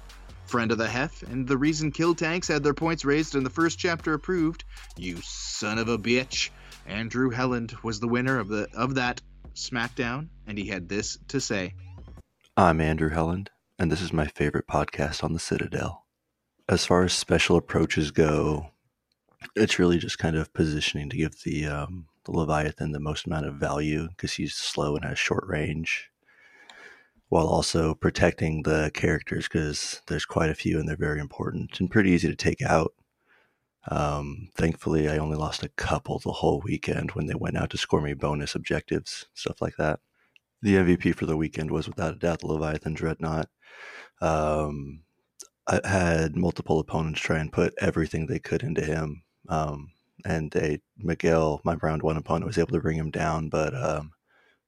Friend 0.45 0.71
of 0.71 0.77
the 0.77 0.87
Hef, 0.87 1.23
and 1.23 1.47
the 1.47 1.57
reason 1.57 1.91
kill 1.91 2.13
tanks 2.13 2.47
had 2.47 2.61
their 2.61 2.73
points 2.73 3.05
raised 3.05 3.33
in 3.33 3.43
the 3.43 3.49
first 3.49 3.79
chapter 3.79 4.13
approved, 4.13 4.65
you 4.97 5.17
son 5.23 5.79
of 5.79 5.87
a 5.87 5.97
bitch. 5.97 6.49
Andrew 6.85 7.31
Helland 7.31 7.81
was 7.81 7.99
the 7.99 8.07
winner 8.07 8.37
of 8.37 8.49
the 8.49 8.67
of 8.73 8.95
that 8.95 9.21
SmackDown, 9.55 10.27
and 10.45 10.57
he 10.57 10.67
had 10.67 10.89
this 10.89 11.17
to 11.29 11.39
say. 11.39 11.73
I'm 12.57 12.81
Andrew 12.81 13.09
Helland, 13.09 13.47
and 13.79 13.91
this 13.91 14.01
is 14.01 14.13
my 14.13 14.27
favorite 14.27 14.67
podcast 14.67 15.23
on 15.23 15.33
the 15.33 15.39
Citadel. 15.39 16.05
As 16.67 16.85
far 16.85 17.03
as 17.03 17.13
special 17.13 17.57
approaches 17.57 18.11
go, 18.11 18.67
it's 19.55 19.79
really 19.79 19.97
just 19.97 20.19
kind 20.19 20.35
of 20.35 20.53
positioning 20.53 21.09
to 21.09 21.17
give 21.17 21.41
the 21.43 21.65
um, 21.65 22.07
the 22.25 22.31
Leviathan 22.31 22.91
the 22.91 22.99
most 22.99 23.25
amount 23.25 23.45
of 23.45 23.55
value 23.55 24.07
because 24.09 24.33
he's 24.33 24.53
slow 24.55 24.95
and 24.95 25.05
has 25.05 25.19
short 25.19 25.45
range, 25.47 26.09
while 27.29 27.47
also 27.47 27.93
protecting 27.93 28.63
the 28.63 28.91
characters 28.93 29.47
because 29.47 30.01
there's 30.07 30.25
quite 30.25 30.49
a 30.49 30.55
few 30.55 30.79
and 30.79 30.87
they're 30.87 30.95
very 30.95 31.19
important 31.19 31.79
and 31.79 31.91
pretty 31.91 32.11
easy 32.11 32.27
to 32.27 32.35
take 32.35 32.61
out. 32.61 32.93
Um, 33.89 34.49
thankfully, 34.55 35.09
I 35.09 35.17
only 35.17 35.35
lost 35.35 35.63
a 35.63 35.69
couple 35.69 36.19
the 36.19 36.31
whole 36.31 36.61
weekend 36.61 37.11
when 37.11 37.25
they 37.25 37.35
went 37.35 37.57
out 37.57 37.69
to 37.71 37.77
score 37.77 38.01
me 38.01 38.13
bonus 38.13 38.55
objectives, 38.55 39.27
stuff 39.33 39.61
like 39.61 39.75
that. 39.77 39.99
The 40.61 40.75
MVP 40.75 41.15
for 41.15 41.25
the 41.25 41.35
weekend 41.35 41.71
was 41.71 41.87
without 41.87 42.13
a 42.13 42.17
doubt 42.17 42.39
the 42.39 42.47
Leviathan 42.47 42.93
Dreadnought. 42.93 43.49
Um, 44.21 45.01
I 45.67 45.79
had 45.83 46.35
multiple 46.35 46.79
opponents 46.79 47.21
try 47.21 47.39
and 47.39 47.51
put 47.51 47.73
everything 47.79 48.27
they 48.27 48.39
could 48.39 48.63
into 48.63 48.83
him. 48.83 49.23
Um, 49.49 49.92
and 50.25 50.51
they 50.51 50.81
Miguel, 50.97 51.61
my 51.63 51.75
round 51.75 52.03
one 52.03 52.17
opponent, 52.17 52.45
was 52.45 52.57
able 52.57 52.73
to 52.73 52.81
bring 52.81 52.97
him 52.97 53.11
down, 53.11 53.49
but 53.49 53.75
um, 53.75 54.11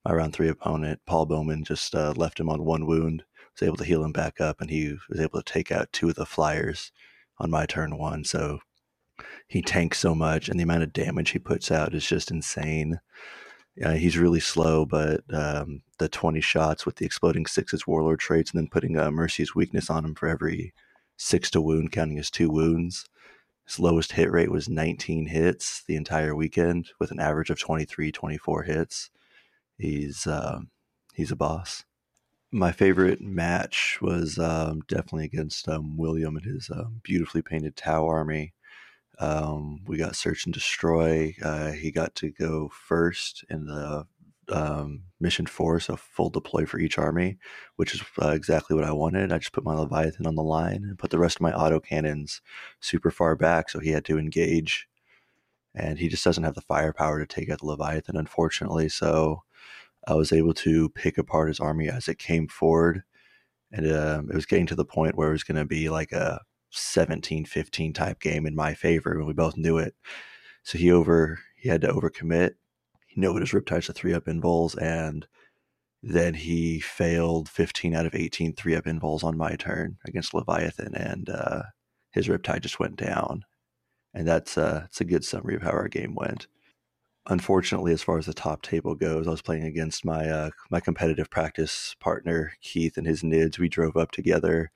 my 0.06 0.14
round 0.14 0.34
three 0.34 0.50
opponent, 0.50 1.02
Paul 1.06 1.26
Bowman, 1.26 1.64
just 1.64 1.96
uh, 1.96 2.14
left 2.16 2.40
him 2.40 2.50
on 2.50 2.64
one 2.64 2.86
wound. 2.86 3.24
Was 3.60 3.66
able 3.66 3.78
to 3.78 3.86
heal 3.86 4.04
him 4.04 4.12
back 4.12 4.42
up, 4.42 4.60
and 4.60 4.70
he 4.70 4.98
was 5.10 5.20
able 5.20 5.42
to 5.42 5.54
take 5.54 5.72
out 5.72 5.92
two 5.94 6.10
of 6.10 6.16
the 6.16 6.26
flyers 6.26 6.92
on 7.40 7.50
my 7.50 7.66
turn 7.66 7.98
one. 7.98 8.24
So 8.26 8.60
he 9.48 9.62
tanks 9.62 10.00
so 10.00 10.14
much, 10.14 10.50
and 10.50 10.60
the 10.60 10.64
amount 10.64 10.84
of 10.84 10.94
damage 10.94 11.30
he 11.30 11.40
puts 11.40 11.72
out 11.72 11.94
is 11.94 12.06
just 12.06 12.32
insane. 12.32 13.00
He's 13.78 14.18
really 14.18 14.40
slow, 14.40 14.86
but 14.86 15.22
um, 15.34 15.82
the 16.00 16.08
20 16.08 16.40
shots 16.42 16.86
with 16.86 16.96
the 16.96 17.06
exploding 17.06 17.46
sixes 17.46 17.86
warlord 17.86 18.20
traits, 18.20 18.52
and 18.52 18.60
then 18.60 18.70
putting 18.70 18.98
uh, 18.98 19.12
Mercy's 19.12 19.56
weakness 19.56 19.90
on 19.90 20.06
him 20.06 20.16
for 20.16 20.28
every 20.28 20.74
six 21.18 21.50
to 21.52 21.62
wound, 21.62 21.92
counting 21.92 22.20
as 22.20 22.30
two 22.30 22.50
wounds. 22.50 23.06
His 23.66 23.80
lowest 23.80 24.12
hit 24.12 24.32
rate 24.32 24.52
was 24.52 24.70
19 24.70 25.28
hits 25.28 25.84
the 25.88 25.96
entire 25.96 26.36
weekend, 26.36 26.90
with 27.00 27.12
an 27.12 27.20
average 27.20 27.50
of 27.50 27.60
23, 27.60 28.12
24 28.12 28.64
hits. 28.64 29.10
He's 29.78 30.28
uh, 30.28 30.60
he's 31.14 31.32
a 31.32 31.36
boss. 31.36 31.84
My 32.52 32.72
favorite 32.72 33.22
match 33.22 33.98
was 34.02 34.38
um, 34.38 34.82
definitely 34.88 35.26
against 35.26 35.68
um, 35.68 35.98
William 35.98 36.38
and 36.38 36.46
his 36.46 36.70
um, 36.70 37.02
beautifully 37.04 37.42
painted 37.42 37.76
Tau 37.76 38.08
army. 38.08 38.54
Um, 39.20 39.82
we 39.88 39.98
got 39.98 40.16
search 40.16 40.46
and 40.46 40.54
destroy. 40.54 41.36
Uh, 41.42 41.72
he 41.72 41.92
got 41.92 42.16
to 42.16 42.32
go 42.32 42.70
first 42.70 43.44
in 43.50 43.66
the 43.66 44.06
um, 44.50 45.04
mission 45.20 45.46
force, 45.46 45.90
a 45.90 45.98
full 45.98 46.30
deploy 46.30 46.66
for 46.66 46.80
each 46.80 46.98
army, 46.98 47.38
which 47.76 47.94
is 47.94 48.04
uh, 48.22 48.30
exactly 48.30 48.76
what 48.76 48.86
I 48.86 48.92
wanted. 48.92 49.32
I 49.32 49.38
just 49.38 49.52
put 49.52 49.64
my 49.64 49.74
Leviathan 49.74 50.28
on 50.28 50.36
the 50.36 50.44
line 50.44 50.84
and 50.84 50.98
put 50.98 51.10
the 51.10 51.20
rest 51.20 51.38
of 51.38 51.42
my 51.42 51.54
auto 51.54 51.80
cannons 51.80 52.42
super 52.80 53.12
far 53.12 53.36
back, 53.36 53.70
so 53.70 53.80
he 53.80 53.92
had 53.92 54.06
to 54.06 54.18
engage. 54.18 54.88
And 55.74 56.00
he 56.00 56.08
just 56.08 56.24
doesn't 56.24 56.44
have 56.44 56.56
the 56.56 56.62
firepower 56.62 57.20
to 57.20 57.26
take 57.26 57.50
out 57.50 57.60
the 57.60 57.66
Leviathan, 57.66 58.16
unfortunately. 58.16 58.88
So 58.88 59.44
I 60.08 60.14
was 60.14 60.32
able 60.32 60.54
to 60.56 60.90
pick 60.90 61.18
apart 61.18 61.50
his 61.50 61.60
army 61.60 61.90
as 61.90 62.08
it 62.08 62.18
came 62.18 62.48
forward. 62.48 63.04
And 63.72 63.92
um, 63.92 64.30
it 64.30 64.36
was 64.36 64.46
getting 64.46 64.68
to 64.68 64.76
the 64.76 64.86
point 64.86 65.16
where 65.16 65.30
it 65.30 65.34
was 65.34 65.44
going 65.44 65.58
to 65.58 65.66
be 65.66 65.90
like 65.90 66.14
a 66.14 66.40
17 66.76 67.46
15 67.46 67.94
type 67.94 68.20
game 68.20 68.46
in 68.46 68.56
my 68.56 68.74
favor 68.74 69.14
and 69.14 69.26
we 69.26 69.34
both 69.34 69.56
knew 69.56 69.78
it 69.78 69.96
so 70.64 70.78
he 70.78 70.92
over 70.92 71.40
he 71.56 71.70
had 71.70 71.82
to 71.82 71.88
overcommit 71.88 72.52
he 73.16 73.40
his 73.40 73.52
riptides 73.52 73.86
to 73.86 73.94
three 73.94 74.14
up 74.14 74.28
invols 74.28 74.76
and 74.76 75.28
then 76.04 76.36
he 76.36 76.80
failed 76.80 77.50
15 77.50 77.96
out 77.96 78.06
of 78.06 78.14
18 78.14 78.54
three 78.54 78.76
up 78.76 78.86
invols 78.86 79.24
on 79.24 79.38
my 79.38 79.56
turn 79.56 79.98
against 80.06 80.34
leviathan 80.34 80.94
and 80.96 81.30
uh, 81.30 81.64
his 82.12 82.28
riptide 82.28 82.62
just 82.62 82.80
went 82.80 82.96
down. 82.96 83.44
And 84.14 84.28
that's 84.28 84.58
uh 84.58 84.82
that's 84.82 85.02
a 85.02 85.06
good 85.06 85.26
summary 85.26 85.56
of 85.56 85.62
how 85.62 85.72
our 85.72 85.88
game 85.90 86.16
went. 86.16 86.48
Unfortunately 87.28 87.92
as 87.92 88.04
far 88.04 88.18
as 88.18 88.28
the 88.28 88.34
top 88.34 88.62
table 88.62 88.96
goes 88.96 89.28
i 89.28 89.32
was 89.32 89.42
playing 89.42 89.64
against 89.64 90.06
my 90.06 90.30
uh, 90.30 90.50
my 90.70 90.80
competitive 90.80 91.30
practice 91.30 91.96
partner 92.00 92.54
keith 92.62 92.98
and 92.98 93.08
his 93.08 93.24
nids. 93.24 93.60
We 93.60 93.70
drove 93.70 93.98
up 93.98 94.12
together 94.12 94.72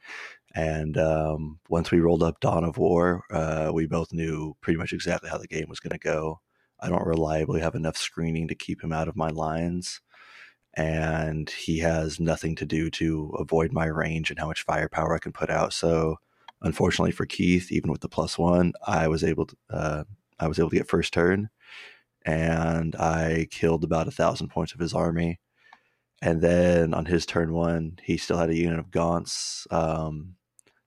and 0.56 0.98
um, 0.98 1.60
once 1.70 1.92
we 1.92 2.00
rolled 2.00 2.24
up 2.24 2.40
Dawn 2.40 2.64
of 2.64 2.78
War, 2.78 3.24
uh, 3.32 3.72
we 3.74 3.86
both 3.86 4.12
knew 4.12 4.56
pretty 4.62 4.78
much 4.78 4.94
exactly 4.94 5.30
how 5.30 5.38
the 5.38 5.48
game 5.48 5.68
was 5.70 5.80
going 5.80 5.92
to 5.92 6.00
go. 6.00 6.42
I 6.82 6.89
don't 6.89 7.05
reliably 7.05 7.61
have 7.61 7.75
enough 7.75 7.97
screening 7.97 8.47
to 8.49 8.55
keep 8.55 8.84
him 8.84 8.93
out 8.93 9.07
of 9.07 9.15
my 9.15 9.30
lines. 9.30 10.01
and 10.75 11.49
he 11.49 11.80
has 11.80 12.19
nothing 12.19 12.55
to 12.55 12.65
do 12.65 12.89
to 12.91 13.36
avoid 13.39 13.71
my 13.73 13.86
range 13.86 14.30
and 14.30 14.39
how 14.39 14.47
much 14.47 14.63
firepower 14.63 15.15
I 15.15 15.19
can 15.19 15.32
put 15.34 15.49
out. 15.49 15.73
So, 15.73 16.17
unfortunately 16.61 17.11
for 17.11 17.25
Keith, 17.25 17.71
even 17.71 17.91
with 17.91 18.01
the 18.01 18.09
plus 18.09 18.38
one, 18.38 18.73
I 18.86 19.07
was 19.07 19.23
able 19.23 19.47
to 19.47 19.55
uh, 19.69 20.03
I 20.39 20.47
was 20.47 20.59
able 20.59 20.69
to 20.69 20.75
get 20.77 20.88
first 20.89 21.13
turn, 21.13 21.49
and 22.25 22.95
I 22.95 23.47
killed 23.51 23.84
about 23.84 24.07
a 24.07 24.11
thousand 24.11 24.49
points 24.49 24.73
of 24.73 24.80
his 24.80 24.93
army. 24.93 25.39
And 26.21 26.41
then 26.41 26.93
on 26.93 27.05
his 27.05 27.25
turn 27.25 27.53
one, 27.53 27.99
he 28.03 28.17
still 28.17 28.38
had 28.38 28.49
a 28.49 28.55
unit 28.57 28.80
of 28.80 28.91
Gaunts 28.91 29.67
um, 29.71 30.36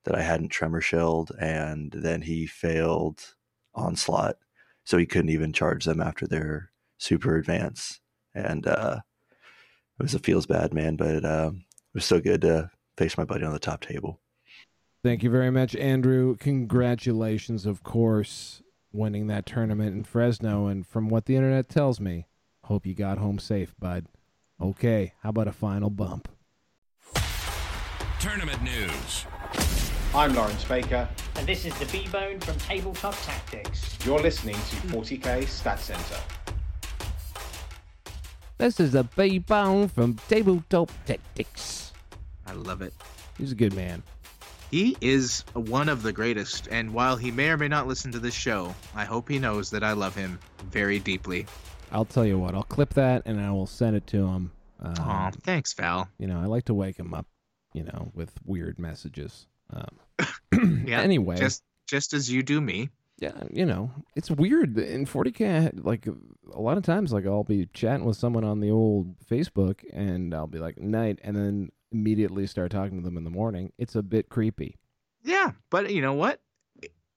that 0.05 0.14
I 0.16 0.22
hadn't 0.22 0.51
tremor 0.51 0.80
shelled, 0.80 1.32
and 1.40 1.93
then 1.93 2.22
he 2.22 2.47
failed 2.47 3.34
onslaught, 3.74 4.36
so 4.85 4.99
he 4.99 5.07
couldn't 5.07 5.30
even 5.30 5.53
charge 5.53 5.85
them 5.85 6.01
after 6.01 6.26
their 6.26 6.70
super 6.99 7.37
advance. 7.37 8.01
And 8.35 8.66
uh, 8.66 9.01
it 9.99 10.03
was 10.03 10.14
a 10.14 10.18
feels 10.18 10.47
bad 10.47 10.72
man, 10.72 10.97
but 10.97 11.24
um, 11.24 11.64
it 11.95 11.95
was 11.95 12.05
so 12.05 12.20
good 12.20 12.41
to 12.43 12.70
face 12.97 13.16
my 13.16 13.24
buddy 13.24 13.45
on 13.45 13.53
the 13.53 13.59
top 13.59 13.83
table. 13.83 14.20
Thank 15.03 15.22
you 15.22 15.30
very 15.30 15.51
much, 15.51 15.74
Andrew. 15.76 16.37
Congratulations, 16.37 17.66
of 17.66 17.83
course, 17.83 18.62
winning 18.93 19.26
that 19.26 19.47
tournament 19.47 19.97
in 19.97 20.05
Fresno. 20.05 20.66
And 20.66 20.87
from 20.87 21.09
what 21.09 21.26
the 21.26 21.35
internet 21.35 21.68
tells 21.68 21.99
me, 21.99 22.26
hope 22.64 22.87
you 22.87 22.95
got 22.95 23.18
home 23.18 23.39
safe, 23.39 23.74
bud. 23.78 24.07
Okay, 24.61 25.14
how 25.22 25.30
about 25.30 25.49
a 25.49 25.53
final 25.53 25.91
bump? 25.91 26.28
Tournament 28.20 28.62
news. 28.62 29.26
I'm 30.15 30.35
Lawrence 30.35 30.63
Baker. 30.65 31.09
And 31.37 31.47
this 31.47 31.65
is 31.65 31.73
the 31.79 31.87
B-Bone 31.87 32.39
from 32.41 32.59
Tabletop 32.59 33.15
Tactics. 33.23 33.97
You're 34.05 34.21
listening 34.21 34.57
to 34.57 34.77
40k 34.89 35.49
Stat 35.49 35.81
Center. 35.81 36.19
This 38.59 38.79
is 38.79 38.93
the 38.93 39.05
B 39.17 39.39
Bone 39.39 39.89
from 39.89 40.19
Tabletop 40.29 40.91
Tactics. 41.07 41.93
I 42.47 42.53
love 42.53 42.83
it. 42.83 42.93
He's 43.39 43.53
a 43.53 43.55
good 43.55 43.73
man. 43.75 44.03
He 44.71 44.99
is 45.01 45.45
one 45.55 45.89
of 45.89 46.03
the 46.03 46.13
greatest, 46.13 46.69
and 46.71 46.93
while 46.93 47.17
he 47.17 47.31
may 47.31 47.49
or 47.49 47.57
may 47.57 47.69
not 47.69 47.87
listen 47.89 48.13
to 48.13 48.19
this 48.19 48.35
show, 48.35 48.75
I 48.95 49.07
hope 49.07 49.31
he 49.31 49.39
knows 49.39 49.71
that 49.71 49.83
I 49.83 49.93
love 49.93 50.15
him 50.15 50.39
very 50.71 50.99
deeply. 50.99 51.47
I'll 51.91 52.05
tell 52.05 52.27
you 52.27 52.39
what, 52.39 52.55
I'll 52.55 52.65
clip 52.65 52.93
that 52.95 53.23
and 53.25 53.41
I 53.41 53.51
will 53.51 53.67
send 53.67 53.97
it 53.97 54.07
to 54.09 54.27
him. 54.27 54.53
Um, 54.79 54.95
Aw, 54.99 55.31
thanks, 55.43 55.73
Val. 55.73 56.11
You 56.19 56.27
know, 56.27 56.39
I 56.39 56.45
like 56.45 56.67
to 56.67 56.75
wake 56.75 56.99
him 56.99 57.15
up, 57.15 57.27
you 57.73 57.85
know, 57.85 58.13
with 58.15 58.31
weird 58.45 58.79
messages. 58.79 59.47
Um, 59.73 60.83
Yeah. 60.87 61.01
Anyway. 61.01 61.37
just 61.37 61.62
just 61.87 62.12
as 62.12 62.31
you 62.31 62.43
do 62.43 62.61
me. 62.61 62.91
yeah, 63.18 63.43
you 63.51 63.66
know, 63.66 63.91
it's 64.16 64.31
weird 64.31 64.79
in 64.79 65.05
40k. 65.07 65.47
I 65.47 65.61
had, 65.61 65.85
like 65.85 66.07
a 66.07 66.61
lot 66.61 66.77
of 66.77 66.83
times, 66.85 67.12
like 67.12 67.27
I'll 67.27 67.45
be 67.45 67.68
chatting 67.75 68.05
with 68.05 68.16
someone 68.16 68.45
on 68.45 68.61
the 68.61 68.70
old 68.70 69.14
Facebook, 69.27 69.81
and 69.93 70.35
I'll 70.35 70.47
be 70.47 70.59
like 70.59 70.79
night, 70.79 71.18
and 71.23 71.37
then 71.37 71.70
immediately 71.93 72.47
start 72.47 72.70
talking 72.70 72.99
to 72.99 73.05
them 73.05 73.16
in 73.16 73.25
the 73.25 73.31
morning. 73.31 73.73
It's 73.79 73.95
a 73.95 74.03
bit 74.03 74.29
creepy. 74.29 74.79
Yeah, 75.23 75.53
but 75.70 75.93
you 75.93 76.01
know 76.03 76.14
what? 76.14 76.41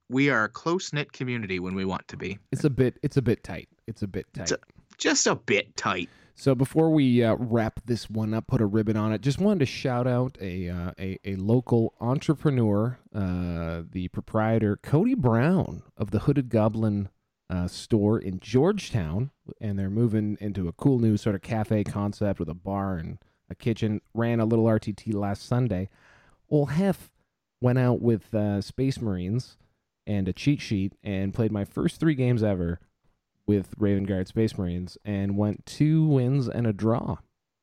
We 0.10 0.30
are 0.30 0.43
a 0.43 0.49
close 0.49 0.93
knit 0.93 1.12
community 1.12 1.60
when 1.60 1.74
we 1.74 1.86
want 1.86 2.08
to 2.10 2.18
be. 2.18 2.38
It's 2.51 2.64
a 2.66 2.70
bit. 2.70 2.99
It's 3.01 3.18
a 3.18 3.22
bit 3.22 3.43
tight. 3.43 3.70
It's 3.88 4.03
a 4.03 4.08
bit 4.08 4.26
tight. 4.34 4.51
Just 4.97 5.26
a 5.28 5.36
bit 5.36 5.76
tight. 5.76 6.10
So 6.38 6.54
before 6.54 6.90
we 6.90 7.24
uh, 7.24 7.36
wrap 7.36 7.80
this 7.86 8.10
one 8.10 8.34
up, 8.34 8.48
put 8.48 8.60
a 8.60 8.66
ribbon 8.66 8.98
on 8.98 9.14
it. 9.14 9.22
Just 9.22 9.40
wanted 9.40 9.60
to 9.60 9.66
shout 9.66 10.06
out 10.06 10.38
a 10.42 10.70
uh, 10.70 10.92
a, 11.00 11.18
a 11.24 11.36
local 11.38 11.94
entrepreneur, 12.02 13.00
uh, 13.14 13.84
the 13.90 14.10
proprietor 14.10 14.76
Cody 14.76 15.16
Brown 15.16 15.82
of 15.96 16.12
the 16.12 16.20
Hooded 16.20 16.50
Goblin 16.50 17.08
uh, 17.50 17.68
store 17.70 18.20
in 18.20 18.42
Georgetown, 18.42 19.32
and 19.62 19.80
they're 19.80 19.90
moving 19.90 20.38
into 20.42 20.68
a 20.68 20.74
cool 20.74 21.00
new 21.00 21.16
sort 21.16 21.36
of 21.36 21.42
cafe 21.42 21.86
concept 21.86 22.40
with 22.40 22.50
a 22.50 22.54
bar 22.54 22.98
and 22.98 23.18
a 23.50 23.56
kitchen. 23.56 24.02
Ran 24.14 24.42
a 24.42 24.46
little 24.46 24.66
RTT 24.66 25.14
last 25.14 25.48
Sunday. 25.48 25.90
Old 26.50 26.72
Hef 26.72 27.12
went 27.62 27.80
out 27.80 28.02
with 28.02 28.34
uh, 28.36 28.60
Space 28.60 29.00
Marines 29.00 29.56
and 30.06 30.28
a 30.28 30.34
cheat 30.34 30.60
sheet 30.60 30.94
and 31.02 31.34
played 31.34 31.52
my 31.52 31.64
first 31.64 32.00
three 32.00 32.14
games 32.14 32.44
ever 32.44 32.82
with 33.48 33.74
Raven 33.78 34.04
Guard 34.06 34.28
Space 34.28 34.58
Marines 34.58 34.98
and 35.06 35.38
went 35.38 35.66
two 35.66 36.06
wins 36.08 36.48
and 36.50 36.66
a 36.68 36.74
draw. 36.74 37.18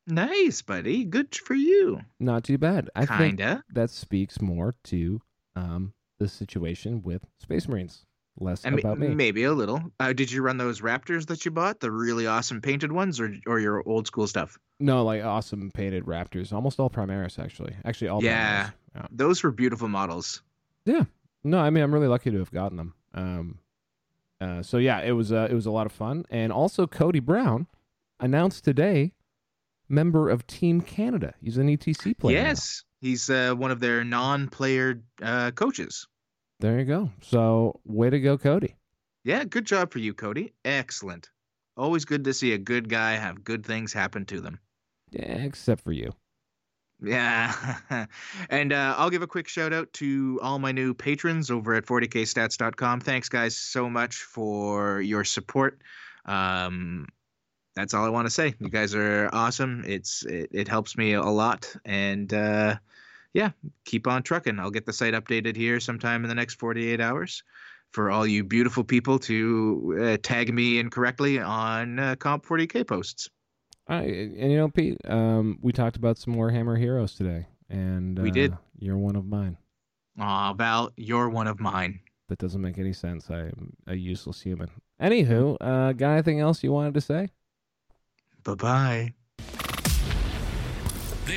Nice, 0.07 0.62
buddy. 0.62 1.05
Good 1.05 1.35
for 1.35 1.55
you. 1.55 2.01
Not 2.18 2.45
too 2.45 2.59
bad. 2.59 2.91
I 2.97 3.07
Kinda. 3.07 3.62
that 3.72 3.91
speaks 3.91 4.41
more 4.41 4.74
to 4.85 5.20
um, 5.55 5.93
the 6.18 6.26
situation 6.28 7.03
with 7.03 7.22
Space 7.39 7.68
Marines, 7.68 8.05
less 8.39 8.64
And 8.64 8.78
about 8.78 8.99
me. 8.99 9.09
maybe 9.09 9.45
a 9.45 9.53
little. 9.53 9.80
Uh, 10.01 10.12
did 10.12 10.33
you 10.33 10.43
run 10.43 10.57
those 10.57 10.80
Raptors 10.80 11.26
that 11.26 11.45
you 11.45 11.51
bought, 11.53 11.78
the 11.80 11.91
really 11.93 12.26
awesome 12.26 12.61
painted 12.61 12.91
ones, 12.91 13.20
or 13.20 13.33
or 13.47 13.61
your 13.61 13.87
old 13.89 14.09
school 14.09 14.26
stuff? 14.26 14.59
No, 14.80 15.05
like 15.05 15.22
awesome 15.24 15.70
painted 15.72 16.05
Raptors, 16.07 16.53
almost 16.53 16.80
all 16.80 16.91
Primaris 16.91 17.39
actually. 17.39 17.74
Actually, 17.85 18.09
all 18.09 18.24
yeah, 18.24 18.70
Primaris. 18.97 19.07
those 19.12 19.43
were 19.45 19.53
beautiful 19.53 19.87
models. 19.89 20.43
Yeah. 20.85 21.05
No, 21.45 21.59
I 21.59 21.70
mean 21.70 21.85
I'm 21.85 21.95
really 21.95 22.09
lucky 22.09 22.30
to 22.33 22.39
have 22.39 22.51
gotten 22.51 22.76
them. 22.76 22.95
Um, 23.14 23.59
uh, 24.43 24.61
so 24.62 24.78
yeah, 24.78 25.01
it 25.01 25.12
was 25.12 25.30
uh, 25.30 25.47
it 25.49 25.55
was 25.55 25.66
a 25.66 25.70
lot 25.70 25.86
of 25.86 25.93
fun, 25.93 26.24
and 26.28 26.53
also 26.53 26.86
Cody 26.86 27.20
Brown 27.20 27.68
announced 28.18 28.64
today, 28.64 29.12
member 29.88 30.28
of 30.28 30.47
Team 30.49 30.80
Canada. 30.80 31.34
He's 31.40 31.59
an 31.59 31.68
ETC 31.68 32.18
player. 32.18 32.43
now. 32.43 32.49
Yes, 32.49 32.82
he's 33.01 33.30
uh, 33.30 33.55
one 33.55 33.70
of 33.70 33.78
their 33.78 34.03
non-player 34.03 35.01
uh, 35.22 35.53
coaches. 35.53 36.09
There 36.59 36.78
you 36.78 36.84
go. 36.84 37.11
So 37.20 37.80
way 37.84 38.11
to 38.11 38.18
go, 38.18 38.36
Cody. 38.36 38.74
Yeah, 39.22 39.45
good 39.45 39.64
job 39.64 39.93
for 39.93 40.01
you, 40.01 40.12
Cody. 40.12 40.53
Excellent. 40.64 41.30
Always 41.76 42.05
good 42.05 42.24
to 42.24 42.34
see 42.34 42.53
a 42.53 42.59
good 42.59 42.88
guy 42.88 43.12
have 43.12 43.45
good 43.45 43.64
things 43.64 43.93
happen 43.93 44.24
to 44.26 44.40
them. 44.40 44.59
Yeah, 45.12 45.45
except 45.45 45.84
for 45.84 45.93
you. 45.93 46.12
Yeah. 47.03 47.76
and 48.50 48.72
uh, 48.72 48.94
I'll 48.96 49.11
give 49.11 49.22
a 49.22 49.26
quick 49.26 49.48
shout 49.48 49.72
out 49.72 49.92
to 49.94 50.38
all 50.42 50.59
my 50.59 50.72
new 50.72 50.94
patrons 50.94 51.50
over 51.50 51.74
at 51.74 51.84
40kstats.com. 51.84 53.00
Thanks, 53.00 53.28
guys, 53.28 53.57
so 53.57 53.90
much 53.90 54.16
for 54.16 55.00
your 55.00 55.24
support. 55.24 55.80
Um, 56.24 57.09
that's 57.74 57.94
all 57.94 58.05
I 58.05 58.11
want 58.11 58.26
to 58.26 58.30
say. 58.30 58.55
You 58.59 58.68
guys 58.68 58.94
are 58.94 59.30
awesome. 59.32 59.84
It's 59.86 60.24
it, 60.24 60.50
it 60.53 60.68
helps 60.68 60.96
me 60.96 61.14
a 61.14 61.22
lot, 61.22 61.74
and 61.86 62.32
uh, 62.32 62.76
yeah, 63.32 63.50
keep 63.86 64.07
on 64.07 64.22
trucking. 64.22 64.59
I'll 64.59 64.70
get 64.70 64.84
the 64.84 64.92
site 64.92 65.14
updated 65.14 65.57
here 65.57 65.80
sometime 65.80 66.22
in 66.22 66.28
the 66.28 66.34
next 66.34 66.59
48 66.59 67.00
hours 67.00 67.42
for 67.92 68.11
all 68.11 68.26
you 68.26 68.44
beautiful 68.44 68.84
people 68.84 69.18
to 69.20 69.98
uh, 70.00 70.16
tag 70.22 70.53
me 70.53 70.78
incorrectly 70.78 71.38
on 71.38 71.98
uh, 71.98 72.16
Comp 72.16 72.44
40k 72.44 72.86
posts. 72.86 73.30
I, 73.89 74.03
and 74.03 74.51
you 74.53 74.57
know, 74.57 74.68
Pete, 74.68 74.99
um, 75.09 75.59
we 75.61 75.72
talked 75.72 75.97
about 75.97 76.18
some 76.18 76.35
Warhammer 76.35 76.78
heroes 76.78 77.14
today, 77.14 77.47
and 77.68 78.18
We 78.18 78.30
uh, 78.30 78.33
did. 78.33 78.59
You're 78.78 78.99
one 78.99 79.16
of 79.16 79.26
mine. 79.26 79.57
Aw, 80.18 80.53
Val, 80.55 80.93
you're 80.97 81.28
one 81.28 81.47
of 81.47 81.59
mine. 81.61 82.01
That 82.28 82.39
doesn't 82.39 82.61
make 82.61 82.78
any 82.78 82.93
sense. 82.93 83.28
I'm 83.30 83.74
a 83.87 83.95
useless 83.95 84.41
human. 84.41 84.70
Anywho, 85.01 85.57
uh, 85.61 85.93
got 85.93 86.12
anything 86.12 86.41
else 86.41 86.62
you 86.62 86.72
wanted 86.72 86.95
to 86.95 87.01
say? 87.01 87.28
Bye 88.45 88.55
bye. 88.55 89.14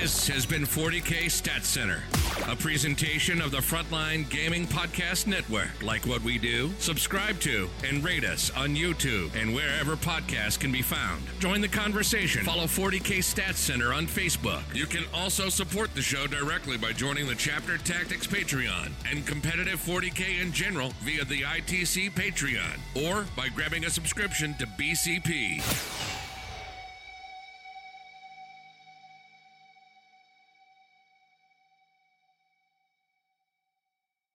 This 0.01 0.27
has 0.27 0.45
been 0.45 0.63
40K 0.63 1.31
Stat 1.31 1.63
Center, 1.63 2.03
a 2.49 2.55
presentation 2.55 3.41
of 3.41 3.51
the 3.51 3.59
Frontline 3.59 4.29
Gaming 4.29 4.67
Podcast 4.67 5.25
Network. 5.25 5.81
Like 5.81 6.05
what 6.05 6.21
we 6.21 6.37
do? 6.37 6.73
Subscribe 6.79 7.39
to 7.39 7.69
and 7.87 8.03
rate 8.03 8.25
us 8.25 8.51
on 8.57 8.75
YouTube 8.75 9.33
and 9.41 9.55
wherever 9.55 9.95
podcasts 9.95 10.59
can 10.59 10.69
be 10.69 10.81
found. 10.81 11.23
Join 11.39 11.61
the 11.61 11.69
conversation. 11.69 12.43
Follow 12.43 12.65
40K 12.65 13.23
Stat 13.23 13.55
Center 13.55 13.93
on 13.93 14.05
Facebook. 14.05 14.63
You 14.75 14.85
can 14.85 15.05
also 15.13 15.47
support 15.47 15.95
the 15.95 16.01
show 16.01 16.27
directly 16.27 16.77
by 16.77 16.91
joining 16.91 17.25
the 17.25 17.35
Chapter 17.35 17.77
Tactics 17.77 18.27
Patreon 18.27 18.91
and 19.09 19.25
competitive 19.25 19.79
40K 19.79 20.41
in 20.41 20.51
general 20.51 20.91
via 21.03 21.23
the 21.23 21.41
ITC 21.41 22.11
Patreon 22.11 22.79
or 23.07 23.25
by 23.37 23.47
grabbing 23.47 23.85
a 23.85 23.89
subscription 23.89 24.55
to 24.55 24.67
BCP. 24.67 26.24